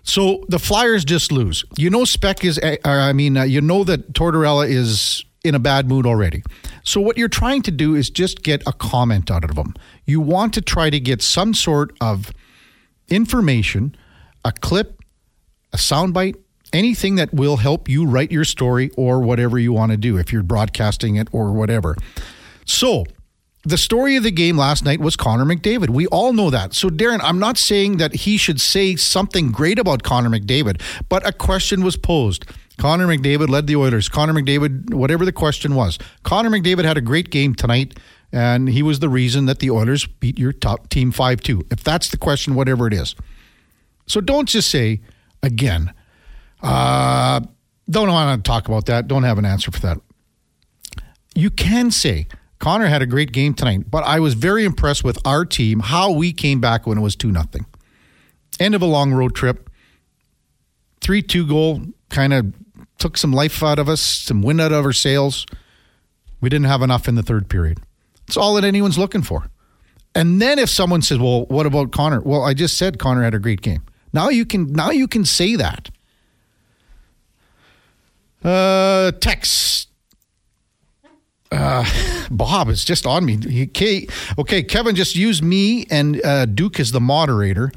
So 0.03 0.45
the 0.49 0.59
Flyers 0.59 1.05
just 1.05 1.33
lose. 1.33 1.65
You 1.77 1.89
know, 1.89 2.05
Spec 2.05 2.45
is. 2.45 2.59
Uh, 2.59 2.77
I 2.85 3.15
mean, 3.15 3.39
uh, 3.39 3.45
you 3.45 3.61
know 3.61 3.85
that 3.85 4.13
Tortorella 4.13 4.69
is 4.69 5.25
in 5.43 5.55
a 5.55 5.59
bad 5.59 5.89
mood 5.89 6.07
already. 6.07 6.43
So 6.83 7.01
what 7.01 7.17
you're 7.17 7.29
trying 7.29 7.63
to 7.63 7.71
do 7.71 7.95
is 7.95 8.11
just 8.11 8.43
get 8.43 8.63
a 8.67 8.73
comment 8.73 9.31
out 9.31 9.49
of 9.49 9.57
him. 9.57 9.75
You 10.05 10.21
want 10.21 10.53
to 10.55 10.61
try 10.61 10.91
to 10.91 11.01
get 11.01 11.23
some 11.23 11.55
sort 11.55 11.97
of 12.01 12.33
information, 13.09 13.97
a 14.45 14.53
clip, 14.53 15.01
a 15.73 15.79
soundbite, 15.79 16.37
anything 16.73 17.17
that 17.17 17.33
will 17.33 17.57
help 17.57 17.89
you 17.89 18.07
write 18.07 18.31
your 18.31 18.45
story 18.45 18.91
or 18.97 19.21
whatever 19.21 19.59
you 19.59 19.73
want 19.73 19.93
to 19.93 19.97
do 19.97 20.17
if 20.17 20.33
you're 20.33 20.43
broadcasting 20.43 21.17
it 21.17 21.29
or 21.33 21.53
whatever. 21.53 21.97
So, 22.65 23.05
the 23.65 23.77
story 23.77 24.17
of 24.17 24.23
the 24.23 24.31
game 24.31 24.57
last 24.57 24.85
night 24.85 25.01
was 25.01 25.17
Connor 25.17 25.45
McDavid. 25.45 25.91
We 25.91 26.07
all 26.07 26.33
know 26.33 26.49
that. 26.49 26.73
So, 26.73 26.89
Darren, 26.89 27.21
I'm 27.23 27.39
not 27.39 27.59
saying 27.59 27.99
that 27.99 28.15
he 28.15 28.39
should 28.39 28.61
say 28.61 28.97
something 28.97 29.53
great 29.53 29.79
about 29.79 30.03
Connor 30.03 30.31
McDavid, 30.31 30.81
but 31.09 31.27
a 31.27 31.33
question 31.33 31.85
was 31.85 31.97
posed. 31.97 32.47
Connor 32.79 33.07
McDavid 33.07 33.51
led 33.51 33.67
the 33.67 33.77
Oilers. 33.77 34.09
Connor 34.09 34.33
McDavid, 34.33 34.95
whatever 34.95 35.27
the 35.27 35.33
question 35.33 35.75
was, 35.75 35.99
Connor 36.23 36.49
McDavid 36.49 36.85
had 36.85 36.97
a 36.97 37.03
great 37.03 37.29
game 37.29 37.55
tonight, 37.55 37.99
and 38.33 38.71
he 38.71 38.83
was 38.83 39.01
the 39.01 39.11
reason 39.11 39.45
that 39.45 39.59
the 39.59 39.71
Oilers 39.71 40.07
beat 40.07 40.39
your 40.39 40.53
top 40.53 40.89
team 40.89 41.13
5 41.13 41.43
2. 41.43 41.67
If 41.71 41.85
that's 41.85 42.09
the 42.09 42.17
question, 42.17 42.55
whatever 42.55 42.87
it 42.87 42.95
is. 42.95 43.15
So, 44.07 44.23
don't 44.23 44.49
just 44.49 44.71
say, 44.71 45.03
again, 45.43 45.93
uh, 46.63 47.41
don't 47.89 48.09
want 48.09 48.45
to 48.45 48.49
talk 48.49 48.69
about 48.69 48.87
that. 48.87 49.09
Don't 49.09 49.23
have 49.25 49.39
an 49.39 49.45
answer 49.45 49.71
for 49.71 49.81
that. 49.81 49.99
You 51.35 51.51
can 51.51 51.91
say 51.91 52.27
Connor 52.59 52.87
had 52.87 53.03
a 53.03 53.07
great 53.07 53.33
game 53.33 53.55
tonight, 53.55 53.91
but 53.91 54.05
I 54.05 54.21
was 54.21 54.35
very 54.35 54.65
impressed 54.65 55.03
with 55.03 55.19
our 55.25 55.45
team, 55.45 55.81
how 55.81 56.11
we 56.11 56.33
came 56.33 56.61
back 56.61 56.87
when 56.87 56.99
it 56.99 57.01
was 57.01 57.17
2 57.17 57.31
nothing. 57.33 57.67
End 58.59 58.75
of 58.75 58.83
a 58.83 58.87
long 58.87 59.13
road 59.13 59.35
trip. 59.35 59.71
3 61.01 61.23
2 61.23 61.47
goal 61.47 61.83
kind 62.11 62.33
of 62.33 62.53
took 62.99 63.17
some 63.17 63.33
life 63.33 63.63
out 63.63 63.79
of 63.79 63.89
us, 63.89 64.01
some 64.01 64.43
wind 64.43 64.61
out 64.61 64.73
of 64.73 64.85
our 64.85 64.93
sails. 64.93 65.47
We 66.41 66.49
didn't 66.49 66.67
have 66.67 66.83
enough 66.83 67.09
in 67.09 67.15
the 67.15 67.23
third 67.23 67.49
period. 67.49 67.79
That's 68.27 68.37
all 68.37 68.55
that 68.55 68.65
anyone's 68.65 68.99
looking 68.99 69.23
for. 69.23 69.51
And 70.15 70.41
then 70.41 70.59
if 70.59 70.69
someone 70.69 71.03
says, 71.03 71.19
"Well, 71.19 71.47
what 71.47 71.67
about 71.67 71.93
Connor?" 71.93 72.21
Well, 72.21 72.43
I 72.43 72.53
just 72.53 72.77
said 72.77 72.99
Connor 72.99 73.23
had 73.23 73.35
a 73.35 73.39
great 73.39 73.61
game. 73.61 73.83
Now 74.13 74.29
you 74.29 74.45
can 74.45 74.73
now 74.73 74.91
you 74.91 75.07
can 75.07 75.25
say 75.25 75.57
that. 75.57 75.91
Uh, 78.43 79.13
text. 79.21 79.89
Uh, 81.53 81.85
Bob 82.31 82.69
is 82.69 82.85
just 82.85 83.07
on 83.07 83.25
me. 83.25 83.37
He, 83.49 83.65
okay, 83.65 84.07
okay, 84.39 84.63
Kevin 84.63 84.95
just 84.95 85.17
used 85.17 85.43
me 85.43 85.85
and 85.91 86.25
uh, 86.25 86.47
Duke 86.47 86.79
as 86.79 86.93
the 86.93 87.01
moderator. 87.01 87.73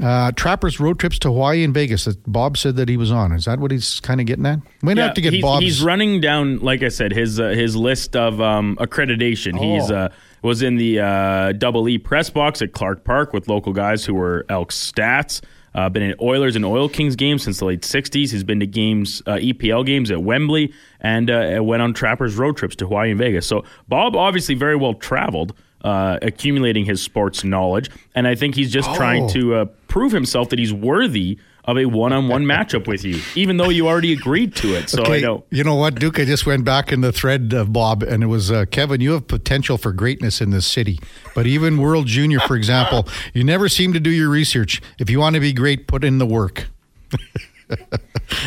Uh, 0.00 0.30
Trappers 0.30 0.78
road 0.78 1.00
trips 1.00 1.18
to 1.18 1.28
Hawaii 1.28 1.64
and 1.64 1.74
Vegas. 1.74 2.04
That 2.04 2.22
Bob 2.30 2.56
said 2.56 2.76
that 2.76 2.88
he 2.88 2.96
was 2.96 3.10
on. 3.10 3.32
Is 3.32 3.46
that 3.46 3.58
what 3.58 3.72
he's 3.72 3.98
kind 3.98 4.20
of 4.20 4.26
getting 4.26 4.46
at? 4.46 4.60
Might 4.80 4.96
Yeah, 4.96 5.06
have 5.06 5.14
to 5.14 5.20
get 5.20 5.32
he's, 5.32 5.42
Bob. 5.42 5.60
he's 5.60 5.82
running 5.82 6.20
down, 6.20 6.58
like 6.60 6.84
I 6.84 6.88
said, 6.88 7.12
his 7.12 7.40
uh, 7.40 7.48
his 7.48 7.74
list 7.74 8.14
of 8.14 8.40
um, 8.40 8.76
accreditation. 8.80 9.58
He's 9.58 9.90
Oh. 9.90 9.96
uh, 9.96 10.08
was 10.42 10.62
in 10.62 10.76
the 10.76 11.00
uh, 11.00 11.52
Double 11.52 11.88
E 11.88 11.98
press 11.98 12.30
box 12.30 12.62
at 12.62 12.72
Clarke 12.72 13.02
Park 13.02 13.32
with 13.32 13.48
local 13.48 13.72
guys 13.72 14.04
who 14.04 14.14
were 14.14 14.46
Elks 14.48 14.76
stats. 14.92 15.40
Uh, 15.74 15.88
been 15.88 16.02
in 16.02 16.14
Oilers 16.20 16.56
and 16.56 16.64
Oil 16.64 16.88
Kings 16.88 17.14
games 17.16 17.42
since 17.42 17.58
the 17.58 17.64
late 17.66 17.82
'60s. 17.82 18.30
He's 18.30 18.44
been 18.44 18.60
to 18.60 18.66
games, 18.66 19.22
uh, 19.26 19.34
EPL 19.36 19.84
games 19.84 20.10
at 20.10 20.22
Wembley, 20.22 20.72
and 21.00 21.30
uh, 21.30 21.60
went 21.62 21.82
on 21.82 21.92
Trappers 21.94 22.36
road 22.36 22.56
trips 22.56 22.74
to 22.76 22.86
Hawaii 22.86 23.10
and 23.10 23.18
Vegas. 23.18 23.46
So 23.46 23.64
Bob 23.88 24.16
obviously 24.16 24.54
very 24.54 24.76
well 24.76 24.94
traveled, 24.94 25.54
uh, 25.82 26.18
accumulating 26.22 26.84
his 26.84 27.02
sports 27.02 27.44
knowledge, 27.44 27.90
and 28.14 28.26
I 28.26 28.34
think 28.34 28.54
he's 28.54 28.72
just 28.72 28.92
trying 28.94 29.24
Oh. 29.24 29.28
to 29.28 29.54
uh, 29.54 29.64
prove 29.88 30.12
himself 30.12 30.48
that 30.50 30.58
he's 30.58 30.72
worthy 30.72 31.38
of 31.68 31.76
a 31.76 31.84
one-on-one 31.84 32.44
matchup 32.44 32.86
with 32.86 33.04
you, 33.04 33.20
even 33.34 33.58
though 33.58 33.68
you 33.68 33.86
already 33.86 34.14
agreed 34.14 34.56
to 34.56 34.74
it. 34.74 34.88
So 34.88 35.04
I 35.04 35.20
know. 35.20 35.44
You 35.50 35.62
know 35.62 35.74
what, 35.74 35.96
Duke? 35.96 36.18
I 36.18 36.24
just 36.24 36.46
went 36.46 36.64
back 36.64 36.90
in 36.90 37.02
the 37.02 37.12
thread 37.12 37.52
of 37.52 37.74
Bob, 37.74 38.02
and 38.02 38.22
it 38.22 38.26
was 38.26 38.50
uh, 38.50 38.64
Kevin. 38.70 39.02
You 39.02 39.12
have 39.12 39.28
potential 39.28 39.76
for 39.76 39.92
greatness 39.92 40.40
in 40.40 40.48
this 40.48 40.66
city, 40.66 40.98
but 41.34 41.46
even 41.46 41.76
World 41.76 42.06
Junior, 42.06 42.40
for 42.40 42.56
example, 42.56 43.06
you 43.34 43.44
never 43.44 43.68
seem 43.68 43.92
to 43.92 44.00
do 44.00 44.08
your 44.08 44.30
research. 44.30 44.80
If 44.98 45.10
you 45.10 45.20
want 45.20 45.34
to 45.34 45.40
be 45.40 45.52
great, 45.52 45.86
put 45.86 46.04
in 46.04 46.16
the 46.16 46.26
work. 46.26 46.68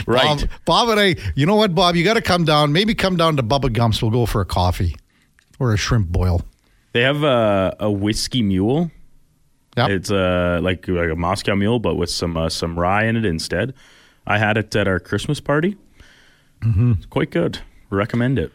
Right. 0.05 0.39
Bob, 0.39 0.49
Bob 0.65 0.89
and 0.89 0.99
I, 0.99 1.15
you 1.35 1.47
know 1.47 1.55
what, 1.55 1.73
Bob? 1.73 1.95
You 1.95 2.03
got 2.03 2.13
to 2.13 2.21
come 2.21 2.45
down. 2.45 2.71
Maybe 2.71 2.93
come 2.93 3.17
down 3.17 3.37
to 3.37 3.43
Bubba 3.43 3.73
Gumps. 3.73 4.01
We'll 4.01 4.11
go 4.11 4.27
for 4.27 4.41
a 4.41 4.45
coffee 4.45 4.95
or 5.59 5.73
a 5.73 5.77
shrimp 5.77 6.09
boil. 6.09 6.43
They 6.93 7.01
have 7.01 7.23
a, 7.23 7.75
a 7.79 7.91
whiskey 7.91 8.43
mule. 8.43 8.91
Yep. 9.77 9.89
It's 9.89 10.11
uh, 10.11 10.59
like 10.61 10.87
like 10.87 11.09
a 11.09 11.15
Moscow 11.15 11.55
mule, 11.55 11.79
but 11.79 11.95
with 11.95 12.09
some 12.09 12.35
uh, 12.37 12.49
some 12.49 12.77
rye 12.77 13.05
in 13.05 13.15
it 13.15 13.25
instead. 13.25 13.73
I 14.27 14.37
had 14.37 14.57
it 14.57 14.75
at 14.75 14.87
our 14.87 14.99
Christmas 14.99 15.39
party. 15.39 15.77
Mm-hmm. 16.61 16.93
It's 16.97 17.05
quite 17.07 17.31
good. 17.31 17.59
Recommend 17.89 18.37
it. 18.37 18.51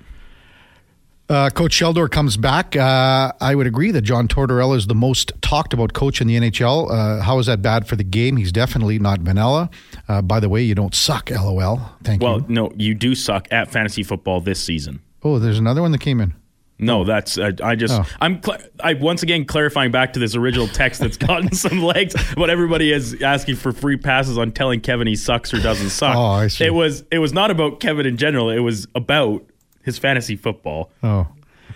Uh, 1.29 1.51
coach 1.51 1.73
Sheldor 1.73 2.09
comes 2.09 2.37
back. 2.37 2.77
Uh, 2.77 3.33
I 3.41 3.57
would 3.57 3.67
agree 3.67 3.91
that 3.91 4.03
John 4.03 4.29
Tortorella 4.29 4.77
is 4.77 4.87
the 4.87 4.95
most 4.95 5.33
talked 5.43 5.75
about 5.75 5.93
coach 5.93 6.21
in 6.21 6.29
the 6.29 6.37
NHL. 6.37 6.89
Uh, 6.89 7.21
how 7.21 7.41
is 7.41 7.47
that 7.47 7.63
bad 7.63 7.89
for 7.89 7.97
the 7.97 8.05
game? 8.05 8.37
He's 8.37 8.53
definitely 8.53 9.01
not 9.01 9.19
vanilla. 9.21 9.69
Uh, 10.07 10.23
by 10.23 10.39
the 10.39 10.49
way, 10.49 10.63
you 10.63 10.77
don't 10.77 10.95
suck, 10.95 11.31
lol. 11.31 11.81
Thank 12.05 12.23
Well, 12.23 12.35
you. 12.35 12.39
Well, 12.43 12.47
no, 12.49 12.73
you 12.77 12.95
do 12.95 13.17
suck 13.17 13.49
at 13.51 13.73
fantasy 13.73 14.05
football 14.05 14.41
this 14.41 14.63
season. 14.63 15.01
Oh, 15.25 15.41
there's 15.41 15.59
another 15.59 15.83
one 15.83 15.91
that 15.91 16.01
came 16.01 16.21
in. 16.21 16.33
No, 16.79 17.05
that's 17.05 17.39
uh, 17.39 17.53
I 17.63 17.75
just 17.75 17.95
Oh. 17.95 18.05
I'm 18.21 18.43
cl- 18.43 18.59
I 18.85 18.93
once 18.95 19.23
again 19.23 19.47
clarifying 19.47 19.91
back 19.91 20.13
to 20.13 20.19
this 20.21 20.35
original 20.35 20.69
text 20.69 21.01
that's 21.01 21.17
gotten 21.17 21.53
some 21.55 21.83
legs, 21.83 22.15
but 22.37 22.51
everybody 22.51 22.93
is 22.93 23.23
asking 23.23 23.57
for 23.57 23.73
free 23.73 23.97
passes 23.97 24.37
on 24.37 24.53
telling 24.53 24.81
Kevin 24.83 25.07
he 25.07 25.17
sucks 25.17 25.55
or 25.55 25.61
doesn't 25.61 25.89
suck. 25.91 26.15
Oh, 26.15 26.21
I 26.27 26.49
see. 26.49 26.65
It 26.67 26.75
was 26.75 27.03
it 27.11 27.19
was 27.19 27.33
not 27.33 27.51
about 27.51 27.81
Kevin 27.81 28.05
in 28.05 28.19
general. 28.19 28.51
It 28.51 28.59
was 28.61 28.87
about 28.95 29.43
his 29.85 29.99
fantasy 29.99 30.37
football. 30.37 30.91
Oh. 31.03 31.27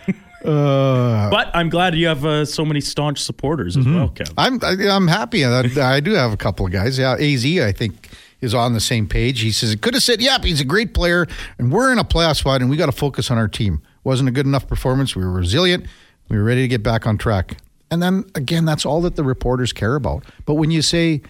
Uh, 0.45 1.29
But 1.29 1.51
I'm 1.55 1.69
glad 1.69 1.95
you 1.95 2.07
have 2.07 2.25
uh, 2.25 2.45
so 2.47 2.65
many 2.65 2.81
staunch 2.81 3.19
supporters 3.19 3.77
as 3.77 3.87
well, 3.87 4.09
Kev. 4.09 4.33
I'm 4.39 4.59
I, 4.63 4.89
I'm 4.89 5.07
happy 5.07 5.43
that 5.43 5.77
I 5.77 6.01
do 6.01 6.13
have 6.13 6.33
a 6.33 6.37
couple 6.39 6.65
of 6.65 6.73
guys. 6.73 6.99
Yeah, 6.99 7.13
Az 7.19 7.45
I 7.45 7.73
think 7.73 8.09
is 8.41 8.55
on 8.55 8.73
the 8.73 8.81
same 8.81 9.07
page. 9.07 9.41
He 9.43 9.53
says 9.53 9.71
it 9.71 9.83
could 9.83 9.93
have 9.93 10.03
said, 10.03 10.23
"Yep, 10.23 10.45
he's 10.45 10.61
a 10.61 10.65
great 10.65 10.95
player, 10.95 11.27
and 11.59 11.71
we're 11.71 11.93
in 11.93 11.99
a 11.99 12.05
playoff 12.05 12.37
spot, 12.37 12.63
and 12.63 12.71
we 12.71 12.79
got 12.79 12.87
to 12.87 12.93
focus 12.93 13.31
on 13.31 13.37
our 13.37 13.49
team." 13.49 13.83
Wasn't 14.05 14.29
a 14.29 14.33
good 14.33 14.47
enough 14.47 14.67
performance. 14.67 15.15
We 15.15 15.25
were 15.25 15.33
resilient. 15.33 15.87
We 16.29 16.39
were 16.39 16.45
ready 16.45 16.63
to 16.63 16.69
get 16.69 16.83
back 16.83 17.07
on 17.07 17.19
track. 17.19 17.57
And 17.91 18.03
then 18.03 18.25
again, 18.35 18.65
that's 18.65 18.87
all 18.87 19.01
that 19.03 19.17
the 19.17 19.25
reporters 19.25 19.73
care 19.73 19.95
about. 19.97 20.25
But 20.47 20.55
when 20.55 20.71
you 20.71 20.81
say, 20.83 21.23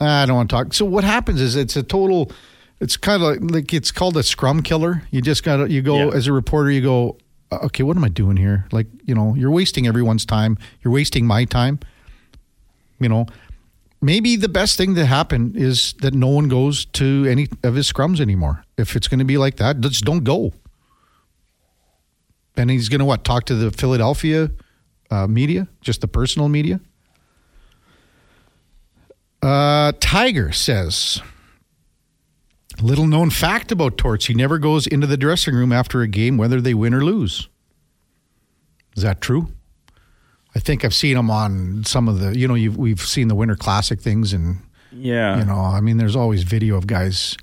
"Ah, 0.00 0.22
"I 0.22 0.26
don't 0.26 0.36
want 0.36 0.50
to 0.50 0.56
talk," 0.56 0.74
so 0.74 0.84
what 0.84 1.04
happens 1.04 1.40
is 1.40 1.54
it's 1.56 1.76
a 1.76 1.82
total. 1.82 2.30
It's 2.80 2.96
kind 2.96 3.22
of 3.22 3.28
like, 3.42 3.50
like 3.50 3.74
it's 3.74 3.90
called 3.92 4.16
a 4.16 4.22
scrum 4.22 4.62
killer. 4.62 5.02
You 5.10 5.22
just 5.22 5.42
got 5.44 5.58
to 5.58 5.70
you 5.72 5.80
go 5.82 5.96
Yeah. 6.10 6.16
as 6.16 6.26
a 6.26 6.32
reporter. 6.32 6.70
You 6.70 6.82
go, 6.82 7.16
"Uh, 7.52 7.60
okay, 7.66 7.82
what 7.84 7.96
am 7.96 8.04
I 8.04 8.08
doing 8.08 8.36
here? 8.36 8.66
Like 8.72 8.88
you 9.04 9.14
know, 9.14 9.34
you're 9.36 9.50
wasting 9.50 9.86
everyone's 9.86 10.26
time. 10.26 10.58
You're 10.82 10.92
wasting 10.92 11.26
my 11.26 11.44
time 11.44 11.78
you 12.98 13.10
know, 13.10 13.26
maybe 14.00 14.36
the 14.36 14.48
best 14.48 14.78
thing 14.78 14.94
to 14.94 15.04
happen 15.04 15.52
is 15.54 15.92
that 16.00 16.14
no 16.14 16.28
one 16.28 16.48
goes 16.48 16.86
to 16.86 17.26
any 17.28 17.46
of 17.62 17.74
his 17.74 17.92
scrums 17.92 18.20
anymore. 18.20 18.64
If 18.78 18.96
it's 18.96 19.06
going 19.06 19.18
to 19.18 19.24
be 19.26 19.36
like 19.36 19.56
that, 19.56 19.82
just 19.82 20.02
don't 20.06 20.24
go. 20.24 20.54
And 22.56 22.70
he's 22.70 22.88
going 22.88 23.00
to 23.00 23.04
what? 23.04 23.24
Talk 23.24 23.44
to 23.46 23.54
the 23.54 23.70
Philadelphia 23.70 24.50
uh, 25.10 25.26
media, 25.26 25.68
just 25.80 26.00
the 26.00 26.08
personal 26.08 26.48
media. 26.48 26.80
Uh, 29.42 29.92
Tiger 30.00 30.50
says, 30.52 31.20
little 32.80 33.06
known 33.06 33.30
fact 33.30 33.70
about 33.70 33.98
Torts: 33.98 34.26
he 34.26 34.34
never 34.34 34.58
goes 34.58 34.86
into 34.86 35.06
the 35.06 35.16
dressing 35.16 35.54
room 35.54 35.72
after 35.72 36.00
a 36.02 36.08
game, 36.08 36.36
whether 36.38 36.60
they 36.60 36.74
win 36.74 36.94
or 36.94 37.04
lose. 37.04 37.48
Is 38.96 39.02
that 39.02 39.20
true? 39.20 39.48
I 40.54 40.58
think 40.58 40.84
I've 40.84 40.94
seen 40.94 41.18
him 41.18 41.30
on 41.30 41.84
some 41.84 42.08
of 42.08 42.18
the, 42.18 42.36
you 42.36 42.48
know, 42.48 42.54
you've, 42.54 42.78
we've 42.78 43.00
seen 43.02 43.28
the 43.28 43.34
Winter 43.34 43.56
Classic 43.56 44.00
things, 44.00 44.32
and 44.32 44.60
Yeah. 44.90 45.38
you 45.38 45.44
know, 45.44 45.58
I 45.58 45.80
mean, 45.82 45.98
there's 45.98 46.16
always 46.16 46.44
video 46.44 46.76
of 46.78 46.86
guys. 46.86 47.36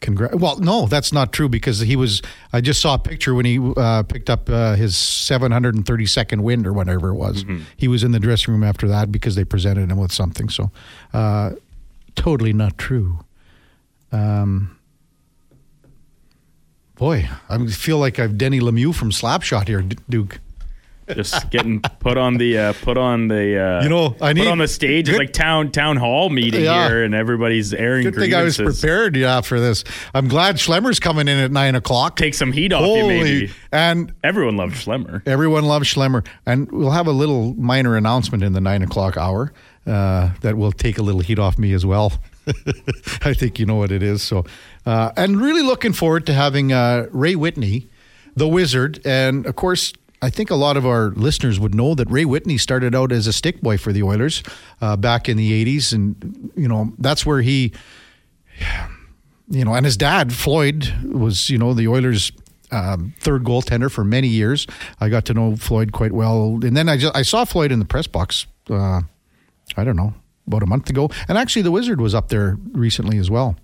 Congr- 0.00 0.34
well, 0.34 0.58
no, 0.58 0.86
that's 0.86 1.12
not 1.12 1.30
true 1.30 1.48
because 1.48 1.80
he 1.80 1.94
was. 1.94 2.22
I 2.54 2.62
just 2.62 2.80
saw 2.80 2.94
a 2.94 2.98
picture 2.98 3.34
when 3.34 3.44
he 3.44 3.58
uh, 3.76 4.02
picked 4.04 4.30
up 4.30 4.48
uh, 4.48 4.74
his 4.74 4.94
732nd 4.94 6.40
win 6.40 6.66
or 6.66 6.72
whatever 6.72 7.10
it 7.10 7.14
was. 7.16 7.44
He 7.76 7.86
was 7.86 8.02
in 8.02 8.12
the 8.12 8.18
dressing 8.18 8.52
room 8.54 8.62
after 8.64 8.88
that 8.88 9.12
because 9.12 9.34
they 9.34 9.44
presented 9.44 9.90
him 9.90 9.98
with 9.98 10.10
something. 10.12 10.48
So, 10.48 10.70
uh, 11.12 11.50
totally 12.14 12.54
not 12.54 12.78
true. 12.78 13.18
Um, 14.10 14.78
boy, 16.96 17.28
I 17.50 17.66
feel 17.66 17.98
like 17.98 18.18
I've 18.18 18.38
Denny 18.38 18.60
Lemieux 18.60 18.94
from 18.94 19.10
Slapshot 19.10 19.68
here, 19.68 19.82
Duke. 20.08 20.40
Just 21.14 21.50
getting 21.50 21.80
put 21.80 22.16
on 22.18 22.36
the 22.38 22.58
uh, 22.58 22.72
put 22.82 22.96
on 22.96 23.28
the 23.28 23.58
uh, 23.58 23.82
You 23.82 23.88
know, 23.88 24.16
I 24.20 24.32
need- 24.32 24.42
put 24.44 24.50
on 24.50 24.58
the 24.58 24.68
stage. 24.68 25.06
good- 25.06 25.12
It's 25.12 25.18
like 25.18 25.32
town 25.32 25.70
town 25.70 25.96
hall 25.96 26.30
meeting 26.30 26.64
Yeah. 26.64 26.88
here, 26.88 27.02
and 27.04 27.14
everybody's 27.14 27.72
airing. 27.74 28.04
Good 28.04 28.14
thing 28.16 28.34
I 28.34 28.42
was 28.42 28.56
prepared, 28.56 29.16
yeah, 29.16 29.40
for 29.40 29.60
this. 29.60 29.84
I'm 30.14 30.28
glad 30.28 30.56
Schlemmer's 30.56 31.00
coming 31.00 31.28
in 31.28 31.38
at 31.38 31.50
nine 31.52 31.74
o'clock. 31.74 32.16
Take 32.16 32.34
some 32.34 32.52
heat 32.52 32.72
off 32.72 32.82
you, 32.86 33.06
maybe. 33.06 33.50
And 33.72 34.12
Everyone 34.24 34.56
loved 34.56 34.74
Schlemmer. 34.74 35.22
everyone 35.26 35.64
loves 35.64 35.92
Schlemmer. 35.92 36.26
And 36.46 36.70
we'll 36.72 36.90
have 36.90 37.06
a 37.06 37.12
little 37.12 37.54
minor 37.54 37.96
announcement 37.96 38.42
in 38.42 38.52
the 38.52 38.60
nine 38.60 38.82
o'clock 38.82 39.16
hour 39.16 39.52
uh, 39.86 40.30
that 40.42 40.56
will 40.56 40.72
take 40.72 40.98
a 40.98 41.02
little 41.02 41.20
heat 41.20 41.38
off 41.38 41.58
me 41.58 41.72
as 41.72 41.84
well. 41.86 42.12
I 43.22 43.34
think 43.34 43.58
you 43.58 43.66
know 43.66 43.76
what 43.76 43.92
it 43.92 44.02
is. 44.02 44.22
So, 44.22 44.44
uh, 44.86 45.12
and 45.16 45.40
really 45.40 45.62
looking 45.62 45.92
forward 45.92 46.26
to 46.26 46.34
having 46.34 46.72
uh, 46.72 47.06
Ray 47.10 47.34
Whitney, 47.36 47.88
the 48.34 48.48
wizard. 48.48 49.00
And 49.04 49.46
of 49.46 49.56
course, 49.56 49.92
I 50.22 50.30
think 50.30 50.50
a 50.50 50.54
lot 50.54 50.76
of 50.76 50.86
our 50.86 51.10
listeners 51.10 51.58
would 51.58 51.74
know 51.74 51.94
that 51.94 52.10
Ray 52.10 52.24
Whitney 52.24 52.58
started 52.58 52.94
out 52.94 53.10
as 53.10 53.26
a 53.26 53.32
stick 53.32 53.60
boy 53.62 53.78
for 53.78 53.92
the 53.92 54.02
Oilers 54.02 54.42
uh, 54.80 54.96
back 54.96 55.28
in 55.28 55.36
the 55.36 55.64
80s. 55.64 55.92
And, 55.94 56.50
you 56.54 56.68
know, 56.68 56.92
that's 56.98 57.24
where 57.24 57.40
he 57.40 57.72
you 59.50 59.64
know, 59.64 59.74
and 59.74 59.84
his 59.84 59.96
dad 59.96 60.32
Floyd 60.32 60.92
was, 61.04 61.50
you 61.50 61.58
know, 61.58 61.74
the 61.74 61.88
Oilers' 61.88 62.30
um, 62.70 63.14
third 63.18 63.42
goaltender 63.42 63.90
for 63.90 64.04
many 64.04 64.28
years. 64.28 64.66
I 65.00 65.08
got 65.08 65.24
to 65.26 65.34
know 65.34 65.56
Floyd 65.56 65.92
quite 65.92 66.12
well, 66.12 66.60
and 66.62 66.76
then 66.76 66.88
I 66.88 66.96
just 66.96 67.14
I 67.14 67.22
saw 67.22 67.44
Floyd 67.44 67.72
in 67.72 67.80
the 67.80 67.84
press 67.84 68.06
box. 68.06 68.46
Uh, 68.68 69.02
I 69.76 69.84
don't 69.84 69.96
know 69.96 70.14
about 70.46 70.62
a 70.62 70.66
month 70.66 70.88
ago, 70.88 71.10
and 71.28 71.36
actually 71.36 71.62
the 71.62 71.72
Wizard 71.72 72.00
was 72.00 72.14
up 72.14 72.28
there 72.28 72.58
recently 72.72 73.18
as 73.18 73.28
well. 73.30 73.56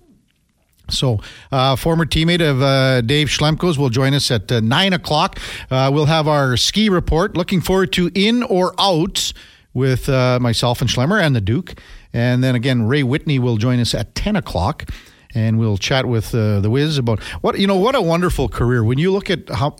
So, 0.89 1.19
uh, 1.51 1.75
former 1.75 2.05
teammate 2.05 2.47
of 2.47 2.61
uh, 2.61 3.01
Dave 3.01 3.27
Schlemko's 3.27 3.77
will 3.77 3.89
join 3.89 4.13
us 4.13 4.31
at 4.31 4.51
uh, 4.51 4.59
nine 4.61 4.93
o'clock. 4.93 5.39
Uh, 5.69 5.89
we'll 5.93 6.05
have 6.05 6.27
our 6.27 6.57
ski 6.57 6.89
report. 6.89 7.35
Looking 7.35 7.61
forward 7.61 7.91
to 7.93 8.09
in 8.13 8.43
or 8.43 8.73
out 8.79 9.33
with 9.73 10.09
uh, 10.09 10.39
myself 10.39 10.81
and 10.81 10.89
Schlemmer 10.89 11.21
and 11.21 11.35
the 11.35 11.41
Duke. 11.41 11.79
And 12.11 12.43
then 12.43 12.55
again, 12.55 12.87
Ray 12.87 13.03
Whitney 13.03 13.37
will 13.37 13.57
join 13.57 13.79
us 13.79 13.93
at 13.93 14.15
10 14.15 14.35
o'clock. 14.35 14.89
And 15.35 15.59
we'll 15.59 15.77
chat 15.77 16.07
with 16.07 16.33
uh, 16.33 16.61
the 16.61 16.69
Wiz 16.69 16.97
about 16.97 17.21
what, 17.41 17.59
you 17.59 17.67
know, 17.67 17.75
what 17.75 17.93
a 17.93 18.01
wonderful 18.01 18.49
career. 18.49 18.83
When 18.83 18.97
you 18.97 19.11
look 19.11 19.29
at 19.29 19.49
how, 19.49 19.75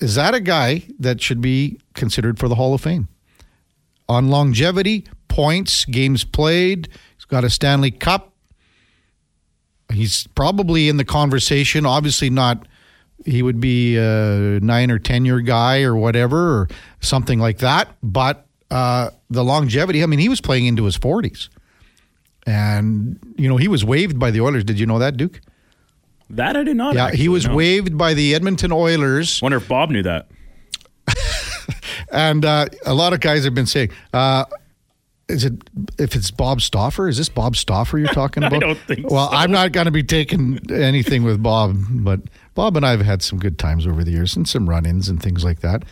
is 0.00 0.14
that 0.14 0.34
a 0.34 0.40
guy 0.40 0.84
that 0.98 1.20
should 1.20 1.42
be 1.42 1.78
considered 1.94 2.38
for 2.38 2.48
the 2.48 2.54
Hall 2.54 2.72
of 2.72 2.80
Fame? 2.80 3.08
On 4.08 4.30
longevity, 4.30 5.04
points, 5.28 5.84
games 5.84 6.24
played, 6.24 6.88
he's 7.16 7.26
got 7.26 7.44
a 7.44 7.50
Stanley 7.50 7.90
Cup. 7.90 8.32
He's 9.92 10.26
probably 10.28 10.88
in 10.88 10.96
the 10.96 11.04
conversation. 11.04 11.86
Obviously, 11.86 12.30
not. 12.30 12.66
He 13.24 13.42
would 13.42 13.60
be 13.60 13.96
a 13.96 14.60
nine 14.62 14.90
or 14.90 14.98
ten 14.98 15.24
year 15.24 15.40
guy 15.40 15.82
or 15.82 15.96
whatever, 15.96 16.60
or 16.60 16.68
something 17.00 17.38
like 17.38 17.58
that. 17.58 17.88
But 18.02 18.46
uh, 18.70 19.10
the 19.30 19.44
longevity. 19.44 20.02
I 20.02 20.06
mean, 20.06 20.18
he 20.18 20.28
was 20.28 20.40
playing 20.40 20.66
into 20.66 20.84
his 20.84 20.96
forties, 20.96 21.48
and 22.46 23.18
you 23.36 23.48
know 23.48 23.56
he 23.56 23.68
was 23.68 23.84
waived 23.84 24.18
by 24.18 24.30
the 24.30 24.40
Oilers. 24.40 24.64
Did 24.64 24.78
you 24.78 24.86
know 24.86 24.98
that, 24.98 25.16
Duke? 25.16 25.40
That 26.30 26.56
I 26.56 26.62
did 26.62 26.76
not. 26.76 26.94
Yeah, 26.94 27.10
he 27.10 27.28
was 27.28 27.46
no. 27.46 27.54
waived 27.54 27.96
by 27.96 28.14
the 28.14 28.34
Edmonton 28.34 28.70
Oilers. 28.70 29.40
Wonder 29.40 29.56
if 29.56 29.66
Bob 29.66 29.90
knew 29.90 30.02
that. 30.02 30.28
And 32.10 32.44
uh, 32.44 32.66
a 32.86 32.94
lot 32.94 33.12
of 33.12 33.20
guys 33.20 33.44
have 33.44 33.54
been 33.54 33.66
saying, 33.66 33.90
uh, 34.12 34.44
is 35.28 35.44
it 35.44 35.52
if 35.98 36.14
it's 36.14 36.30
Bob 36.30 36.60
Stauffer? 36.60 37.08
Is 37.08 37.18
this 37.18 37.28
Bob 37.28 37.54
Stauffer 37.56 37.98
you're 37.98 38.08
talking 38.08 38.42
about? 38.44 38.54
I 38.62 38.66
don't 38.66 38.78
think 38.78 39.10
Well, 39.10 39.28
so. 39.30 39.36
I'm 39.36 39.50
not 39.50 39.72
going 39.72 39.84
to 39.86 39.90
be 39.90 40.02
taking 40.02 40.58
anything 40.70 41.22
with 41.24 41.42
Bob, 41.42 41.76
but 41.90 42.20
Bob 42.54 42.76
and 42.76 42.86
I 42.86 42.90
have 42.92 43.02
had 43.02 43.22
some 43.22 43.38
good 43.38 43.58
times 43.58 43.86
over 43.86 44.02
the 44.04 44.10
years 44.10 44.36
and 44.36 44.48
some 44.48 44.68
run-ins 44.68 45.08
and 45.08 45.22
things 45.22 45.44
like 45.44 45.60
that. 45.60 45.84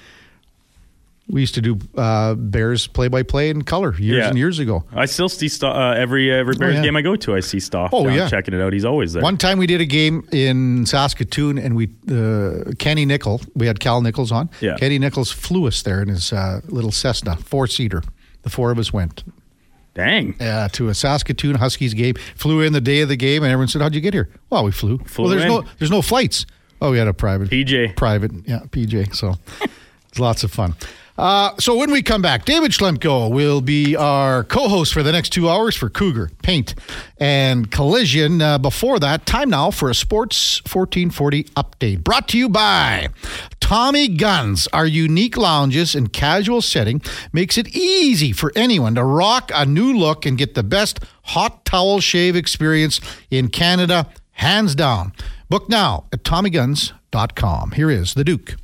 We 1.28 1.40
used 1.40 1.56
to 1.56 1.60
do 1.60 1.76
uh, 1.96 2.34
Bears 2.36 2.86
play-by-play 2.86 3.50
in 3.50 3.62
color 3.62 3.92
years 3.96 4.18
Yeah. 4.18 4.28
and 4.28 4.38
years 4.38 4.60
ago. 4.60 4.84
I 4.94 5.06
still 5.06 5.28
see 5.28 5.48
Sto- 5.48 5.72
uh, 5.72 5.92
every 5.98 6.30
every 6.32 6.54
Bears 6.54 6.76
yeah. 6.76 6.82
game 6.82 6.94
I 6.96 7.02
go 7.02 7.16
to. 7.16 7.34
I 7.34 7.40
see 7.40 7.58
Stoff. 7.58 7.90
Oh, 7.92 8.06
yeah. 8.08 8.28
checking 8.28 8.54
it 8.54 8.60
out. 8.60 8.72
He's 8.72 8.84
always 8.84 9.12
there. 9.12 9.24
One 9.24 9.36
time 9.36 9.58
we 9.58 9.66
did 9.66 9.80
a 9.80 9.84
game 9.86 10.24
in 10.30 10.86
Saskatoon, 10.86 11.58
and 11.58 11.74
we 11.74 11.88
uh, 12.12 12.70
Kenny 12.78 13.04
Nickel, 13.06 13.40
we 13.56 13.66
had 13.66 13.80
Cal 13.80 14.02
Nichols 14.02 14.30
on. 14.30 14.48
Yeah. 14.60 14.76
Kenny 14.76 15.00
Nichols 15.00 15.32
flew 15.32 15.66
us 15.66 15.82
there 15.82 16.00
in 16.00 16.06
his 16.10 16.32
uh, 16.32 16.60
little 16.68 16.92
Cessna 16.92 17.34
four 17.38 17.66
seater. 17.66 18.04
The 18.46 18.50
four 18.50 18.70
of 18.70 18.78
us 18.78 18.92
went. 18.92 19.24
Dang. 19.94 20.40
uh, 20.40 20.68
to 20.68 20.88
a 20.88 20.94
Saskatoon 20.94 21.56
Huskies 21.56 21.94
game. 21.94 22.14
Flew 22.36 22.60
in 22.60 22.72
the 22.72 22.80
day 22.80 23.00
of 23.00 23.08
the 23.08 23.16
game, 23.16 23.42
and 23.42 23.50
everyone 23.50 23.66
said, 23.66 23.82
"How'd 23.82 23.92
you 23.92 24.00
get 24.00 24.14
here?" 24.14 24.28
Well, 24.50 24.62
we 24.62 24.70
flew. 24.70 24.98
Flew 24.98 25.24
well, 25.24 25.30
there's 25.32 25.42
in. 25.42 25.48
no 25.48 25.64
there's 25.80 25.90
no 25.90 26.00
flights. 26.00 26.46
Oh, 26.80 26.92
we 26.92 26.98
had 26.98 27.08
a 27.08 27.12
private 27.12 27.50
PJ. 27.50 27.96
private, 27.96 28.30
yeah, 28.46 28.60
PJ. 28.70 29.16
So 29.16 29.34
it's 30.08 30.20
lots 30.20 30.44
of 30.44 30.52
fun. 30.52 30.76
Uh, 31.18 31.52
so 31.58 31.76
when 31.76 31.90
we 31.90 32.02
come 32.02 32.20
back, 32.20 32.44
David 32.44 32.72
Schlemko 32.72 33.30
will 33.30 33.60
be 33.60 33.96
our 33.96 34.44
co-host 34.44 34.92
for 34.92 35.02
the 35.02 35.12
next 35.12 35.30
two 35.30 35.48
hours 35.48 35.74
for 35.74 35.88
Cougar 35.88 36.30
Paint 36.42 36.74
and 37.18 37.70
Collision. 37.70 38.42
Uh, 38.42 38.58
before 38.58 38.98
that, 38.98 39.24
time 39.24 39.50
now 39.50 39.70
for 39.70 39.88
a 39.88 39.94
Sports 39.94 40.60
1440 40.64 41.44
update. 41.44 42.04
Brought 42.04 42.28
to 42.28 42.38
you 42.38 42.48
by 42.48 43.08
Tommy 43.60 44.08
Guns. 44.08 44.68
Our 44.72 44.86
unique 44.86 45.36
lounges 45.36 45.94
and 45.94 46.12
casual 46.12 46.60
setting 46.60 47.00
makes 47.32 47.56
it 47.56 47.74
easy 47.74 48.32
for 48.32 48.52
anyone 48.54 48.94
to 48.96 49.04
rock 49.04 49.50
a 49.54 49.64
new 49.64 49.96
look 49.96 50.26
and 50.26 50.36
get 50.36 50.54
the 50.54 50.62
best 50.62 51.00
hot 51.22 51.64
towel 51.64 52.00
shave 52.00 52.36
experience 52.36 53.00
in 53.30 53.48
Canada, 53.48 54.08
hands 54.32 54.74
down. 54.74 55.12
Book 55.48 55.68
now 55.68 56.04
at 56.12 56.24
TommyGuns.com. 56.24 57.70
Here 57.72 57.90
is 57.90 58.14
the 58.14 58.24
Duke. 58.24 58.56